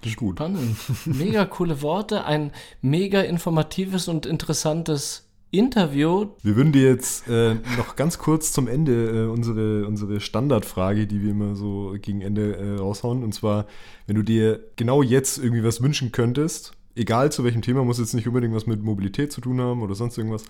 Klingt 0.02 0.18
gut. 0.18 0.38
Spannend. 0.38 0.78
Mega 1.06 1.46
coole 1.46 1.82
Worte, 1.82 2.26
ein 2.26 2.52
mega 2.82 3.22
informatives 3.22 4.08
und 4.08 4.26
interessantes 4.26 5.27
Interview. 5.52 6.28
Wir 6.44 6.56
würden 6.56 6.72
dir 6.72 6.90
jetzt 6.90 7.28
äh, 7.28 7.56
noch 7.78 7.96
ganz 7.96 8.18
kurz 8.18 8.52
zum 8.52 8.68
Ende 8.68 9.26
äh, 9.26 9.28
unsere, 9.28 9.86
unsere 9.88 10.20
Standardfrage, 10.20 11.08
die 11.08 11.22
wir 11.22 11.32
immer 11.32 11.56
so 11.56 11.96
gegen 12.02 12.22
Ende 12.22 12.56
äh, 12.58 12.78
raushauen. 12.78 13.24
Und 13.24 13.34
zwar, 13.34 13.66
wenn 14.08 14.16
du 14.16 14.24
dir 14.24 14.60
genau 14.76 15.02
jetzt 15.02 15.38
irgendwie 15.38 15.64
was 15.64 15.82
wünschen 15.82 16.12
könntest, 16.12 16.74
egal 16.96 17.32
zu 17.32 17.44
welchem 17.44 17.62
Thema, 17.62 17.84
muss 17.86 18.00
jetzt 18.00 18.14
nicht 18.14 18.28
unbedingt 18.28 18.54
was 18.54 18.68
mit 18.68 18.82
Mobilität 18.84 19.32
zu 19.32 19.40
tun 19.42 19.62
haben 19.62 19.82
oder 19.82 19.96
sonst 19.96 20.18
irgendwas, 20.18 20.44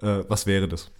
äh, 0.00 0.24
was 0.28 0.46
wäre 0.46 0.68
das? 0.68 0.90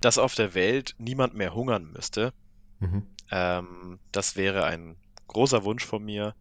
Dass 0.00 0.18
auf 0.18 0.34
der 0.34 0.54
Welt 0.54 0.94
niemand 0.98 1.34
mehr 1.34 1.54
hungern 1.54 1.90
müsste, 1.92 2.32
Mhm. 2.80 3.02
ähm, 3.30 3.98
das 4.12 4.36
wäre 4.36 4.64
ein 4.64 4.96
großer 5.28 5.64
Wunsch 5.64 5.84
von 5.86 6.04
mir. 6.04 6.34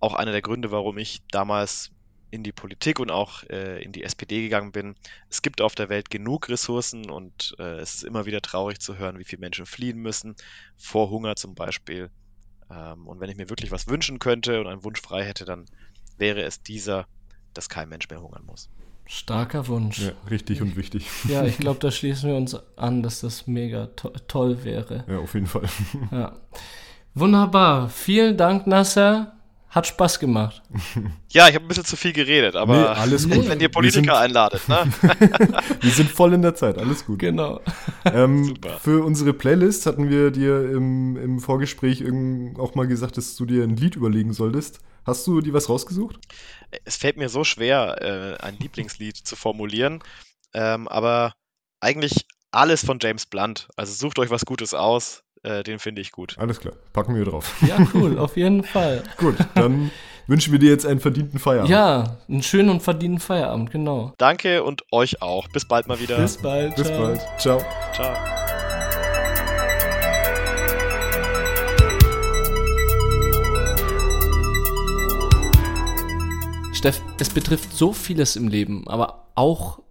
Auch 0.00 0.14
einer 0.14 0.32
der 0.32 0.42
Gründe, 0.42 0.70
warum 0.70 0.96
ich 0.98 1.22
damals 1.30 1.90
in 2.32 2.42
die 2.42 2.52
Politik 2.52 2.98
und 2.98 3.10
auch 3.10 3.44
äh, 3.44 3.82
in 3.82 3.92
die 3.92 4.02
SPD 4.02 4.42
gegangen 4.42 4.72
bin. 4.72 4.96
Es 5.28 5.42
gibt 5.42 5.60
auf 5.60 5.74
der 5.74 5.90
Welt 5.90 6.08
genug 6.08 6.48
Ressourcen 6.48 7.10
und 7.10 7.54
äh, 7.58 7.76
es 7.78 7.96
ist 7.96 8.04
immer 8.04 8.24
wieder 8.24 8.40
traurig 8.40 8.80
zu 8.80 8.96
hören, 8.96 9.18
wie 9.18 9.24
viele 9.24 9.40
Menschen 9.40 9.66
fliehen 9.66 9.98
müssen, 9.98 10.34
vor 10.76 11.10
Hunger 11.10 11.36
zum 11.36 11.54
Beispiel. 11.54 12.10
Ähm, 12.70 13.06
und 13.06 13.20
wenn 13.20 13.28
ich 13.28 13.36
mir 13.36 13.50
wirklich 13.50 13.70
was 13.70 13.86
wünschen 13.86 14.18
könnte 14.18 14.60
und 14.60 14.66
einen 14.66 14.82
Wunsch 14.82 15.00
frei 15.00 15.24
hätte, 15.24 15.44
dann 15.44 15.66
wäre 16.16 16.40
es 16.42 16.62
dieser, 16.62 17.06
dass 17.52 17.68
kein 17.68 17.90
Mensch 17.90 18.08
mehr 18.08 18.22
hungern 18.22 18.46
muss. 18.46 18.70
Starker 19.04 19.68
Wunsch. 19.68 19.98
Ja, 19.98 20.12
richtig 20.30 20.62
und 20.62 20.74
wichtig. 20.74 21.06
Ja, 21.28 21.44
ich 21.44 21.58
glaube, 21.60 21.80
da 21.80 21.90
schließen 21.90 22.30
wir 22.30 22.36
uns 22.36 22.56
an, 22.76 23.02
dass 23.02 23.20
das 23.20 23.46
mega 23.46 23.88
to 23.88 24.08
toll 24.26 24.64
wäre. 24.64 25.04
Ja, 25.06 25.18
auf 25.18 25.34
jeden 25.34 25.46
Fall. 25.46 25.68
Ja. 26.10 26.34
Wunderbar. 27.14 27.90
Vielen 27.90 28.38
Dank, 28.38 28.66
Nasser. 28.66 29.36
Hat 29.74 29.86
Spaß 29.86 30.18
gemacht. 30.20 30.62
Ja, 31.34 31.48
ich 31.48 31.54
habe 31.54 31.64
ein 31.64 31.68
bisschen 31.68 31.86
zu 31.86 31.96
viel 31.96 32.12
geredet, 32.12 32.56
aber 32.56 32.76
Nee, 32.76 32.84
alles 32.88 33.26
gut. 33.26 33.48
wenn 33.48 33.58
ihr 33.58 33.70
Politiker 33.70 34.02
sind- 34.02 34.22
einladet, 34.22 34.68
ne? 34.68 34.92
Wir 35.80 35.90
sind 35.90 36.10
voll 36.10 36.34
in 36.34 36.42
der 36.42 36.54
Zeit, 36.54 36.76
alles 36.76 37.06
gut. 37.06 37.20
Genau. 37.20 37.58
Ähm, 38.04 38.44
Super. 38.44 38.78
für 38.80 39.02
unsere 39.02 39.32
Playlist 39.32 39.86
hatten 39.86 40.10
wir 40.10 40.30
dir 40.30 40.60
im, 40.70 41.16
im 41.16 41.40
Vorgespräch 41.40 42.02
irgend- 42.02 42.58
auch 42.60 42.74
mal 42.74 42.86
gesagt, 42.86 43.16
dass 43.16 43.34
du 43.36 43.46
dir 43.46 43.64
ein 43.64 43.76
Lied 43.76 43.96
überlegen 43.96 44.34
solltest. 44.34 44.80
Hast 45.06 45.26
du 45.26 45.40
dir 45.40 45.54
was 45.54 45.70
rausgesucht? 45.70 46.16
Es 46.84 46.96
fällt 46.96 47.16
mir 47.16 47.30
so 47.30 47.44
schwer, 47.44 47.96
äh, 48.02 48.44
ein 48.44 48.58
Lieblingslied 48.58 49.16
zu 49.16 49.34
formulieren, 49.36 50.02
ähm, 50.52 50.86
aber 50.88 51.32
eigentlich 51.80 52.26
alles 52.50 52.84
von 52.84 52.98
James 53.00 53.24
Blunt. 53.24 53.68
Also 53.76 53.94
sucht 53.94 54.18
euch 54.18 54.28
was 54.28 54.44
Gutes 54.44 54.74
aus, 54.74 55.22
äh, 55.42 55.62
den 55.62 55.78
finde 55.78 56.00
ich 56.00 56.12
gut. 56.12 56.36
Alles 56.38 56.60
klar, 56.60 56.74
packen 56.92 57.14
wir 57.14 57.24
drauf. 57.24 57.54
Ja, 57.66 57.76
cool, 57.94 58.18
auf 58.20 58.36
jeden 58.36 58.62
Fall. 58.62 59.02
Gut, 59.16 59.36
dann 59.54 59.90
wünschen 60.26 60.52
wir 60.52 60.58
dir 60.58 60.70
jetzt 60.70 60.86
einen 60.86 61.00
verdienten 61.00 61.38
Feierabend. 61.38 61.70
Ja, 61.70 62.18
einen 62.28 62.42
schönen 62.42 62.68
und 62.70 62.82
verdienten 62.82 63.20
Feierabend, 63.20 63.70
genau. 63.70 64.12
Danke 64.18 64.62
und 64.62 64.84
euch 64.92 65.20
auch. 65.20 65.48
Bis 65.48 65.66
bald 65.66 65.88
mal 65.88 65.98
wieder. 65.98 66.16
Bis 66.18 66.36
bald. 66.36 66.76
Bis 66.76 66.86
ciao. 66.86 66.98
bald. 66.98 67.20
Ciao. 67.38 67.60
Ciao. 67.92 68.14
Steff, 76.72 77.00
es 77.20 77.30
betrifft 77.30 77.72
so 77.72 77.92
vieles 77.92 78.34
im 78.34 78.48
Leben, 78.48 78.88
aber 78.88 79.28
auch 79.34 79.81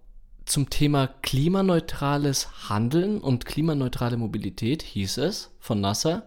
zum 0.52 0.68
Thema 0.68 1.06
klimaneutrales 1.06 2.68
Handeln 2.68 3.22
und 3.22 3.46
klimaneutrale 3.46 4.18
Mobilität 4.18 4.82
hieß 4.82 5.16
es 5.16 5.50
von 5.58 5.80
NASA, 5.80 6.24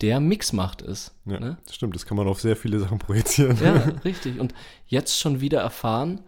der 0.00 0.18
Mix 0.18 0.54
macht 0.54 0.80
es. 0.80 1.14
Ja, 1.26 1.38
Ne? 1.38 1.58
das 1.66 1.74
stimmt, 1.74 1.94
das 1.94 2.06
kann 2.06 2.16
man 2.16 2.26
auf 2.26 2.40
sehr 2.40 2.56
viele 2.56 2.78
Sachen 2.80 2.98
projizieren. 2.98 3.58
Ja, 3.62 3.74
richtig. 4.04 4.40
Und 4.40 4.54
jetzt 4.86 5.20
schon 5.20 5.42
wieder 5.42 5.60
erfahren, 5.60 6.22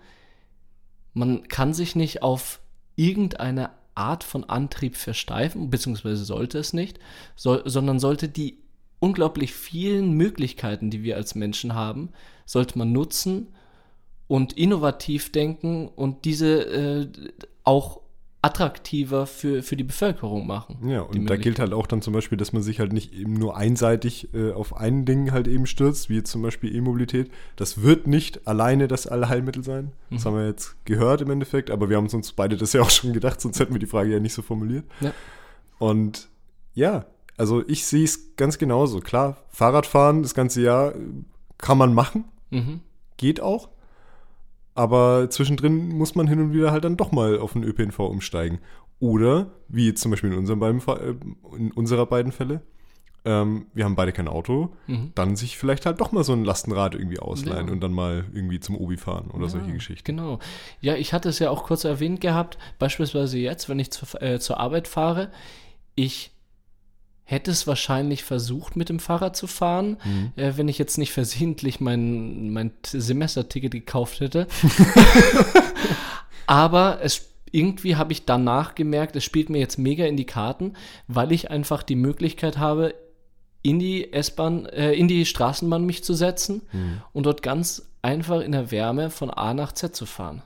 man 1.15 1.49
kann 1.49 1.73
sich 1.73 1.97
nicht 1.97 2.23
auf 2.23 2.61
irgendeine 2.97 3.71
Art 3.95 4.25
von 4.25 4.45
Antrieb 4.45 4.95
versteifen, 4.95 5.71
beziehungsweise 5.71 6.27
sollte 6.27 6.59
es 6.59 6.75
nicht, 6.75 6.99
soll, 7.35 7.63
sondern 7.65 7.99
sollte 7.99 8.29
die 8.29 8.59
unglaublich 9.01 9.55
vielen 9.55 10.13
Möglichkeiten, 10.13 10.91
die 10.91 11.03
wir 11.03 11.17
als 11.17 11.35
Menschen 11.35 11.73
haben, 11.73 12.11
sollte 12.45 12.77
man 12.77 12.93
nutzen 12.93 13.55
und 14.29 14.53
innovativ 14.53 15.33
denken 15.33 15.89
und 15.89 16.25
diese 16.25 16.61
äh, 16.63 17.09
auch 17.65 18.01
attraktiver 18.41 19.27
für, 19.27 19.65
für 19.65 19.75
die 19.75 19.83
Bevölkerung 19.83 20.47
machen. 20.47 20.89
Ja, 20.89 21.01
und 21.01 21.27
da 21.27 21.37
gilt 21.37 21.59
halt 21.59 21.73
auch 21.73 21.89
dann 21.89 22.03
zum 22.03 22.13
Beispiel, 22.13 22.39
dass 22.39 22.53
man 22.53 22.63
sich 22.63 22.79
halt 22.79 22.93
nicht 22.93 23.13
eben 23.13 23.33
nur 23.33 23.57
einseitig 23.57 24.33
äh, 24.33 24.53
auf 24.53 24.77
ein 24.77 25.05
Ding 25.05 25.33
halt 25.33 25.49
eben 25.49 25.67
stürzt, 25.67 26.09
wie 26.09 26.15
jetzt 26.17 26.31
zum 26.31 26.43
Beispiel 26.43 26.73
E-Mobilität. 26.75 27.33
Das 27.57 27.83
wird 27.83 28.07
nicht 28.07 28.47
alleine 28.47 28.87
das 28.87 29.09
Allheilmittel 29.09 29.65
sein. 29.65 29.91
Das 30.11 30.25
haben 30.25 30.37
wir 30.37 30.47
jetzt 30.47 30.77
gehört 30.85 31.21
im 31.21 31.31
Endeffekt, 31.31 31.69
aber 31.73 31.89
wir 31.91 31.97
haben 31.97 32.07
uns 32.09 32.33
beide 32.33 32.57
das 32.57 32.73
ja 32.73 32.81
auch 32.83 32.91
schon 32.91 33.13
gedacht, 33.13 33.41
sonst 33.41 33.59
hätten 33.59 33.75
wir 33.75 33.81
die 33.81 33.87
Frage 33.87 34.13
ja 34.13 34.21
nicht 34.21 34.35
so 34.35 34.43
formuliert. 34.43 34.85
Ja. 35.01 35.13
Und 35.79 36.29
ja, 36.75 37.07
also 37.37 37.65
ich 37.67 37.87
sehe 37.87 38.05
es 38.05 38.37
ganz 38.37 38.57
genauso. 38.57 39.01
Klar, 39.01 39.39
Fahrradfahren 39.51 40.23
das 40.23 40.35
ganze 40.35 40.63
Jahr 40.63 40.95
kann 41.59 41.77
man 41.77 41.93
machen, 41.93 42.25
Mhm. 42.51 42.81
geht 43.17 43.41
auch. 43.41 43.69
Aber 44.79 45.29
zwischendrin 45.31 45.89
muss 45.89 46.15
man 46.15 46.29
hin 46.29 46.41
und 46.41 46.53
wieder 46.53 46.71
halt 46.71 46.85
dann 46.85 46.97
doch 46.97 47.11
mal 47.13 47.39
auf 47.39 47.53
den 47.55 47.65
ÖPNV 47.65 47.99
umsteigen. 47.99 48.59
Oder, 49.01 49.51
wie 49.69 49.87
jetzt 49.87 50.01
zum 50.01 50.11
Beispiel 50.11 50.33
in, 50.33 50.39
unseren 50.39 50.59
beiden, 50.61 50.81
äh, 50.81 51.15
in 51.57 51.73
unserer 51.73 52.07
beiden 52.07 52.33
Fälle, 52.33 52.63
ähm, 53.25 53.67
wir 53.75 53.85
haben 53.85 53.97
beide 53.97 54.13
kein 54.13 54.29
Auto, 54.29 54.71
Mhm. 54.87 55.11
dann 55.15 55.35
sich 55.37 55.59
vielleicht 55.59 55.85
halt 55.87 56.01
doch 56.01 56.13
mal 56.13 56.23
so 56.25 56.33
ein 56.33 56.45
Lastenrad 56.45 56.95
irgendwie 56.95 57.19
ausleihen 57.19 57.67
Ja. 57.67 57.73
und 57.73 57.81
dann 57.81 57.93
mal 57.93 58.25
irgendwie 58.33 58.61
zum 58.61 58.77
Obi 58.77 58.97
fahren 58.97 59.31
oder 59.33 59.49
solche 59.49 59.67
Ja, 59.69 59.73
Geschichten. 59.75 60.05
Genau. 60.05 60.39
Ja, 60.81 60.95
ich 60.95 61.13
hatte 61.13 61.29
es 61.29 61.39
ja 61.41 61.51
auch 61.51 61.65
kurz 61.65 61.85
erwähnt 61.85 62.21
gehabt, 62.21 62.57
beispielsweise 62.79 63.39
jetzt, 63.39 63.69
wenn 63.69 63.79
ich 63.81 63.91
zur, 63.91 64.23
äh, 64.23 64.39
zur 64.39 64.59
Arbeit 64.61 64.87
fahre, 64.89 65.31
ich 65.97 66.31
hätte 67.31 67.51
es 67.51 67.67
wahrscheinlich 67.67 68.25
versucht, 68.25 68.75
mit 68.75 68.89
dem 68.89 69.01
Fahrrad 69.01 69.37
zu 69.37 69.47
fahren, 69.47 69.99
Mhm. 70.03 70.33
äh, 70.37 70.53
wenn 70.57 70.67
ich 70.67 70.79
jetzt 70.79 70.97
nicht 70.97 71.13
versehentlich 71.13 71.79
mein, 71.79 72.51
mein 72.55 72.71
Semesterticket 72.87 73.73
gekauft 73.73 74.21
hätte. 74.21 74.47
Aber 76.47 77.01
es 77.03 77.29
irgendwie 77.51 77.97
habe 77.97 78.13
ich 78.13 78.25
danach 78.25 78.75
gemerkt, 78.75 79.15
es 79.17 79.25
spielt 79.25 79.51
mir 79.51 79.59
jetzt 79.59 79.79
mega 79.79 80.05
in 80.07 80.17
die 80.17 80.25
Karten, 80.27 80.73
weil 81.07 81.33
ich 81.33 81.51
einfach 81.51 81.83
die 81.83 81.97
Möglichkeit 81.97 82.57
habe, 82.59 82.95
in 83.63 83.79
die 83.79 84.13
S-Bahn, 84.13 84.67
äh, 84.67 84.93
in 84.93 85.09
die 85.09 85.27
Straßenbahn 85.27 85.85
mich 85.85 86.05
zu 86.05 86.15
setzen 86.15 86.63
Mhm. 86.73 87.03
und 87.13 87.27
dort 87.27 87.43
ganz 87.43 87.91
einfach 88.01 88.41
in 88.41 88.53
der 88.53 88.71
Wärme 88.71 89.11
von 89.11 89.31
A 89.31 89.53
nach 89.53 89.73
Z 89.73 89.95
zu 89.95 90.07
fahren. 90.07 90.43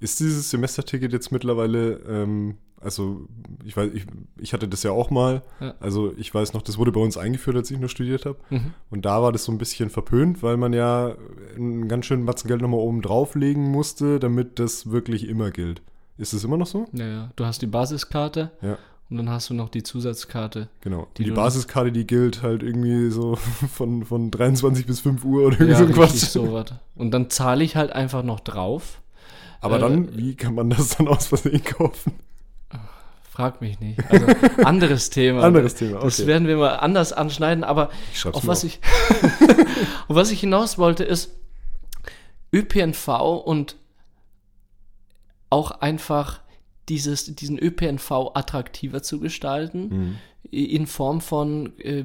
Ist 0.00 0.20
dieses 0.20 0.50
Semesterticket 0.50 1.12
jetzt 1.12 1.32
mittlerweile, 1.32 1.94
ähm, 2.08 2.58
also 2.82 3.26
ich 3.64 3.76
weiß, 3.76 3.90
ich, 3.94 4.06
ich 4.38 4.52
hatte 4.52 4.68
das 4.68 4.82
ja 4.82 4.90
auch 4.92 5.10
mal, 5.10 5.42
Ja. 5.60 5.74
also 5.80 6.12
ich 6.16 6.32
weiß 6.34 6.52
noch, 6.52 6.62
das 6.62 6.78
wurde 6.78 6.92
bei 6.92 7.00
uns 7.00 7.16
eingeführt, 7.16 7.56
als 7.56 7.70
ich 7.70 7.78
noch 7.78 7.88
studiert 7.88 8.26
habe. 8.26 8.38
Mhm. 8.50 8.74
Und 8.90 9.04
da 9.04 9.22
war 9.22 9.32
das 9.32 9.44
so 9.44 9.52
ein 9.52 9.58
bisschen 9.58 9.90
verpönt, 9.90 10.42
weil 10.42 10.56
man 10.56 10.72
ja 10.72 11.14
einen 11.56 11.88
ganz 11.88 12.06
schönen 12.06 12.26
Batzen 12.26 12.48
Geld 12.48 12.60
nochmal 12.62 12.80
oben 12.80 13.02
drauflegen 13.02 13.70
musste, 13.70 14.18
damit 14.20 14.58
das 14.58 14.90
wirklich 14.90 15.28
immer 15.28 15.50
gilt. 15.50 15.82
Ist 16.18 16.32
es 16.32 16.44
immer 16.44 16.56
noch 16.56 16.66
so? 16.66 16.86
Ja, 16.92 17.06
ja. 17.06 17.30
Du 17.36 17.44
hast 17.46 17.62
die 17.62 17.66
Basiskarte 17.66 18.50
Ja, 18.60 18.76
und 19.10 19.16
dann 19.16 19.30
hast 19.30 19.48
du 19.50 19.54
noch 19.54 19.68
die 19.70 19.82
Zusatzkarte. 19.82 20.68
genau. 20.80 21.06
Die 21.16 21.24
Die, 21.24 21.30
Basiskarte, 21.30 21.90
die 21.92 22.06
gilt 22.06 22.42
halt 22.42 22.62
irgendwie 22.62 23.10
so 23.10 23.36
von, 23.72 24.04
von 24.04 24.30
23 24.30 24.86
bis 24.86 25.00
5 25.00 25.24
Uhr 25.24 25.46
oder 25.46 25.54
irgendwie 25.60 25.72
Ja, 25.72 25.78
so 25.78 25.84
ein 25.86 25.92
Quatsch. 25.92 26.16
so 26.16 26.52
was. 26.52 26.66
Und 26.96 27.12
dann 27.12 27.30
zahle 27.30 27.64
ich 27.64 27.76
halt 27.76 27.92
einfach 27.92 28.22
noch 28.22 28.40
drauf. 28.40 29.00
Aber 29.60 29.76
Äh, 29.76 29.80
dann, 29.80 30.16
wie 30.18 30.34
kann 30.34 30.54
man 30.54 30.70
das 30.70 30.96
dann 30.96 31.08
aus 31.08 31.26
Versehen 31.28 31.62
kaufen? 31.64 32.12
Frag 33.32 33.62
mich 33.62 33.80
nicht. 33.80 33.98
Also, 34.10 34.26
anderes 34.64 35.08
Thema. 35.08 35.42
Anderes 35.42 35.74
Thema, 35.74 36.00
Das 36.00 36.18
okay. 36.20 36.26
werden 36.28 36.46
wir 36.46 36.58
mal 36.58 36.76
anders 36.76 37.14
anschneiden, 37.14 37.64
aber 37.64 37.88
auf 38.32 38.46
was, 38.46 38.58
auf. 38.58 38.64
ich, 38.64 38.80
auf 40.08 40.16
was 40.16 40.30
ich 40.30 40.40
hinaus 40.40 40.76
wollte, 40.76 41.02
ist 41.04 41.30
ÖPNV 42.52 43.08
und 43.44 43.76
auch 45.48 45.70
einfach 45.70 46.40
dieses, 46.90 47.34
diesen 47.34 47.58
ÖPNV 47.58 48.32
attraktiver 48.34 49.02
zu 49.02 49.18
gestalten, 49.20 49.88
Mhm. 49.88 50.16
in 50.50 50.86
Form 50.86 51.20
von 51.22 51.78
äh, 51.78 52.04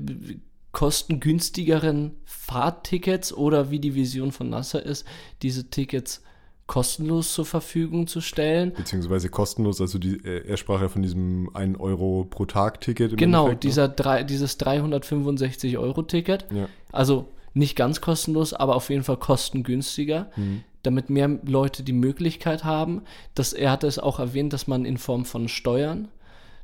kostengünstigeren 0.72 2.16
Fahrtickets 2.24 3.34
oder 3.34 3.70
wie 3.72 3.80
die 3.80 3.96
Vision 3.96 4.32
von 4.32 4.50
NASA 4.50 4.80
ist, 4.80 5.06
diese 5.42 5.70
Tickets 5.70 6.22
kostenlos 6.68 7.34
zur 7.34 7.46
Verfügung 7.46 8.08
zu 8.08 8.22
stellen. 8.22 8.74
Beziehungsweise 8.74 9.30
kostenlos, 9.30 9.80
also 9.82 9.98
die, 10.00 10.18
äh, 10.24 10.46
er 10.48 10.58
sprach 10.58 10.82
ja 10.82 10.90
von 10.90 11.02
diesem 11.02 11.50
1 11.56 11.80
Euro 11.80 12.26
pro 12.30 12.46
Tag-Ticket. 12.46 13.12
im 13.14 13.18
Genau, 13.18 13.44
Endeffekt, 13.46 13.64
ne? 13.64 13.68
dieser 13.70 13.88
drei, 13.88 14.24
dieses 14.24 14.58
365 14.58 15.78
Euro 15.78 16.04
Ticket. 16.04 16.46
Ja. 16.52 16.68
Also 16.92 17.30
nicht 17.54 17.76
ganz 17.76 18.02
kostenlos, 18.02 18.54
aber 18.54 18.76
auf 18.76 18.90
jeden 18.90 19.04
Fall 19.04 19.18
kostengünstiger, 19.18 20.30
Mhm. 20.36 20.64
damit 20.84 21.10
mehr 21.10 21.40
Leute 21.46 21.84
die 21.84 21.94
Möglichkeit 21.94 22.64
haben. 22.64 23.02
Dass, 23.34 23.54
er 23.54 23.72
hatte 23.72 23.88
es 23.88 23.98
auch 23.98 24.20
erwähnt, 24.20 24.54
dass 24.54 24.68
man 24.68 24.86
in 24.86 24.98
Form 24.98 25.26
von 25.26 25.48
Steuern 25.48 26.10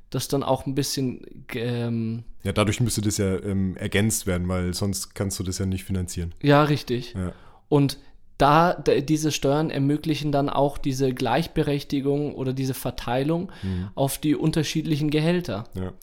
das 0.09 0.27
dann 0.27 0.43
auch 0.43 0.67
ein 0.67 0.75
bisschen 0.75 1.21
ähm, 1.55 2.23
Ja, 2.43 2.51
dadurch 2.51 2.79
müsste 2.81 3.01
das 3.01 3.17
ja 3.17 3.39
ähm, 3.41 3.75
ergänzt 3.77 4.27
werden, 4.27 4.47
weil 4.47 4.73
sonst 4.75 5.15
kannst 5.15 5.39
du 5.39 5.43
das 5.43 5.57
ja 5.57 5.65
nicht 5.65 5.85
finanzieren. 5.85 6.35
ja 6.41 6.61
richtig. 6.63 7.15
Ja. 7.17 7.31
Und 7.69 7.97
da, 8.43 8.73
diese 8.73 9.31
Steuern 9.31 9.69
ermöglichen 9.69 10.31
dann 10.33 10.49
auch 10.49 10.77
diese 10.77 11.13
Gleichberechtigung 11.13 12.35
oder 12.35 12.51
diese 12.51 12.73
Verteilung 12.73 13.51
Mhm. 13.63 13.87
auf 13.95 14.17
die 14.17 14.35
unterschiedlichen 14.35 15.09
Gehälter. 15.09 15.63
Ja. 15.75 15.93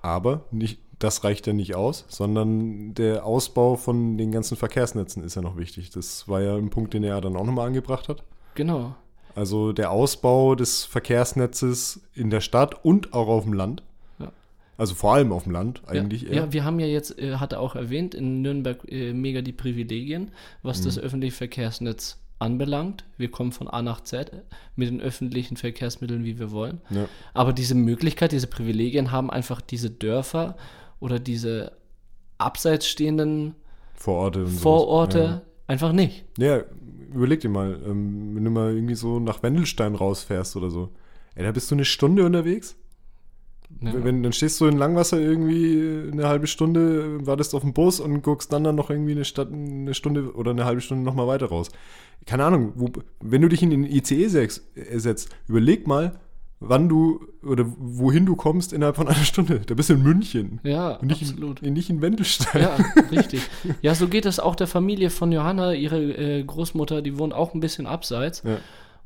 Aber 0.00 0.44
nicht, 0.50 0.78
das 0.98 1.24
reicht 1.24 1.46
ja 1.46 1.52
nicht 1.52 1.74
aus, 1.74 2.04
sondern 2.08 2.94
der 2.94 3.26
Ausbau 3.26 3.76
von 3.76 4.16
den 4.16 4.32
ganzen 4.32 4.56
Verkehrsnetzen 4.56 5.22
ist 5.22 5.34
ja 5.34 5.42
noch 5.42 5.56
wichtig. 5.58 5.90
Das 5.90 6.26
war 6.26 6.40
ja 6.40 6.56
ein 6.56 6.70
Punkt, 6.70 6.94
den 6.94 7.04
er 7.04 7.20
dann 7.20 7.36
auch 7.36 7.44
nochmal 7.44 7.66
angebracht 7.66 8.08
hat. 8.08 8.22
Genau. 8.54 8.94
Also 9.34 9.72
der 9.72 9.90
Ausbau 9.90 10.54
des 10.54 10.84
Verkehrsnetzes 10.84 12.00
in 12.14 12.30
der 12.30 12.40
Stadt 12.40 12.84
und 12.84 13.12
auch 13.12 13.28
auf 13.28 13.44
dem 13.44 13.52
Land. 13.52 13.82
Ja. 14.76 14.80
Also 14.80 14.94
vor 14.94 15.14
allem 15.14 15.32
auf 15.32 15.44
dem 15.44 15.52
Land 15.52 15.82
eigentlich 15.86 16.22
ja, 16.22 16.28
eher. 16.28 16.34
ja, 16.34 16.52
wir 16.52 16.64
haben 16.64 16.80
ja 16.80 16.86
jetzt, 16.86 17.18
äh, 17.18 17.36
hat 17.36 17.52
er 17.52 17.60
auch 17.60 17.76
erwähnt, 17.76 18.14
in 18.14 18.42
Nürnberg 18.42 18.78
äh, 18.88 19.12
mega 19.12 19.42
die 19.42 19.52
Privilegien, 19.52 20.30
was 20.62 20.82
das 20.82 20.98
öffentliche 20.98 21.36
Verkehrsnetz 21.36 22.18
anbelangt. 22.38 23.04
Wir 23.16 23.30
kommen 23.30 23.52
von 23.52 23.68
A 23.68 23.82
nach 23.82 24.02
Z 24.02 24.32
mit 24.76 24.88
den 24.88 25.00
öffentlichen 25.00 25.56
Verkehrsmitteln, 25.56 26.24
wie 26.24 26.38
wir 26.38 26.50
wollen. 26.50 26.80
Ja. 26.90 27.08
Aber 27.32 27.52
diese 27.52 27.74
Möglichkeit, 27.74 28.32
diese 28.32 28.46
Privilegien 28.46 29.12
haben 29.12 29.30
einfach 29.30 29.60
diese 29.60 29.90
Dörfer 29.90 30.56
oder 31.00 31.18
diese 31.18 31.72
abseits 32.38 32.86
stehenden 32.86 33.54
Vororte. 33.94 34.46
Vororte 34.46 35.42
einfach 35.66 35.92
nicht. 35.92 36.24
Ja. 36.38 36.58
ja, 36.58 36.64
überleg 37.12 37.40
dir 37.40 37.48
mal, 37.48 37.80
ähm, 37.86 38.34
wenn 38.34 38.44
du 38.44 38.50
mal 38.50 38.74
irgendwie 38.74 38.94
so 38.96 39.20
nach 39.20 39.42
Wendelstein 39.42 39.94
rausfährst 39.94 40.56
oder 40.56 40.70
so. 40.70 40.90
Ey, 41.34 41.44
da 41.44 41.52
bist 41.52 41.70
du 41.70 41.74
eine 41.74 41.84
Stunde 41.84 42.24
unterwegs. 42.24 42.76
Ja. 43.80 43.92
Wenn, 44.02 44.22
dann 44.22 44.32
stehst 44.32 44.60
du 44.60 44.66
in 44.66 44.76
Langwasser 44.76 45.20
irgendwie 45.20 46.10
eine 46.12 46.28
halbe 46.28 46.46
Stunde, 46.46 47.26
wartest 47.26 47.54
auf 47.54 47.62
den 47.62 47.72
Bus 47.72 48.00
und 48.00 48.22
guckst 48.22 48.52
dann, 48.52 48.64
dann 48.64 48.76
noch 48.76 48.90
irgendwie 48.90 49.12
eine, 49.12 49.24
Stadt, 49.24 49.52
eine 49.52 49.94
Stunde 49.94 50.34
oder 50.34 50.52
eine 50.52 50.64
halbe 50.64 50.80
Stunde 50.80 51.04
nochmal 51.04 51.26
weiter 51.26 51.46
raus. 51.46 51.70
Keine 52.26 52.44
Ahnung, 52.44 52.72
wo, 52.76 52.90
wenn 53.20 53.42
du 53.42 53.48
dich 53.48 53.62
in 53.62 53.70
den 53.70 53.84
ICE 53.84 54.28
setzt, 54.28 54.62
äh, 54.76 54.98
setzt, 54.98 55.28
überleg 55.48 55.86
mal, 55.86 56.18
wann 56.60 56.88
du 56.88 57.26
oder 57.42 57.66
wohin 57.78 58.26
du 58.26 58.36
kommst 58.36 58.72
innerhalb 58.72 58.96
von 58.96 59.08
einer 59.08 59.24
Stunde. 59.24 59.60
Da 59.60 59.74
bist 59.74 59.90
du 59.90 59.94
in 59.94 60.02
München. 60.02 60.60
Ja, 60.62 60.94
Und 60.96 61.08
nicht 61.08 61.22
absolut. 61.22 61.62
In, 61.62 61.74
nicht 61.74 61.90
in 61.90 62.00
Wendelstein. 62.00 62.62
Ja, 62.62 62.76
richtig. 63.10 63.42
Ja, 63.82 63.94
so 63.94 64.08
geht 64.08 64.26
es 64.26 64.40
auch 64.40 64.56
der 64.56 64.66
Familie 64.66 65.10
von 65.10 65.32
Johanna. 65.32 65.72
Ihre 65.72 66.00
äh, 66.00 66.42
Großmutter, 66.42 67.02
die 67.02 67.18
wohnt 67.18 67.34
auch 67.34 67.54
ein 67.54 67.60
bisschen 67.60 67.86
abseits. 67.86 68.42
Ja. 68.44 68.58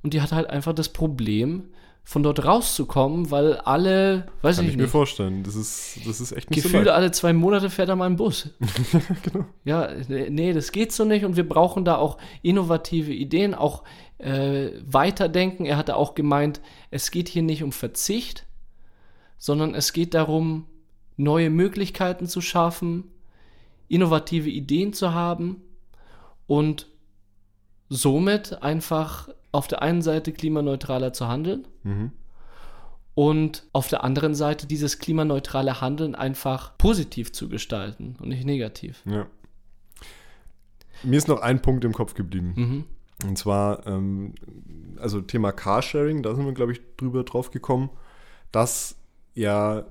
Und 0.02 0.14
die 0.14 0.20
hat 0.20 0.32
halt 0.32 0.48
einfach 0.48 0.72
das 0.72 0.90
Problem, 0.90 1.64
von 2.08 2.22
dort 2.22 2.42
rauszukommen, 2.42 3.30
weil 3.30 3.56
alle, 3.56 4.28
weiß 4.40 4.56
Kann 4.56 4.64
ich 4.64 4.70
ich 4.70 4.76
mir 4.78 4.84
nicht, 4.84 4.92
vorstellen. 4.92 5.42
Das 5.42 5.54
ist, 5.54 6.00
das 6.06 6.22
ist 6.22 6.32
echt 6.32 6.48
nicht 6.48 6.62
Gefühle 6.62 6.84
so 6.84 6.86
leicht. 6.86 6.96
alle 6.96 7.10
zwei 7.10 7.34
Monate 7.34 7.68
fährt 7.68 7.90
er 7.90 7.96
mal 7.96 8.06
ein 8.06 8.16
Bus. 8.16 8.48
genau. 9.22 9.44
Ja, 9.66 9.90
nee, 10.08 10.54
das 10.54 10.72
geht 10.72 10.90
so 10.90 11.04
nicht 11.04 11.26
und 11.26 11.36
wir 11.36 11.46
brauchen 11.46 11.84
da 11.84 11.96
auch 11.96 12.16
innovative 12.40 13.12
Ideen, 13.12 13.54
auch 13.54 13.84
äh, 14.16 14.70
weiterdenken. 14.86 15.66
Er 15.66 15.76
hatte 15.76 15.96
auch 15.96 16.14
gemeint, 16.14 16.62
es 16.90 17.10
geht 17.10 17.28
hier 17.28 17.42
nicht 17.42 17.62
um 17.62 17.72
Verzicht, 17.72 18.46
sondern 19.36 19.74
es 19.74 19.92
geht 19.92 20.14
darum, 20.14 20.64
neue 21.18 21.50
Möglichkeiten 21.50 22.26
zu 22.26 22.40
schaffen, 22.40 23.04
innovative 23.88 24.48
Ideen 24.48 24.94
zu 24.94 25.12
haben 25.12 25.60
und 26.46 26.86
somit 27.90 28.62
einfach 28.62 29.28
auf 29.52 29.66
der 29.68 29.82
einen 29.82 30.02
Seite 30.02 30.32
klimaneutraler 30.32 31.12
zu 31.12 31.28
handeln 31.28 31.66
Mhm. 31.82 32.12
und 33.14 33.64
auf 33.72 33.88
der 33.88 34.04
anderen 34.04 34.34
Seite 34.34 34.66
dieses 34.66 34.98
klimaneutrale 34.98 35.80
Handeln 35.80 36.14
einfach 36.14 36.76
positiv 36.78 37.32
zu 37.32 37.48
gestalten 37.48 38.16
und 38.20 38.28
nicht 38.28 38.44
negativ. 38.44 39.02
Ja. 39.06 39.26
Mir 41.02 41.16
ist 41.16 41.28
noch 41.28 41.40
ein 41.40 41.62
Punkt 41.62 41.84
im 41.84 41.92
Kopf 41.92 42.14
geblieben. 42.14 42.52
Mhm. 42.56 42.84
Und 43.28 43.38
zwar, 43.38 43.86
ähm, 43.86 44.34
also 44.98 45.20
Thema 45.20 45.52
Carsharing, 45.52 46.22
da 46.22 46.34
sind 46.34 46.44
wir, 46.44 46.52
glaube 46.52 46.72
ich, 46.72 46.80
drüber 46.96 47.24
drauf 47.24 47.50
gekommen, 47.50 47.90
dass 48.52 48.96
ja, 49.34 49.84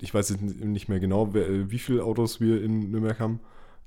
ich 0.00 0.12
weiß 0.14 0.30
jetzt 0.30 0.42
nicht 0.42 0.88
mehr 0.88 1.00
genau, 1.00 1.34
wie 1.34 1.78
viele 1.78 2.04
Autos 2.04 2.40
wir 2.40 2.62
in 2.62 2.90
Nürnberg 2.90 3.18
haben, 3.20 3.40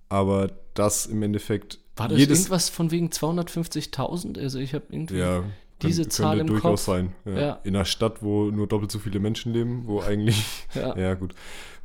aber 0.09 0.51
dass 0.73 1.05
im 1.07 1.23
Endeffekt 1.23 1.79
War 1.95 2.07
das 2.07 2.17
jedes. 2.17 2.39
irgendwas 2.39 2.69
von 2.69 2.91
wegen 2.91 3.09
250.000? 3.09 4.39
Also 4.39 4.59
ich 4.59 4.73
habe 4.73 4.85
irgendwie 4.89 5.17
Ja, 5.17 5.43
diese 5.81 6.03
könnte, 6.03 6.15
Zahl 6.15 6.37
könnte 6.37 6.41
im 6.41 6.47
durchaus 6.59 6.85
Kopf. 6.85 6.95
sein. 6.95 7.13
Ja. 7.25 7.39
Ja. 7.39 7.59
In 7.63 7.75
einer 7.75 7.85
Stadt, 7.85 8.21
wo 8.23 8.45
nur 8.45 8.67
doppelt 8.67 8.91
so 8.91 8.99
viele 8.99 9.19
Menschen 9.19 9.53
leben, 9.53 9.83
wo 9.87 10.01
eigentlich, 10.01 10.43
Ja. 10.75 11.13
gut, 11.15 11.33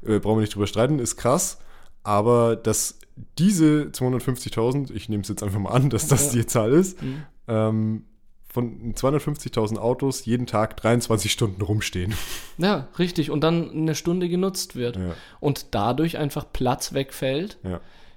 äh, 0.05 0.19
brauchen 0.19 0.37
wir 0.39 0.43
nicht 0.43 0.55
drüber 0.55 0.67
streiten, 0.67 0.99
ist 0.99 1.17
krass. 1.17 1.59
Aber 2.03 2.57
dass 2.57 2.99
diese 3.39 3.91
250.000, 3.93 4.91
ich 4.93 5.09
nehme 5.09 5.23
es 5.23 5.29
jetzt 5.29 5.43
einfach 5.43 5.59
mal 5.59 5.71
an, 5.71 5.91
dass 5.91 6.07
das 6.09 6.31
die 6.31 6.47
Zahl 6.47 6.73
ist, 6.73 7.03
Mhm. 7.03 7.23
ähm, 7.49 8.05
von 8.49 8.95
250.000 8.95 9.77
Autos 9.79 10.25
jeden 10.25 10.47
Tag 10.47 10.77
23 10.79 11.31
Stunden 11.33 11.61
rumstehen. 11.63 12.15
Ja, 12.59 12.89
richtig. 12.99 13.31
Und 13.31 13.43
dann 13.43 13.71
eine 13.71 13.95
Stunde 13.95 14.29
genutzt 14.31 14.77
wird. 14.77 14.99
Und 15.41 15.75
dadurch 15.75 16.17
einfach 16.17 16.47
Platz 16.55 16.95
wegfällt 16.95 17.59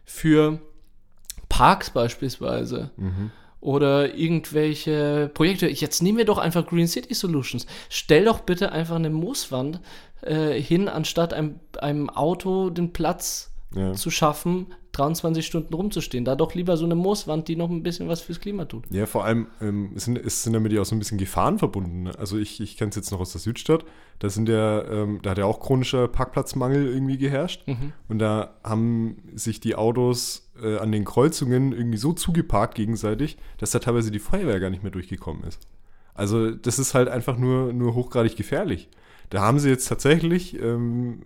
für 0.06 0.60
Parks 1.60 1.90
beispielsweise. 1.90 2.90
Mhm. 2.96 3.32
Oder 3.60 4.16
irgendwelche 4.16 5.30
Projekte. 5.34 5.68
Jetzt 5.68 6.02
nehmen 6.02 6.18
wir 6.18 6.24
doch 6.24 6.38
einfach 6.38 6.66
Green 6.66 6.88
City 6.88 7.14
Solutions. 7.14 7.66
Stell 7.90 8.24
doch 8.24 8.40
bitte 8.40 8.72
einfach 8.72 8.96
eine 8.96 9.10
Mooswand 9.10 9.82
äh, 10.22 10.54
hin, 10.54 10.88
anstatt 10.88 11.34
einem, 11.34 11.60
einem 11.78 12.10
Auto 12.10 12.70
den 12.70 12.94
Platz 12.94 13.49
Ja. 13.76 13.94
zu 13.94 14.10
schaffen, 14.10 14.68
23 14.94 15.46
Stunden 15.46 15.74
rumzustehen. 15.74 16.26
Da 16.26 16.36
doch 16.36 16.56
lieber 16.56 16.76
so 16.76 16.86
eine 16.86 16.96
Mooswand, 16.96 17.48
die 17.48 17.56
noch 17.56 17.70
ein 17.70 17.84
bisschen 17.84 18.08
was 18.08 18.22
fürs 18.22 18.40
Klima 18.40 18.66
tut. 18.66 18.86
Ja, 18.90 19.06
vor 19.06 19.26
allem 19.26 19.48
ähm, 19.62 19.92
es 19.96 20.06
sind, 20.06 20.18
es 20.18 20.44
sind 20.44 20.54
damit 20.54 20.74
ja 20.74 20.82
auch 20.82 20.86
so 20.86 20.96
ein 20.96 21.00
bisschen 21.00 21.20
Gefahren 21.20 21.60
verbunden. 21.60 22.04
Ne? 22.04 22.12
Also 22.18 22.38
ich, 22.38 22.60
ich 22.60 22.78
kenne 22.78 22.90
es 22.90 22.96
jetzt 22.96 23.12
noch 23.12 23.20
aus 23.20 23.32
der 23.32 23.42
Südstadt. 23.42 23.86
Da 24.18 24.30
sind 24.30 24.50
ja, 24.50 24.84
ähm, 24.86 25.20
da 25.22 25.32
hat 25.32 25.38
ja 25.38 25.46
auch 25.46 25.60
chronischer 25.60 26.08
Parkplatzmangel 26.08 26.88
irgendwie 26.88 27.18
geherrscht. 27.18 27.68
Mhm. 27.68 27.94
Und 28.08 28.20
da 28.20 28.56
haben 28.64 29.18
sich 29.36 29.60
die 29.60 29.76
Autos 29.76 30.52
äh, 30.62 30.78
an 30.78 30.92
den 30.92 31.06
Kreuzungen 31.06 31.72
irgendwie 31.72 31.98
so 31.98 32.14
zugeparkt 32.14 32.76
gegenseitig, 32.76 33.38
dass 33.60 33.72
da 33.72 33.80
teilweise 33.80 34.10
die 34.10 34.20
Feuerwehr 34.20 34.60
gar 34.60 34.72
nicht 34.72 34.84
mehr 34.84 34.92
durchgekommen 34.92 35.44
ist. 35.44 35.62
Also 36.16 36.52
das 36.52 36.80
ist 36.80 36.96
halt 36.96 37.08
einfach 37.08 37.38
nur, 37.38 37.72
nur 37.72 37.94
hochgradig 37.94 38.36
gefährlich. 38.36 38.90
Da 39.30 39.42
haben 39.42 39.60
sie 39.60 39.70
jetzt 39.70 39.88
tatsächlich 39.88 40.60
ähm, 40.62 41.22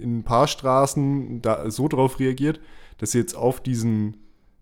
in 0.00 0.18
ein 0.18 0.22
paar 0.24 0.48
Straßen 0.48 1.42
da 1.42 1.70
so 1.70 1.88
drauf 1.88 2.18
reagiert, 2.18 2.60
dass 2.98 3.12
sie 3.12 3.18
jetzt 3.18 3.34
auf 3.34 3.62
diesen 3.62 4.16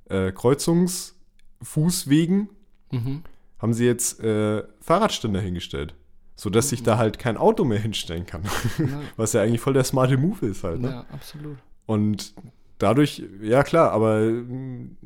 äh, 0.08 0.32
Kreuzungsfußwegen 0.32 2.48
Mhm. 2.92 3.22
haben 3.60 3.72
sie 3.72 3.86
jetzt 3.86 4.18
äh, 4.18 4.64
Fahrradständer 4.80 5.40
hingestellt, 5.40 5.94
sodass 6.34 6.70
sich 6.70 6.82
da 6.82 6.98
halt 6.98 7.20
kein 7.20 7.36
Auto 7.36 7.64
mehr 7.64 7.78
hinstellen 7.78 8.26
kann. 8.26 8.42
Was 9.16 9.32
ja 9.32 9.42
eigentlich 9.42 9.60
voll 9.60 9.74
der 9.74 9.84
smarte 9.84 10.16
Move 10.16 10.44
ist 10.46 10.64
halt. 10.64 10.80
Ne? 10.80 10.88
Ja, 10.88 11.06
absolut. 11.12 11.56
Und 11.86 12.34
dadurch, 12.78 13.22
ja 13.42 13.62
klar, 13.62 13.92
aber 13.92 14.22
mm, 14.22 14.96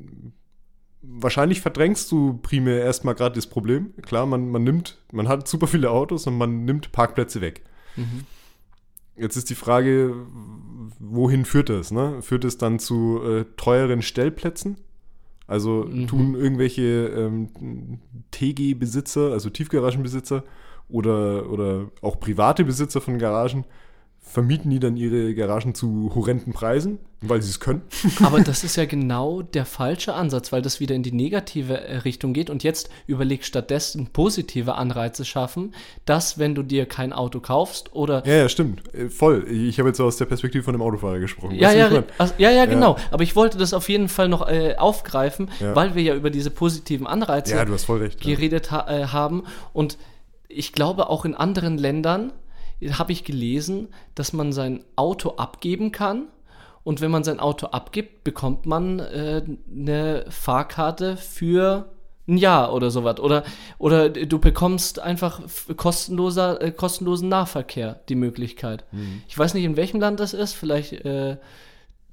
wahrscheinlich 1.03 1.61
verdrängst 1.61 2.11
du 2.11 2.39
primär 2.39 2.83
erstmal 2.83 3.15
gerade 3.15 3.35
das 3.35 3.49
Problem. 3.49 3.93
Klar, 4.01 4.25
man, 4.25 4.49
man 4.49 4.65
nimmt, 4.65 4.97
man 5.13 5.29
hat 5.29 5.47
super 5.47 5.67
viele 5.67 5.91
Autos 5.91 6.27
und 6.27 6.39
man 6.39 6.65
nimmt 6.65 6.91
Parkplätze 6.91 7.43
weg. 7.43 7.65
Mhm. 7.97 8.25
Jetzt 9.17 9.37
ist 9.37 9.49
die 9.49 9.55
Frage, 9.55 10.15
wohin 10.99 11.45
führt 11.45 11.69
das? 11.69 11.91
Ne? 11.93 12.21
Führt 12.23 12.45
es 12.45 12.59
dann 12.59 12.79
zu 12.79 13.21
äh, 13.23 13.45
teureren 13.57 14.03
Stellplätzen? 14.03 14.77
Also 15.47 15.85
Mhm. 15.85 16.07
tun 16.07 16.35
irgendwelche 16.35 16.83
ähm, 17.09 18.01
TG-Besitzer, 18.31 19.31
also 19.33 19.51
Tiefgaragenbesitzer 19.51 20.43
oder, 20.89 21.51
oder 21.51 21.91
auch 22.01 22.19
private 22.19 22.65
Besitzer 22.65 23.01
von 23.01 23.19
Garagen, 23.19 23.65
vermieten 24.27 24.71
die 24.71 24.81
dann 24.81 24.97
ihre 24.97 25.35
Garagen 25.35 25.75
zu 25.75 26.11
horrenden 26.15 26.53
Preisen, 26.55 26.99
weil 27.21 27.41
sie 27.43 27.51
es 27.51 27.61
können? 27.61 27.83
Aber 28.25 28.41
das 28.41 28.65
ist 28.65 28.75
ja 28.75 28.85
genau 28.87 29.43
der 29.43 29.65
falsche 29.67 30.15
Ansatz, 30.15 30.51
weil 30.51 30.63
das 30.63 30.81
wieder 30.81 30.95
in 30.95 31.03
die 31.03 31.13
negative 31.13 31.79
äh, 31.81 31.99
Richtung 31.99 32.33
geht. 32.33 32.49
Und 32.51 32.65
jetzt 32.65 32.89
überleg 33.07 33.45
stattdessen 33.45 34.09
positive 34.13 34.75
Anreize 34.75 35.25
schaffen, 35.25 35.75
dass 36.05 36.39
wenn 36.39 36.55
du 36.55 36.63
dir 36.63 36.87
kein 36.87 37.13
Auto 37.13 37.39
kaufst 37.41 37.95
oder 37.95 38.27
Ja, 38.27 38.35
ja, 38.35 38.49
stimmt. 38.49 38.83
Äh, 38.95 39.09
voll. 39.09 39.47
Ich 39.49 39.79
habe 39.79 39.91
jetzt 39.91 40.01
aus 40.01 40.17
der 40.17 40.25
Perspektive 40.25 40.65
von 40.65 40.73
dem 40.73 40.83
Autofahrer 40.83 41.21
gesprochen. 41.21 41.55
Ja, 41.55 41.73
ja, 41.73 42.03
ach, 42.19 42.33
ja, 42.39 42.51
ja, 42.51 42.65
genau. 42.65 42.97
Aber 43.11 43.23
ich 43.23 43.37
wollte 43.37 43.59
das 43.59 43.73
auf 43.75 43.89
jeden 43.89 44.09
Fall 44.09 44.29
noch 44.29 44.49
äh, 44.49 44.75
aufgreifen, 44.77 45.51
Ja. 45.61 45.77
weil 45.77 45.95
wir 45.95 46.03
ja 46.03 46.15
über 46.15 46.31
diese 46.31 46.51
positiven 46.51 47.07
Anreize 47.07 47.55
ja, 47.55 47.65
du 47.65 47.73
hast 47.75 47.85
voll 47.85 47.99
recht. 47.99 48.25
Ja. 48.25 48.35
geredet 48.35 48.71
ha 48.71 48.87
äh, 48.89 49.07
haben. 49.07 49.45
Und 49.73 49.99
ich 50.49 50.73
glaube, 50.73 51.09
auch 51.11 51.25
in 51.25 51.35
anderen 51.35 51.79
Ländern 51.79 52.33
habe 52.93 53.13
ich 53.13 53.25
gelesen, 53.25 53.89
dass 54.15 54.33
man 54.33 54.53
sein 54.53 54.85
Auto 54.97 55.31
abgeben 55.37 55.93
kann. 55.93 56.29
Und 56.83 57.01
wenn 57.01 57.11
man 57.11 57.25
sein 57.25 57.41
Auto 57.41 57.69
abgibt, 57.69 58.25
bekommt 58.25 58.67
man 58.67 58.99
äh, 58.99 59.43
eine 59.71 60.27
Fahrkarte 60.29 61.17
für 61.17 61.91
ein 62.27 62.37
Jahr 62.37 62.73
oder 62.75 62.91
sowas. 62.91 63.21
Oder, 63.21 63.45
oder 63.79 64.11
du 64.11 64.39
bekommst 64.39 64.99
einfach 64.99 65.43
kostenloser, 65.77 66.61
äh, 66.61 66.73
kostenlosen 66.73 67.29
Nahverkehr 67.29 68.01
die 68.09 68.15
Möglichkeit. 68.15 68.85
Ich 69.29 69.39
weiß 69.39 69.55
nicht, 69.55 69.65
in 69.65 69.77
welchem 69.77 70.01
Land 70.01 70.21
das 70.21 70.35
ist. 70.35 70.53
Vielleicht 70.53 70.93
äh, 70.93 71.39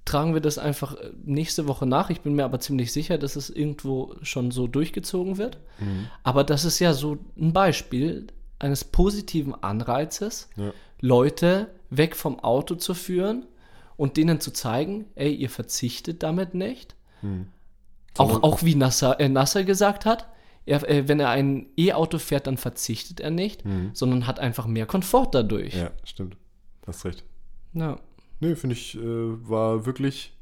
tragen 0.06 0.34
wir 0.34 0.42
das 0.42 0.58
einfach 0.58 0.96
äh, 0.96 1.12
nächste 1.24 1.68
Woche 1.68 1.86
nach. 1.86 2.10
Ich 2.10 2.22
bin 2.22 2.34
mir 2.34 2.46
aber 2.46 2.60
ziemlich 2.60 2.92
sicher, 2.92 3.18
dass 3.18 3.36
es 3.36 3.50
irgendwo 3.50 4.16
schon 4.22 4.52
so 4.52 4.68
durchgezogen 4.68 5.38
wird. 5.38 5.58
Aber 6.24 6.44
das 6.44 6.66
ist 6.66 6.80
ja 6.80 6.94
so 6.94 7.18
ein 7.38 7.54
Beispiel 7.54 8.28
eines 8.64 8.84
positiven 8.84 9.54
Anreizes, 9.64 10.50
Ja. 10.56 10.72
Leute 11.00 11.72
weg 11.90 12.16
vom 12.16 12.40
Auto 12.40 12.76
zu 12.76 12.94
führen 12.94 13.46
und 13.98 14.18
denen 14.18 14.40
zu 14.40 14.52
zeigen, 14.52 15.06
ey, 15.16 15.34
ihr 15.34 15.50
verzichtet 15.50 16.22
damit 16.24 16.54
nicht. 16.54 16.96
Auch, 18.18 18.44
auch 18.44 18.64
wie 18.64 18.76
Nasser, 18.76 19.20
äh, 19.20 19.30
Nasser 19.30 19.64
gesagt 19.64 20.06
hat, 20.06 20.28
er, 20.66 20.88
äh, 20.90 21.08
wenn 21.08 21.20
er 21.20 21.30
ein 21.30 21.68
E-Auto 21.78 22.18
fährt, 22.20 22.46
dann 22.48 22.58
verzichtet 22.58 23.20
er 23.20 23.32
nicht, 23.32 23.64
sondern 23.94 24.28
hat 24.28 24.40
einfach 24.40 24.68
mehr 24.68 24.86
Komfort 24.86 25.30
dadurch. 25.32 25.76
ja, 25.76 25.92
stimmt. 26.04 26.38
Hast 26.86 27.06
recht. 27.06 27.24
Ja. 27.74 28.00
Nee, 28.40 28.56
finde 28.56 28.76
ich, 28.76 28.96
äh, 28.96 29.02
war 29.04 29.86
wirklich 29.86 30.34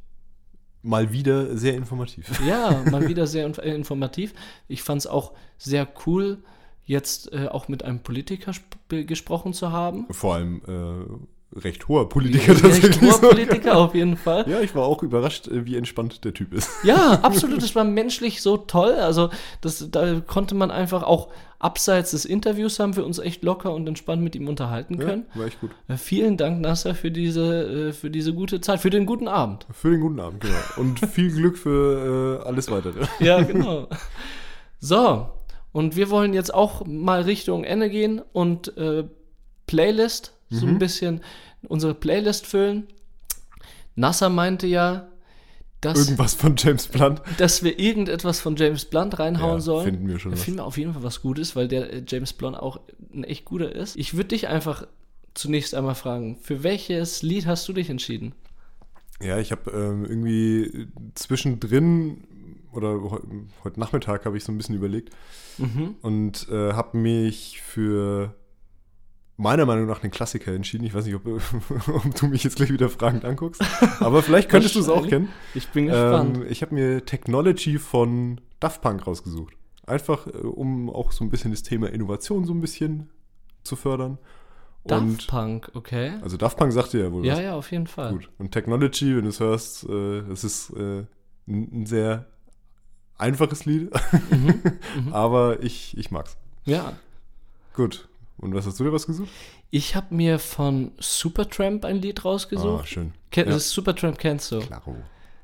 mal 0.82 1.12
wieder 1.12 1.58
sehr 1.58 1.76
informativ. 1.76 2.40
Ja, 2.48 2.82
mal 2.90 3.08
wieder 3.10 3.28
sehr 3.28 3.46
äh, 3.60 3.76
informativ. 3.76 4.34
Ich 4.70 4.82
fand 4.84 5.00
es 5.02 5.08
auch 5.08 5.34
sehr 5.58 5.88
cool, 6.06 6.42
jetzt 6.90 7.32
äh, 7.32 7.48
auch 7.48 7.68
mit 7.68 7.86
einem 7.86 8.00
Politiker 8.00 8.52
sp- 8.52 9.06
gesprochen 9.06 9.54
zu 9.54 9.72
haben. 9.72 10.08
Vor 10.10 10.34
allem 10.36 10.62
äh, 10.68 11.58
recht 11.60 11.88
hoher 11.88 12.10
Politiker 12.10 12.52
Recht 12.52 12.62
tatsächlich. 12.62 13.02
hoher 13.02 13.14
so. 13.14 13.30
Politiker 13.30 13.78
auf 13.78 13.94
jeden 13.96 14.18
Fall. 14.18 14.50
Ja, 14.50 14.60
ich 14.60 14.74
war 14.76 14.84
auch 14.86 15.04
überrascht, 15.04 15.48
äh, 15.48 15.66
wie 15.66 15.76
entspannt 15.78 16.26
der 16.26 16.34
Typ 16.34 16.52
ist. 16.54 16.68
Ja, 16.84 17.12
absolut. 17.22 17.62
Das 17.62 17.76
war 17.76 17.84
menschlich 17.84 18.42
so 18.42 18.58
toll. 18.58 18.94
Also, 18.94 19.30
das, 19.62 19.88
da 19.92 20.20
konnte 20.20 20.56
man 20.56 20.72
einfach 20.72 21.04
auch 21.04 21.30
abseits 21.60 22.12
des 22.12 22.24
Interviews 22.26 22.80
haben 22.80 22.96
wir 22.96 23.06
uns 23.06 23.20
echt 23.20 23.44
locker 23.44 23.74
und 23.74 23.86
entspannt 23.86 24.24
mit 24.24 24.34
ihm 24.36 24.48
unterhalten 24.48 24.98
können. 24.98 25.26
Ja, 25.36 25.42
war 25.42 25.48
echt 25.48 25.60
gut. 25.62 25.72
Äh, 25.90 25.98
vielen 25.98 26.38
Dank, 26.38 26.62
Nasser, 26.62 26.96
für 26.96 27.12
diese, 27.12 27.90
äh, 27.90 27.94
für 27.94 28.10
diese 28.10 28.34
gute 28.34 28.62
Zeit, 28.62 28.80
für 28.80 28.90
den 28.90 29.06
guten 29.06 29.28
Abend. 29.28 29.68
Für 29.72 29.92
den 29.92 30.00
guten 30.00 30.20
Abend, 30.22 30.42
genau. 30.42 30.56
Und 30.78 31.00
viel 31.06 31.32
Glück 31.32 31.58
für 31.58 32.40
äh, 32.44 32.48
alles 32.48 32.72
weitere. 32.72 33.06
Ja, 33.20 33.42
genau. 33.44 33.88
So, 34.80 35.28
und 35.72 35.96
wir 35.96 36.10
wollen 36.10 36.34
jetzt 36.34 36.54
auch 36.54 36.86
mal 36.86 37.22
Richtung 37.22 37.64
Ende 37.64 37.90
gehen 37.90 38.22
und 38.34 38.76
äh, 38.78 39.06
Playlist, 39.68 40.34
so 40.50 40.66
ein 40.66 40.80
bisschen 40.80 41.22
unsere 41.68 41.94
Playlist 41.94 42.48
füllen. 42.48 42.88
Nasser 43.96 44.30
meinte 44.30 44.66
ja, 44.68 45.08
dass, 45.82 45.98
Irgendwas 46.00 46.34
von 46.34 46.56
James 46.58 46.88
Blunt. 46.88 47.22
dass 47.38 47.64
wir 47.64 47.80
irgendetwas 47.80 48.40
von 48.42 48.56
James 48.56 48.86
Blunt 48.86 49.18
reinhauen 49.20 49.56
Ja, 49.58 49.60
sollen. 49.62 49.86
finden 49.86 50.08
wir 50.08 50.20
schon 50.20 50.32
Da 50.32 50.38
was. 50.38 50.44
finden 50.44 50.60
wir 50.60 50.66
auf 50.66 50.78
jeden 50.78 50.94
Fall 50.94 51.04
was 51.04 51.22
Gutes, 51.22 51.56
weil 51.56 51.68
der 51.68 51.94
äh, 51.94 52.04
James 52.08 52.34
Blunt 52.34 52.58
auch 52.58 52.80
ein 53.14 53.24
echt 53.24 53.46
guter 53.46 53.74
ist. 53.74 53.96
Ich 53.96 54.16
würde 54.16 54.30
dich 54.30 54.48
einfach 54.48 54.88
zunächst 55.36 55.76
einmal 55.76 55.96
fragen, 55.96 56.38
für 56.42 56.64
welches 56.64 57.22
Lied 57.22 57.46
hast 57.46 57.68
du 57.68 57.74
dich 57.74 57.90
entschieden? 57.90 58.34
Ja, 59.22 59.38
ich 59.38 59.52
habe 59.52 59.70
ähm, 59.72 60.06
irgendwie 60.06 60.88
zwischendrin 61.16 62.24
oder 62.74 63.02
heu- 63.02 63.20
heute 63.64 63.80
Nachmittag 63.80 64.26
habe 64.26 64.36
ich 64.38 64.44
so 64.44 64.52
ein 64.52 64.58
bisschen 64.58 64.76
überlegt 64.76 65.14
Mhm. 65.60 65.96
und 66.02 66.48
äh, 66.50 66.74
habe 66.74 66.98
mich 66.98 67.62
für 67.62 68.36
meiner 69.38 69.66
Meinung 69.66 69.86
nach 69.88 70.04
einen 70.04 70.12
Klassiker 70.12 70.54
entschieden. 70.54 70.84
Ich 70.84 70.94
weiß 70.94 71.06
nicht, 71.06 71.16
ob, 71.16 71.26
ob 71.88 72.16
du 72.16 72.28
mich 72.28 72.44
jetzt 72.44 72.58
gleich 72.58 72.72
wieder 72.72 72.90
fragend 72.90 73.24
anguckst, 73.26 73.62
aber 74.00 74.22
vielleicht 74.22 74.50
könntest 74.50 74.76
du 74.76 74.80
es 74.80 74.90
auch 74.90 75.08
kennen. 75.08 75.30
Ich 75.56 75.70
bin 75.70 75.88
gespannt. 75.88 76.38
Ähm, 76.38 76.46
ich 76.50 76.62
habe 76.62 76.76
mir 76.76 77.06
Technology 77.06 77.78
von 77.80 78.42
Daft 78.60 78.82
Punk 78.82 79.08
rausgesucht. 79.08 79.54
Einfach, 79.86 80.28
äh, 80.28 80.32
um 80.32 80.90
auch 80.90 81.12
so 81.12 81.24
ein 81.24 81.30
bisschen 81.30 81.52
das 81.52 81.64
Thema 81.64 81.88
Innovation 81.88 82.44
so 82.46 82.54
ein 82.54 82.62
bisschen 82.62 83.10
zu 83.64 83.76
fördern. 83.76 84.18
Daft 84.86 85.28
Punk, 85.28 85.72
okay. 85.74 86.14
also 86.22 86.36
Daft 86.38 86.58
Punk 86.58 86.74
sagt 86.74 86.94
dir 86.94 87.04
ja 87.04 87.12
wohl 87.12 87.26
Ja, 87.26 87.34
was. 87.34 87.42
ja, 87.42 87.56
auf 87.56 87.72
jeden 87.72 87.88
Fall. 87.88 88.14
Gut. 88.14 88.30
Und 88.40 88.52
Technology, 88.52 89.16
wenn 89.16 89.24
du 89.24 89.30
es 89.30 89.40
hörst, 89.40 89.88
äh, 89.88 90.20
es 90.32 90.44
ist 90.44 90.72
äh, 90.72 91.06
ein 91.48 91.86
sehr 91.86 92.28
einfaches 93.20 93.66
Lied, 93.66 93.92
Mhm, 94.32 95.14
aber 95.14 95.62
ich, 95.64 95.98
ich 95.98 96.12
mag's. 96.12 96.38
Ja. 96.66 96.94
Gut. 97.74 98.08
Und 98.38 98.54
was 98.54 98.66
hast 98.66 98.80
du 98.80 98.86
dir 98.86 98.92
rausgesucht? 98.92 99.30
Ich 99.70 99.96
habe 99.96 100.16
mir 100.16 100.40
von 100.40 100.92
Supertramp 101.00 101.84
ein 101.86 101.98
Lied 102.02 102.20
Ah, 102.22 102.24
rausgesucht. 102.30 102.88
schön. 102.88 103.14
Ken, 103.32 103.48
Ja. 103.48 103.54
das 103.54 103.70
Supertramp 103.72 104.18
kennst 104.18 104.52
du. 104.52 104.60
Klaro. 104.60 104.96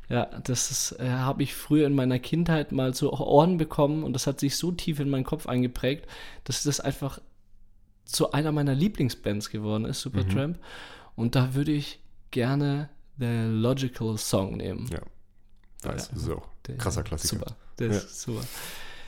Ja, 0.08 0.26
das 0.44 0.72
ist, 0.72 0.92
äh, 1.00 1.10
habe 1.10 1.44
ich 1.44 1.56
früher 1.56 1.88
in 1.88 1.96
meiner 1.96 2.20
Kindheit 2.20 2.72
mal 2.72 2.94
zu 2.94 3.12
Ohren 3.12 3.58
bekommen 3.58 4.04
und 4.04 4.14
das 4.14 4.28
hat 4.28 4.40
sich 4.40 4.56
so 4.56 4.72
tief 4.72 5.00
in 5.00 5.10
meinen 5.10 5.24
Kopf 5.24 5.48
eingeprägt, 5.48 6.08
dass 6.44 6.64
das 6.64 6.80
einfach 6.80 7.20
zu 8.06 8.32
einer 8.32 8.52
meiner 8.52 8.76
Lieblingsbands 8.76 9.50
geworden 9.50 9.86
ist, 9.86 10.02
Supertramp. 10.02 10.60
Und 11.16 11.36
da 11.36 11.56
würde 11.56 11.72
ich 11.72 12.00
gerne 12.32 12.90
The 13.18 13.46
Logical 13.50 14.18
Song 14.18 14.58
nehmen. 14.58 14.88
Ja. 14.92 15.00
Nice. 15.92 16.08
Ja. 16.08 16.14
Das 16.14 16.22
ist 16.24 16.30
auch 16.30 16.48
krasser 16.78 17.04
Klassiker. 17.04 17.40
Super. 17.40 17.56
Der 17.80 17.88
Ja. 17.88 17.94
ist 17.98 18.22
super. 18.22 18.42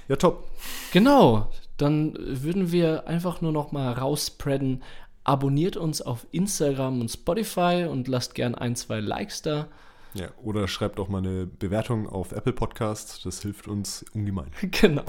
Ja, 0.07 0.15
top. 0.15 0.47
Genau, 0.93 1.49
dann 1.77 2.15
würden 2.19 2.71
wir 2.71 3.07
einfach 3.07 3.41
nur 3.41 3.51
noch 3.51 3.71
mal 3.71 3.91
rausspreaden. 3.93 4.83
Abonniert 5.23 5.75
uns 5.75 6.01
auf 6.01 6.25
Instagram 6.31 7.01
und 7.01 7.09
Spotify 7.09 7.85
und 7.89 8.07
lasst 8.07 8.33
gern 8.35 8.55
ein, 8.55 8.75
zwei 8.77 8.99
Likes 9.01 9.41
da. 9.41 9.67
Ja, 10.13 10.29
oder 10.41 10.67
schreibt 10.69 10.99
auch 10.99 11.09
mal 11.09 11.17
eine 11.19 11.45
Bewertung 11.45 12.07
auf 12.07 12.31
Apple 12.31 12.53
Podcast. 12.53 13.25
Das 13.25 13.41
hilft 13.41 13.67
uns 13.67 14.05
ungemein. 14.13 14.49
Genau. 14.71 15.03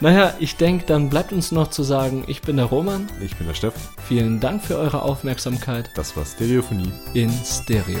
naja, 0.00 0.34
ich 0.40 0.56
denke, 0.56 0.84
dann 0.86 1.08
bleibt 1.08 1.32
uns 1.32 1.52
noch 1.52 1.68
zu 1.68 1.82
sagen, 1.84 2.24
ich 2.26 2.42
bin 2.42 2.56
der 2.56 2.66
Roman. 2.66 3.06
Ich 3.22 3.36
bin 3.36 3.46
der 3.46 3.54
Steff. 3.54 3.74
Vielen 4.08 4.40
Dank 4.40 4.62
für 4.62 4.76
eure 4.76 5.02
Aufmerksamkeit 5.02 5.88
Das 5.94 6.16
war 6.16 6.24
Stereophonie. 6.26 6.92
in 7.14 7.30
Stereo. 7.30 8.00